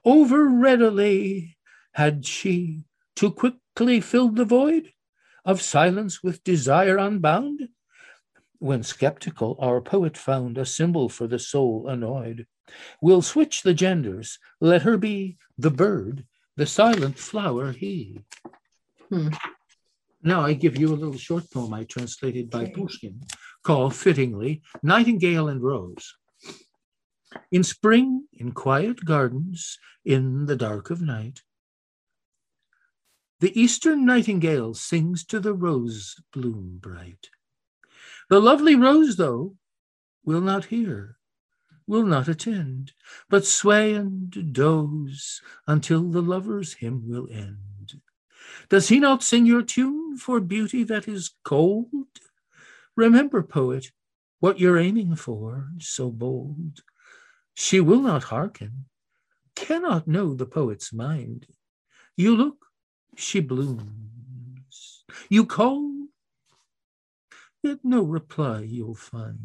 [0.03, 1.57] Over readily
[1.93, 2.83] had she
[3.15, 4.91] too quickly filled the void
[5.45, 7.69] of silence with desire unbound?
[8.57, 12.45] When skeptical, our poet found a symbol for the soul annoyed.
[13.01, 14.39] We'll switch the genders.
[14.59, 16.25] Let her be the bird,
[16.55, 18.21] the silent flower he.
[19.09, 19.29] Hmm.
[20.21, 23.21] Now I give you a little short poem I translated by Pushkin
[23.63, 26.15] called fittingly Nightingale and Rose.
[27.51, 31.43] In spring, in quiet gardens, in the dark of night,
[33.39, 37.29] the eastern nightingale sings to the rose bloom bright.
[38.29, 39.55] The lovely rose, though,
[40.25, 41.18] will not hear,
[41.89, 42.93] will not attend,
[43.29, 47.99] but sway and doze until the lover's hymn will end.
[48.69, 51.89] Does he not sing your tune for beauty that is cold?
[52.95, 53.87] Remember, poet,
[54.39, 56.83] what you're aiming for, so bold.
[57.55, 58.85] She will not hearken,
[59.55, 61.47] cannot know the poet's mind.
[62.15, 62.67] You look,
[63.15, 65.03] she blooms.
[65.27, 65.91] You call,
[67.63, 69.39] yet no reply you'll find.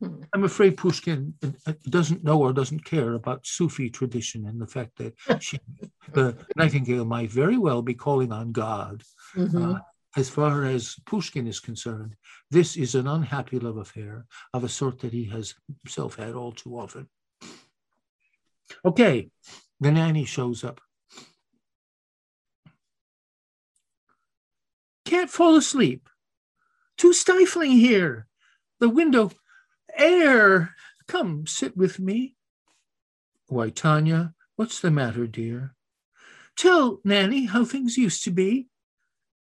[0.00, 0.22] Hmm.
[0.32, 4.66] I'm afraid Pushkin uh, uh, doesn't know or doesn't care about Sufi tradition and the
[4.66, 5.58] fact that she,
[6.12, 9.02] the Nightingale might very well be calling on God.
[9.34, 9.76] Mhm.
[9.76, 9.80] Uh,
[10.16, 12.16] as far as Pushkin is concerned,
[12.50, 16.52] this is an unhappy love affair of a sort that he has himself had all
[16.52, 17.08] too often.
[18.84, 19.30] Okay,
[19.80, 20.80] the nanny shows up.
[25.04, 26.08] Can't fall asleep.
[26.96, 28.26] Too stifling here.
[28.80, 29.30] The window,
[29.98, 30.74] air.
[31.06, 32.36] Come, sit with me.
[33.48, 35.74] Why, Tanya, what's the matter, dear?
[36.56, 38.68] Tell Nanny how things used to be.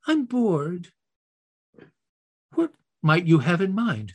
[0.06, 0.88] I'm bored.
[2.54, 2.72] What
[3.02, 4.14] might you have in mind?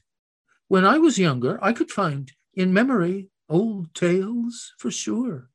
[0.67, 5.49] When I was younger, I could find in memory old tales for sure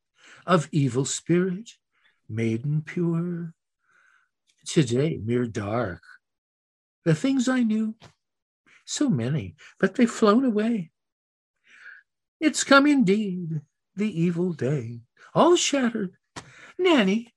[0.47, 1.71] of evil spirit,
[2.29, 3.55] maiden pure.
[4.67, 6.03] Today, mere dark.
[7.05, 7.95] The things I knew,
[8.85, 10.91] so many, but they've flown away.
[12.41, 13.61] It's come indeed,
[13.97, 15.01] the evil day,
[15.35, 16.15] all shattered.
[16.79, 17.35] Nanny,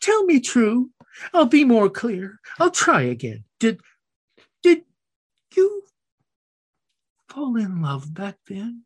[0.00, 0.90] tell me true.
[1.34, 2.38] I'll be more clear.
[2.58, 3.44] I'll try again.
[3.60, 3.80] Did
[4.62, 4.82] did
[5.54, 5.82] you
[7.28, 8.84] fall in love back then?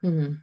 [0.00, 0.34] Hmm.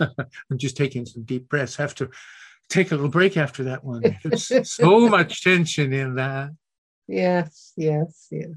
[0.50, 1.76] I'm just taking some deep breaths.
[1.76, 2.10] Have to
[2.68, 4.02] take a little break after that one.
[4.24, 6.50] There's so much tension in that.
[7.08, 8.50] Yes, yes, yes.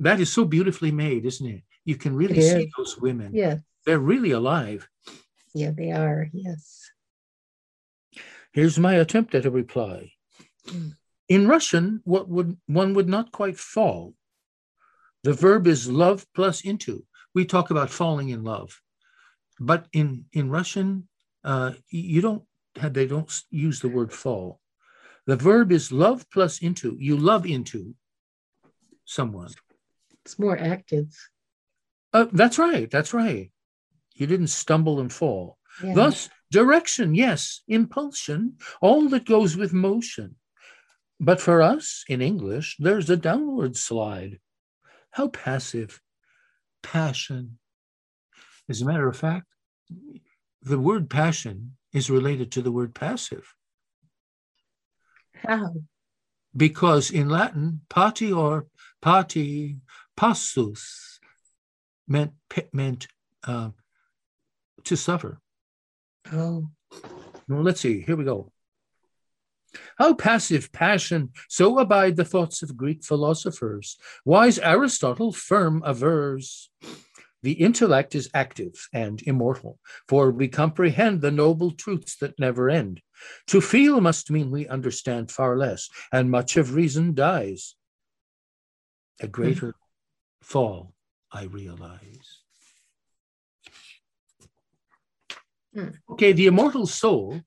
[0.00, 1.62] That is so beautifully made, isn't it?
[1.84, 2.72] You can really It see is.
[2.76, 3.32] those women.
[3.34, 4.88] Yes, They're really alive.
[5.54, 6.28] yeah, they are.
[6.32, 6.90] Yes.
[8.52, 10.12] Here's my attempt at a reply.
[10.66, 10.96] Mm.
[11.28, 14.14] In Russian, what would one would not quite fall.
[15.22, 17.04] The verb is love plus into.
[17.34, 18.82] We talk about falling in love,
[19.66, 21.08] but in in Russian,
[21.44, 22.42] uh, you don't
[22.74, 24.60] they don't use the word fall.
[25.26, 26.96] The verb is love plus into.
[26.98, 27.94] You love into
[29.04, 29.50] someone.
[30.24, 31.14] It's more active.
[32.12, 32.90] Uh, that's right.
[32.90, 33.50] That's right.
[34.14, 35.58] You didn't stumble and fall.
[35.82, 35.94] Yeah.
[35.94, 40.36] Thus, direction, yes, impulsion, all that goes with motion.
[41.18, 44.40] But for us in English, there's a downward slide.
[45.12, 46.00] How passive.
[46.82, 47.58] Passion.
[48.68, 49.46] As a matter of fact,
[50.62, 53.54] the word passion is related to the word passive
[55.34, 55.74] How?
[56.56, 58.66] because in Latin, pati or
[59.00, 59.78] pati
[60.16, 61.18] passus
[62.06, 62.32] meant,
[62.72, 63.08] meant
[63.44, 63.70] uh,
[64.84, 65.40] to suffer.
[66.32, 66.68] Oh,
[67.48, 68.02] Well, let's see.
[68.02, 68.52] Here we go.
[69.96, 73.96] How passive passion, so abide the thoughts of Greek philosophers.
[74.24, 76.70] Wise Aristotle firm avers.
[77.42, 79.78] The intellect is active and immortal,
[80.08, 83.00] for we comprehend the noble truths that never end.
[83.48, 87.74] To feel must mean we understand far less, and much of reason dies.
[89.20, 89.74] A greater
[90.40, 90.94] fall,
[91.32, 92.42] I realize.
[95.74, 95.88] Hmm.
[96.10, 97.40] Okay, the immortal soul,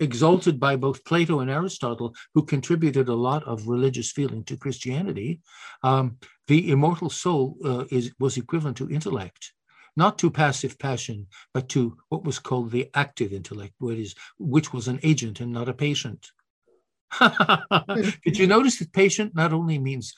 [0.00, 5.40] exalted by both Plato and Aristotle, who contributed a lot of religious feeling to Christianity,
[5.82, 9.52] um, the immortal soul uh, is, was equivalent to intellect,
[9.96, 14.72] not to passive passion, but to what was called the active intellect, which, is, which
[14.72, 16.30] was an agent and not a patient.
[18.24, 20.14] Did you notice that patient not only means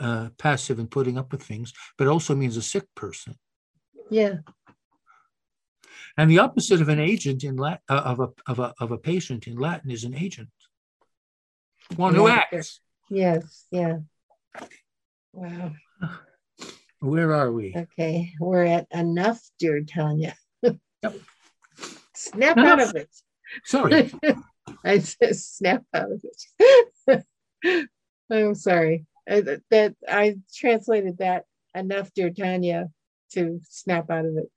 [0.00, 3.34] uh, passive and putting up with things, but also means a sick person?
[4.12, 4.34] yeah.
[6.16, 8.98] And the opposite of an agent in Lat- uh, of a of a of a
[8.98, 10.48] patient in Latin is an agent,
[11.96, 12.80] one who acts.
[13.10, 13.66] Yes.
[13.70, 13.98] Yeah.
[15.32, 15.72] Wow.
[17.00, 17.74] Where are we?
[17.76, 18.32] Okay.
[18.38, 20.34] We're at enough, dear Tanya.
[22.14, 22.68] Snap Enough.
[22.68, 23.10] out of it.
[23.64, 24.12] Sorry,
[24.84, 26.24] I said snap out of
[27.08, 27.24] it.
[28.30, 29.06] I'm sorry.
[29.28, 29.40] I,
[29.70, 31.44] that I translated that
[31.74, 32.90] enough, dear Tanya,
[33.32, 34.50] to snap out of it.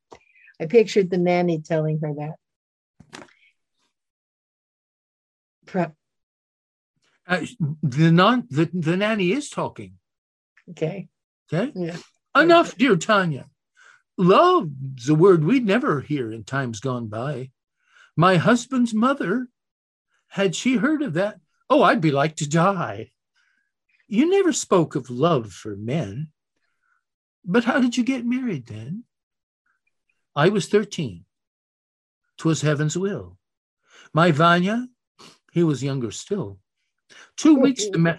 [0.60, 3.26] I pictured the nanny telling her that.
[5.66, 5.96] Pro-
[7.28, 7.42] uh,
[7.82, 9.94] the non the, the nanny is talking.
[10.72, 11.08] okay.
[11.52, 11.98] Okay, Yeah.
[12.36, 13.46] enough, dear Tanya.
[14.18, 17.52] Love's a word we'd never hear in times gone by.
[18.16, 19.50] My husband's mother,
[20.30, 23.12] had she heard of that, oh, I'd be like to die.
[24.08, 26.30] You never spoke of love for men.
[27.44, 29.04] But how did you get married then?
[30.36, 31.26] I was 13.
[32.38, 33.38] 'Twas heaven's will.
[34.14, 34.88] My Vanya,
[35.52, 36.60] he was younger still.
[37.38, 38.18] Two weeks to ma-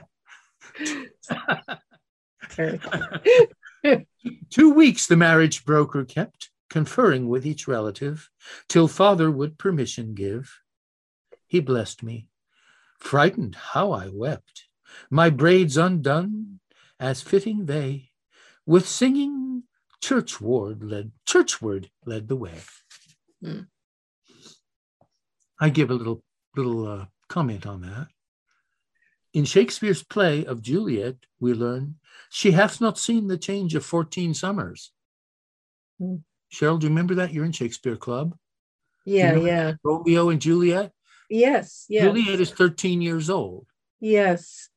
[4.51, 8.31] Two weeks the marriage broker kept, conferring with each relative,
[8.69, 10.61] till father would permission give.
[11.47, 12.29] He blessed me.
[12.99, 14.65] Frightened, how I wept.
[15.11, 16.61] My braids undone,
[16.99, 18.11] as fitting they,
[18.65, 19.65] with singing
[20.03, 22.55] churchward led churchward led the way.
[23.43, 23.63] Hmm.
[25.61, 26.23] I give a little
[26.57, 28.09] little uh, comment on that.
[29.33, 31.97] In Shakespeare's play of Juliet, we learn
[32.31, 34.93] she hath not seen the change of 14 summers.
[35.99, 36.17] Hmm.
[36.53, 37.33] Cheryl, do you remember that?
[37.33, 38.37] You're in Shakespeare Club.
[39.05, 39.73] Yeah, yeah.
[39.85, 40.93] Romeo and Juliet.
[41.29, 42.05] Yes, yes.
[42.05, 43.67] Juliet is 13 years old.
[44.01, 44.69] Yes.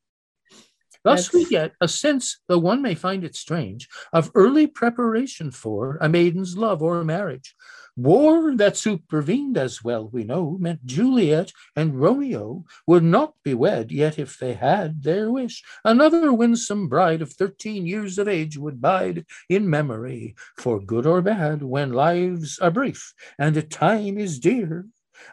[1.03, 1.33] Thus, That's...
[1.33, 6.09] we get a sense, though one may find it strange, of early preparation for a
[6.09, 7.55] maiden's love or marriage.
[7.95, 13.91] War that supervened, as well we know, meant Juliet and Romeo would not be wed,
[13.91, 18.79] yet if they had their wish, another winsome bride of thirteen years of age would
[18.79, 24.39] bide in memory, for good or bad, when lives are brief and the time is
[24.39, 24.85] dear,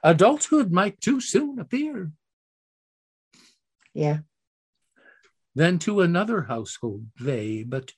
[0.02, 2.10] adulthood might too soon appear.
[3.94, 4.18] Yeah.
[5.56, 7.94] Then to another household they, but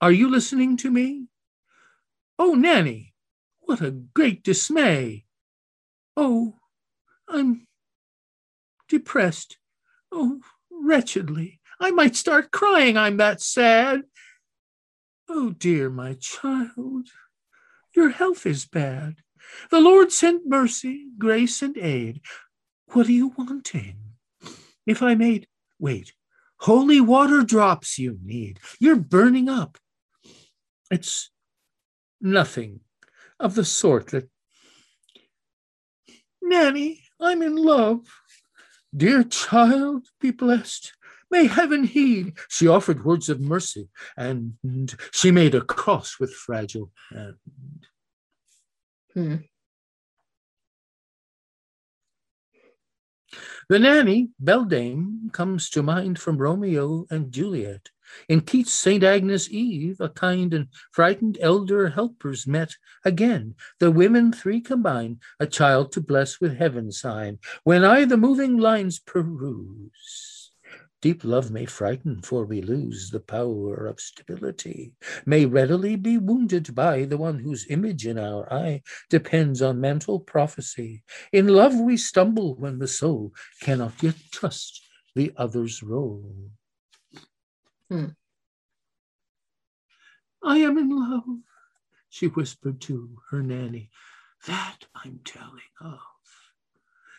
[0.00, 1.26] are you listening to me?
[2.38, 3.12] Oh, Nanny,
[3.60, 5.26] what a great dismay!
[6.16, 6.54] Oh,
[7.28, 7.66] I'm
[8.88, 9.58] depressed.
[10.10, 11.60] Oh, wretchedly.
[11.78, 14.04] I might start crying, I'm that sad.
[15.28, 17.08] Oh, dear, my child,
[17.94, 19.16] your health is bad.
[19.70, 22.22] The Lord sent mercy, grace, and aid.
[22.92, 24.11] What are you wanting?
[24.86, 25.46] If I made,
[25.78, 26.12] wait,
[26.60, 28.60] holy water drops you need.
[28.78, 29.78] You're burning up.
[30.90, 31.30] It's
[32.20, 32.80] nothing
[33.40, 34.28] of the sort that.
[36.40, 38.00] Nanny, I'm in love.
[38.94, 40.92] Dear child, be blessed.
[41.30, 42.34] May heaven heed.
[42.48, 43.88] She offered words of mercy,
[44.18, 47.36] and she made a cross with fragile hand.
[49.14, 49.36] Hmm.
[53.68, 57.90] The nanny, Beldame, comes to mind from Romeo and Juliet.
[58.28, 59.02] In Keats' St.
[59.02, 63.54] Agnes Eve, a kind and frightened elder helpers met again.
[63.78, 67.38] The women three combine, a child to bless with heaven sign.
[67.64, 70.31] When I the moving lines peruse,
[71.02, 74.92] Deep love may frighten, for we lose the power of stability,
[75.26, 78.80] may readily be wounded by the one whose image in our eye
[79.10, 81.02] depends on mental prophecy.
[81.32, 84.80] In love we stumble when the soul cannot yet trust
[85.16, 86.52] the other's role.
[87.90, 88.10] Hmm.
[90.40, 91.24] I am in love,
[92.10, 93.90] she whispered to her nanny.
[94.46, 95.98] That I'm telling of.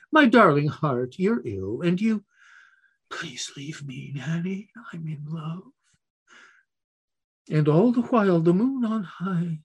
[0.10, 2.24] My darling heart, you're ill, and you
[3.20, 4.70] Please leave me, Nanny.
[4.92, 5.64] I'm in love.
[7.50, 9.60] And all the while, the moon on high,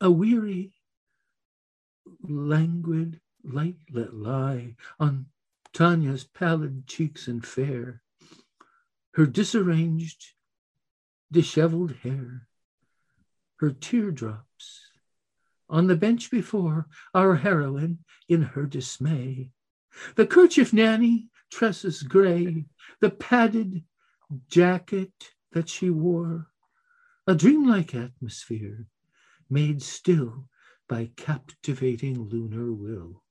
[0.00, 0.72] a weary,
[2.22, 5.26] languid light let lie on
[5.72, 8.02] Tanya's pallid cheeks and fair,
[9.14, 10.24] her disarranged,
[11.32, 12.46] disheveled hair,
[13.56, 14.80] her teardrops
[15.68, 17.98] on the bench before our heroine
[18.28, 19.50] in her dismay.
[20.14, 22.64] The kerchief nanny tresses gray,
[23.00, 23.84] the padded
[24.48, 25.12] jacket
[25.52, 26.48] that she wore,
[27.26, 28.86] a dreamlike atmosphere
[29.48, 30.48] made still
[30.88, 33.22] by captivating lunar will.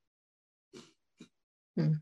[1.76, 1.94] Hmm.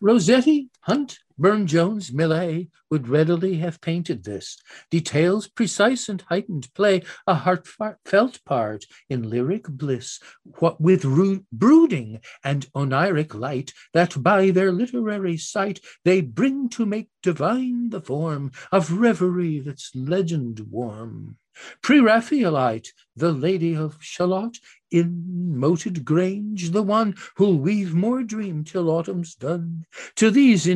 [0.00, 4.58] Rossetti, Hunt, Burne Jones, Millais would readily have painted this.
[4.90, 10.20] Details precise and heightened play a heartfelt part in lyric bliss,
[10.58, 11.02] what with
[11.50, 18.00] brooding and oniric light that by their literary sight they bring to make divine the
[18.00, 21.36] form of reverie that's legend warm.
[21.82, 24.58] Pre-Raphaelite, the Lady of Shalott,
[24.90, 29.84] in moated grange, the one who'll weave more dream till autumn's done.
[30.16, 30.66] To these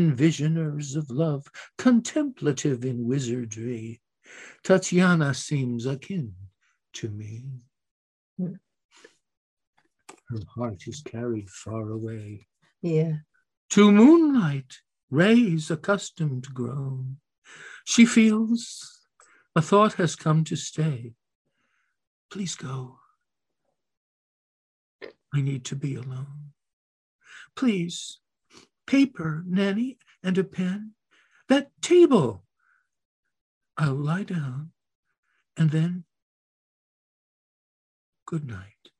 [0.58, 1.46] of love,
[1.78, 4.00] contemplative in wizardry,
[4.62, 6.34] Tatiana seems akin
[6.94, 7.44] to me.
[8.38, 8.58] Her
[10.54, 12.46] heart is carried far away.
[12.82, 13.12] Yeah.
[13.70, 14.80] To moonlight,
[15.10, 17.18] rays accustomed grown.
[17.84, 19.00] She feels
[19.54, 21.12] a thought has come to stay.
[22.30, 22.98] Please go.
[25.34, 26.52] I need to be alone.
[27.54, 28.20] Please,
[28.86, 30.90] paper, Nanny, and a pen.
[31.48, 32.43] That table.
[33.78, 34.73] I'll lie down
[35.57, 36.05] and then
[38.27, 38.90] good night.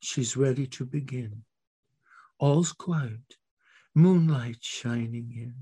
[0.00, 1.42] She's ready to begin.
[2.38, 3.36] All's quiet,
[3.94, 5.54] moonlight shining in.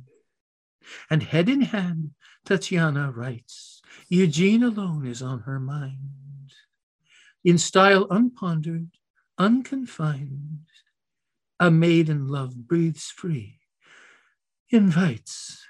[1.11, 2.13] And head in hand,
[2.45, 6.53] Tatiana writes, Eugene alone is on her mind.
[7.43, 8.91] In style unpondered,
[9.37, 10.61] unconfined,
[11.59, 13.59] a maiden love breathes free,
[14.71, 15.65] invites.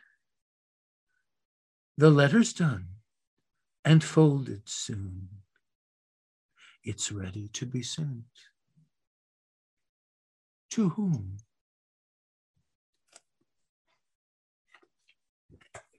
[1.99, 2.89] The letter's done
[3.85, 5.29] and folded soon.
[6.85, 8.25] It's ready to be sent.
[10.71, 11.39] To whom?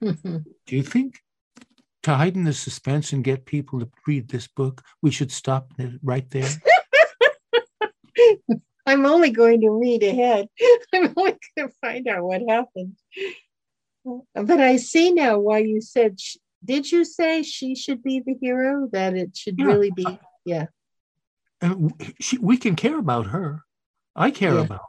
[0.00, 1.18] Do you think
[2.04, 5.72] to heighten the suspense and get people to read this book, we should stop
[6.02, 6.48] right there?
[8.86, 10.48] I'm only going to read ahead.
[10.94, 12.96] I'm only to find out what happened.
[14.34, 16.18] But I see now why you said,
[16.64, 18.88] did you say she should be the hero?
[18.92, 19.66] That it should yeah.
[19.66, 20.06] really be,
[20.44, 20.66] yeah.
[21.60, 23.64] And she, we can care about her.
[24.16, 24.60] I care yeah.
[24.62, 24.84] about her.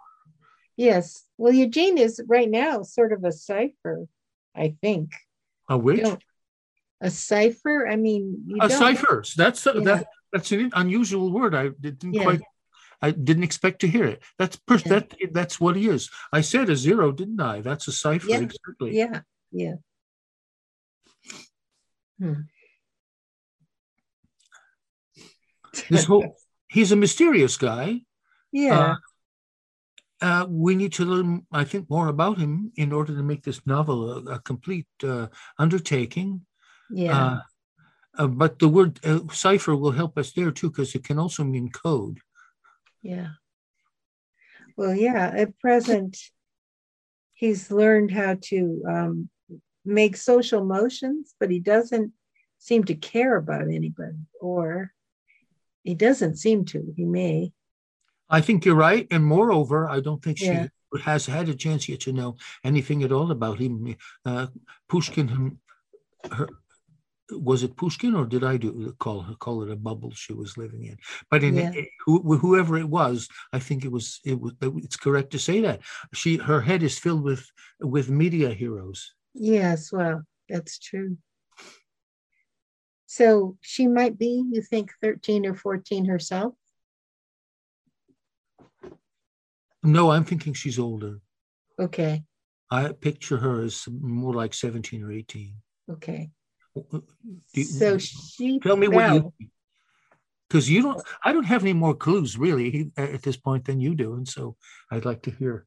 [0.78, 1.26] Yes.
[1.38, 4.08] Well, Eugene is right now sort of a cipher,
[4.56, 5.12] I think.
[5.68, 6.08] A which?
[7.02, 7.88] A cipher?
[7.88, 9.24] I mean, a cipher.
[9.36, 9.82] That's a, yeah.
[9.82, 10.08] that.
[10.32, 11.56] That's an unusual word.
[11.56, 12.42] I didn't quite
[13.02, 14.22] I didn't expect to hear it.
[14.38, 15.00] That's per- yeah.
[15.00, 16.10] that that's what he is.
[16.34, 17.62] I said a zero, didn't I?
[17.62, 18.28] That's a cipher.
[18.28, 18.40] Yeah.
[18.40, 18.98] Exactly.
[18.98, 19.22] Yeah.
[19.52, 19.76] Yeah.
[22.20, 22.42] Hmm.
[25.90, 26.36] This whole
[26.68, 28.02] he's a mysterious guy.
[28.52, 28.80] Yeah.
[28.80, 28.96] Uh,
[30.22, 33.66] uh, we need to learn, I think, more about him in order to make this
[33.66, 35.28] novel a, a complete uh,
[35.58, 36.46] undertaking.
[36.90, 37.18] Yeah.
[37.18, 37.40] Uh,
[38.18, 41.44] uh, but the word uh, cipher will help us there too, because it can also
[41.46, 42.20] mean code.
[43.02, 43.30] Yeah.
[44.78, 46.18] Well, yeah, at present,
[47.34, 49.30] he's learned how to um,
[49.86, 52.14] make social motions, but he doesn't
[52.60, 54.94] seem to care about anybody, or
[55.84, 56.94] he doesn't seem to.
[56.96, 57.52] He may.
[58.30, 59.08] I think you're right.
[59.12, 60.68] And moreover, I don't think she yeah.
[61.04, 63.96] has had a chance yet to know anything at all about him.
[64.26, 64.48] Uh,
[64.88, 65.58] Pushkin,
[66.32, 66.48] her,
[67.32, 70.58] was it Pushkin or did I do call her call it a bubble she was
[70.58, 70.98] living in?
[71.30, 71.72] But in yeah.
[71.74, 75.62] it, who, whoever it was, I think it was it was it's correct to say
[75.62, 75.82] that
[76.14, 77.50] she her head is filled with
[77.80, 79.14] with media heroes.
[79.34, 81.18] Yes, well, that's true.
[83.06, 86.54] So she might be, you think, thirteen or fourteen herself.
[89.82, 91.20] No, I'm thinking she's older.
[91.80, 92.24] Okay.
[92.70, 95.56] I picture her as more like 17 or 18.
[95.92, 96.30] Okay.
[97.54, 99.34] You, so she tell me what you
[100.48, 103.96] because you don't i don't have any more clues really at this point than you
[103.96, 104.56] do and so
[104.92, 105.66] i'd like to hear.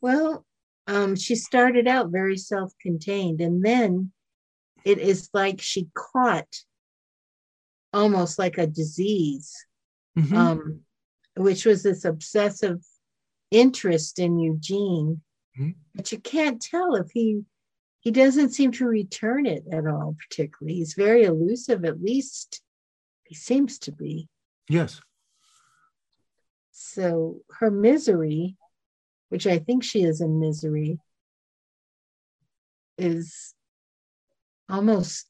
[0.00, 0.44] Well
[0.86, 4.12] um, she started out very self-contained and then
[4.84, 6.48] it is like she caught
[7.92, 9.54] almost like a disease
[10.16, 10.36] mm-hmm.
[10.36, 10.80] um,
[11.36, 12.80] which was this obsessive
[13.50, 15.20] interest in eugene.
[15.58, 15.70] Mm-hmm.
[15.94, 17.42] but you can't tell if he
[18.08, 20.78] he doesn't seem to return it at all, particularly.
[20.78, 22.62] He's very elusive, at least
[23.24, 24.30] he seems to be.
[24.66, 25.02] Yes.
[26.72, 28.56] So her misery,
[29.28, 30.98] which I think she is in misery,
[32.96, 33.52] is
[34.70, 35.26] almost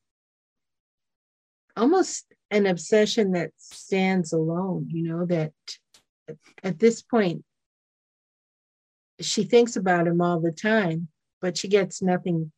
[1.76, 5.52] almost an obsession that stands alone, you know, that
[6.62, 7.42] at this point
[9.18, 11.08] she thinks about him all the time,
[11.40, 12.52] but she gets nothing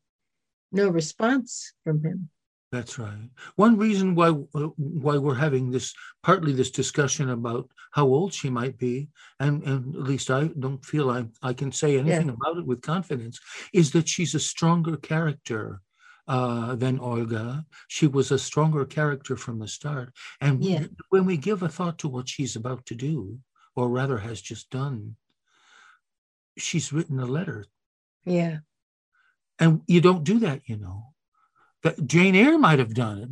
[0.73, 2.29] no response from him.
[2.73, 3.29] That's right.
[3.57, 5.93] One reason why why we're having this
[6.23, 9.09] partly this discussion about how old she might be,
[9.41, 12.35] and, and at least I don't feel I, I can say anything yeah.
[12.35, 13.41] about it with confidence,
[13.73, 15.81] is that she's a stronger character
[16.29, 17.67] uh, than Olga.
[17.89, 20.13] She was a stronger character from the start.
[20.41, 20.85] And yeah.
[21.09, 23.41] when we give a thought to what she's about to do,
[23.75, 25.17] or rather has just done,
[26.57, 27.67] she's written a letter.
[28.25, 28.59] Yeah.
[29.61, 31.13] And you don't do that, you know.
[31.83, 33.29] That Jane Eyre might have done it.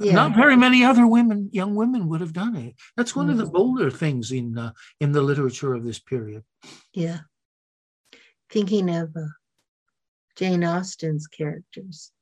[0.00, 0.14] Yeah.
[0.14, 2.74] Not very many other women, young women, would have done it.
[2.96, 3.32] That's one mm-hmm.
[3.32, 3.52] of the mm-hmm.
[3.52, 6.44] bolder things in uh, in the literature of this period.
[6.94, 7.18] Yeah,
[8.48, 9.26] thinking of uh,
[10.36, 12.12] Jane Austen's characters.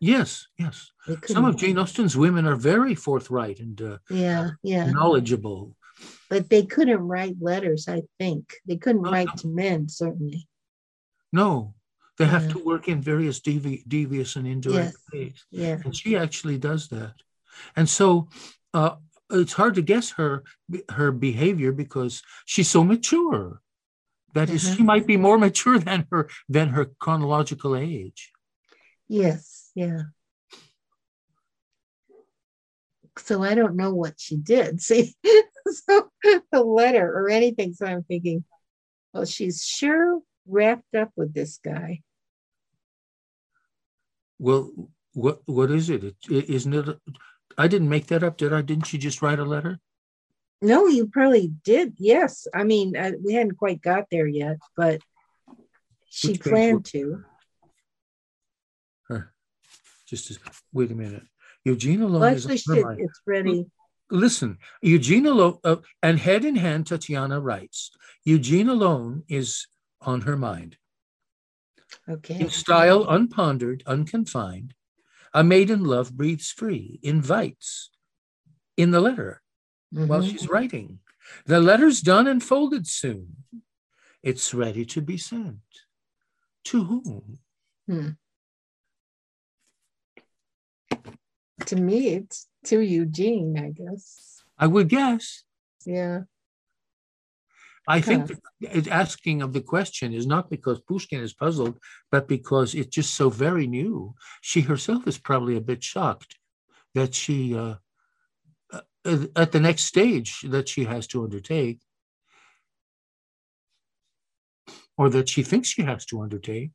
[0.00, 0.90] Yes, yes.
[1.26, 5.74] Some of Jane Austen's women are very forthright and uh, yeah, yeah, knowledgeable.
[6.28, 7.88] But they couldn't write letters.
[7.88, 9.34] I think they couldn't write no.
[9.36, 9.88] to men.
[9.88, 10.46] Certainly.
[11.32, 11.74] No,
[12.22, 15.12] they have to work in various devi- devious and indirect yes.
[15.12, 15.44] ways.
[15.50, 15.78] Yeah.
[15.84, 17.14] And she actually does that.
[17.76, 18.28] And so
[18.72, 18.96] uh,
[19.30, 20.44] it's hard to guess her
[20.90, 23.60] her behavior because she's so mature.
[24.34, 24.76] That is, mm-hmm.
[24.76, 28.32] she might be more mature than her than her chronological age.
[29.08, 30.02] Yes, yeah.
[33.18, 34.80] So I don't know what she did.
[34.88, 35.14] See,
[35.66, 36.10] so
[36.50, 37.74] the letter or anything.
[37.74, 38.44] So I'm thinking,
[39.12, 42.00] well, she's sure wrapped up with this guy.
[44.42, 44.72] Well,
[45.14, 46.02] what what is it?
[46.02, 46.98] it isn't it?
[47.56, 48.60] I didn't make that up, did I?
[48.60, 49.78] Didn't she just write a letter?
[50.60, 51.94] No, you probably did.
[51.98, 52.48] Yes.
[52.52, 55.00] I mean, uh, we hadn't quite got there yet, but
[56.10, 57.24] she Which planned to.
[60.08, 60.38] Just as,
[60.72, 61.22] wait a minute.
[61.64, 62.56] Eugene alone Well, actually,
[62.98, 63.66] it's ready.
[64.10, 67.92] Listen, Eugene alone, uh, and head in hand, Tatiana writes.
[68.24, 69.68] Eugene alone is
[70.02, 70.76] on her mind.
[72.08, 72.38] Okay.
[72.40, 74.74] In style unpondered, unconfined,
[75.32, 77.90] a maiden love breathes free, invites
[78.76, 79.42] in the letter
[79.90, 80.30] while Mhm.
[80.30, 81.00] she's writing.
[81.46, 83.44] The letter's done and folded soon.
[84.22, 85.60] It's ready to be sent.
[86.64, 87.38] To whom?
[91.66, 94.42] To me, it's to Eugene, I guess.
[94.58, 95.44] I would guess.
[95.84, 96.24] Yeah.
[97.88, 98.30] I think
[98.90, 101.78] asking of the question is not because Pushkin is puzzled,
[102.10, 104.14] but because it's just so very new.
[104.40, 106.36] She herself is probably a bit shocked
[106.94, 107.74] that she, uh,
[108.72, 111.80] uh, at the next stage that she has to undertake,
[114.96, 116.70] or that she thinks she has to undertake,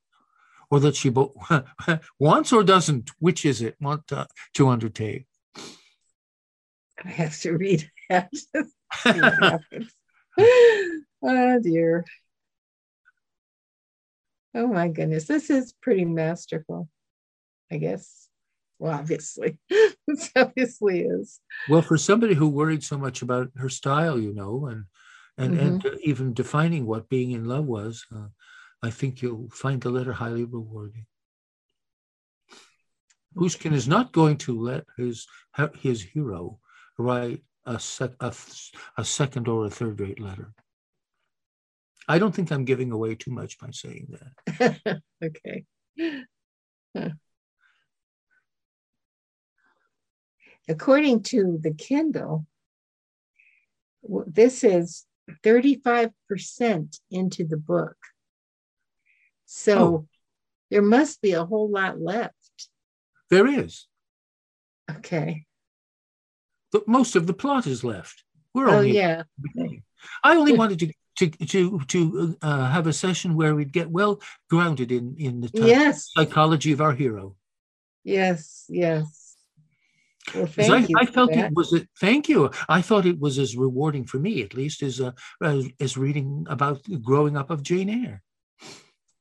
[0.69, 1.35] or that she bo-
[2.19, 5.25] wants or doesn't, which is it, want to, to undertake?
[7.05, 9.61] I have to read that.
[11.23, 11.65] See what happens.
[11.65, 12.05] oh dear.
[14.55, 15.25] Oh my goodness.
[15.25, 16.89] This is pretty masterful,
[17.71, 18.27] I guess.
[18.79, 19.57] Well, obviously.
[20.07, 21.39] this obviously is.
[21.69, 24.85] Well, for somebody who worried so much about her style, you know, and
[25.37, 28.27] and and uh, even defining what being in love was, uh,
[28.81, 31.05] I think you'll find the letter highly rewarding.
[33.35, 35.27] Pushkin is not going to let his
[35.79, 36.59] his hero
[36.97, 38.33] write a, sec, a,
[38.97, 40.53] a second or a third rate letter.
[42.07, 44.17] I don't think I'm giving away too much by saying
[44.47, 45.01] that.
[45.23, 45.65] okay.
[46.95, 47.09] Huh.
[50.69, 52.45] According to the Kindle,
[54.03, 55.05] this is
[55.43, 56.11] 35%
[57.11, 57.97] into the book.
[59.45, 60.07] So Oh.
[60.69, 62.33] there must be a whole lot left.
[63.29, 63.87] There is,
[64.89, 65.45] Okay.
[66.71, 68.23] but most of the plot is left.
[68.53, 69.23] We're Oh, only yeah.
[69.41, 69.83] beginning.
[70.23, 74.21] I only wanted to to to to uh, have a session where we'd get well
[74.49, 76.09] grounded in in the Yes.
[76.15, 77.35] psychology of our hero.
[78.03, 78.65] Yes.
[78.69, 79.35] Yes.
[80.35, 80.95] Well, I, you.
[80.97, 81.71] I felt it was.
[81.73, 82.51] A, thank you.
[82.67, 85.11] I thought it was as rewarding for me, at least, as uh,
[85.41, 88.21] as, as reading about growing up of Jane Eyre.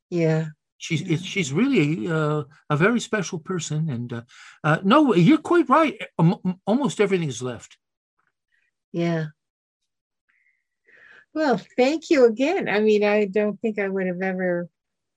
[0.09, 0.47] Yeah.
[0.77, 1.17] She's Yeah.
[1.17, 4.21] she's really uh, a very special person, and uh,
[4.63, 5.95] uh, no, you're quite right.
[6.19, 7.77] Am- almost everything is left.
[8.91, 9.27] Yeah.
[11.37, 12.67] Well, thank you again.
[12.67, 14.67] I mean, I don't think I would have ever,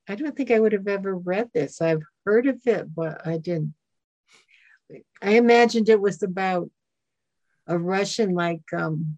[0.07, 1.81] I don't think I would have ever read this.
[1.81, 3.73] I've heard of it, but I didn't.
[5.23, 6.71] I imagined it was about
[7.67, 9.17] a Russian, like, um,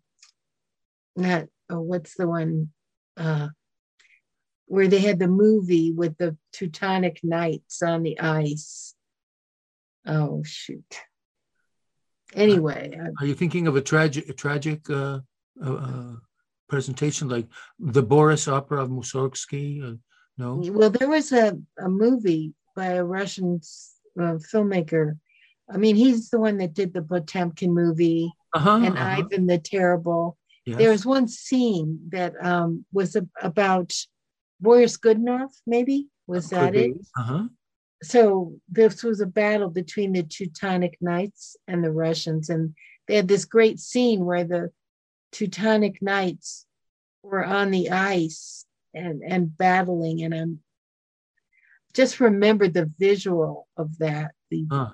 [1.16, 2.70] not, oh, what's the one,
[3.16, 3.48] uh,
[4.66, 8.94] where they had the movie with the Teutonic Knights on the ice.
[10.06, 11.00] Oh, shoot.
[12.32, 15.18] Anyway, Are you thinking of a tragic a tragic uh,
[15.60, 16.12] uh, uh,
[16.77, 17.47] presentation like
[17.78, 19.66] the Boris opera of Mussorgsky?
[19.86, 19.97] Uh,
[20.39, 20.49] no.
[20.78, 21.49] Well, there was a,
[21.86, 23.61] a movie by a Russian
[24.19, 25.19] uh, filmmaker.
[25.73, 29.59] I mean, he's the one that did the Potemkin movie Uh-huh, and uh-huh, Ivan the
[29.59, 30.24] Terrible.
[30.65, 30.78] yes.
[30.78, 33.90] There was one scene that um, was a, about
[34.61, 35.99] Boris Godunov, maybe?
[36.27, 36.93] Was Could that it?
[37.20, 37.44] Uh-huh.
[38.15, 42.44] So this was a battle between the Teutonic Knights and the Russians.
[42.53, 42.74] And
[43.07, 44.62] they had this great scene where the
[45.32, 46.66] Teutonic Knights
[47.22, 48.64] were on the ice
[48.94, 50.22] and, and battling.
[50.22, 50.59] And I'm
[51.94, 54.90] just remembered the visual of that, the Uh,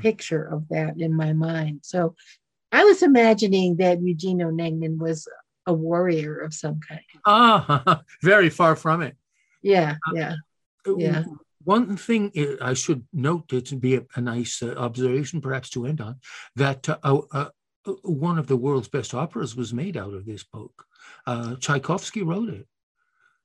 [0.00, 1.80] picture of that in my mind.
[1.82, 2.14] So
[2.72, 5.28] I was imagining that Eugene Onegin was
[5.64, 7.00] a warrior of some kind.
[7.24, 9.16] ah, very far from it.
[9.62, 10.34] Yeah, yeah.
[10.86, 11.24] Yeah.
[11.64, 12.30] One thing
[12.60, 16.20] i- should note, it would be a, nice uh, observation, perhaps to end on,
[16.54, 17.48] that uh, uh, uh,
[18.02, 20.84] one of the world's best operas was made out of this book.
[21.26, 22.66] Uh, Tchaikovsky wrote it.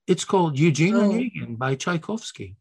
[0.07, 1.09] It's called Eugene Oh.
[1.11, 2.57] Onegin by Tchaikovsky.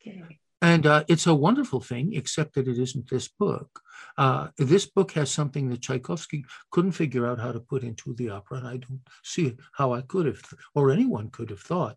[0.00, 0.38] Okay.
[0.60, 3.80] And uh, it's a wonderful thing, except that it isn't this book.
[4.16, 8.30] Uh, this book has something that Tchaikovsky couldn't figure out how to put into the
[8.30, 10.42] opera, and I don't see how I could have,
[10.74, 11.96] or anyone could have thought.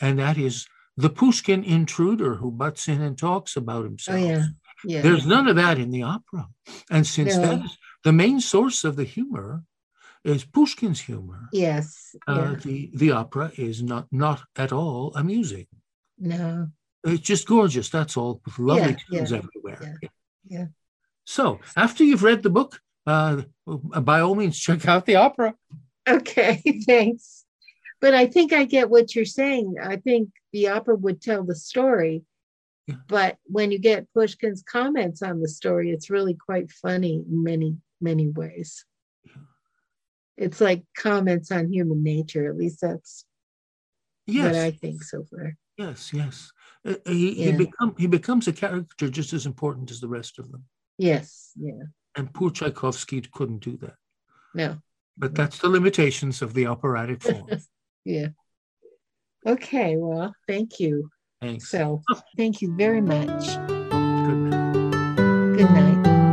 [0.00, 0.66] And that is
[0.96, 4.20] the Pushkin intruder who butts in and talks about Oh, himself.
[4.20, 4.46] yeah.
[4.86, 5.02] Yeah.
[5.02, 6.48] There's none of that in the opera.
[6.90, 7.42] And since No.
[7.42, 9.64] that is the main source of the humor
[10.24, 12.14] is Pushkin's humor, yes.
[12.26, 12.54] uh, Yeah.
[12.62, 15.66] the, the opera is not, not at all amusing.
[16.18, 16.68] No.
[17.04, 17.90] It's just gorgeous.
[17.90, 18.40] That's all.
[18.44, 19.98] With lovely Yeah, tunes everywhere.
[20.02, 20.08] yeah,
[20.48, 20.66] yeah.
[21.24, 25.54] So after you've read the book, uh, by all means, check out the opera.
[26.08, 27.44] Okay, thanks.
[28.00, 29.76] But I think I get what you're saying.
[29.82, 32.22] I think the opera would tell the story.
[32.86, 32.96] Yeah.
[33.08, 37.76] But when you get Pushkin's comments on the story, it's really quite funny in many,
[38.00, 38.84] many ways.
[40.36, 42.50] It's like comments on human nature.
[42.50, 43.24] At least that's
[44.26, 44.54] Yes.
[44.54, 45.56] what I think so far.
[45.76, 46.50] Yes, yes.
[46.86, 50.50] Uh, he, he become he becomes a character just as important as the rest of
[50.50, 50.64] them.
[50.98, 51.84] Yes, yeah,
[52.16, 53.94] And poor Tchaikovsky couldn't do that.
[54.54, 54.78] no,
[55.18, 57.48] But that's the limitations of the operatic form.
[58.04, 58.28] yeah.
[59.46, 61.10] Okay, well, thank you.
[61.40, 61.68] Thanks.
[61.70, 62.02] So,
[62.36, 63.46] thank you very much.
[63.56, 65.56] Good night.
[65.56, 66.23] Good night.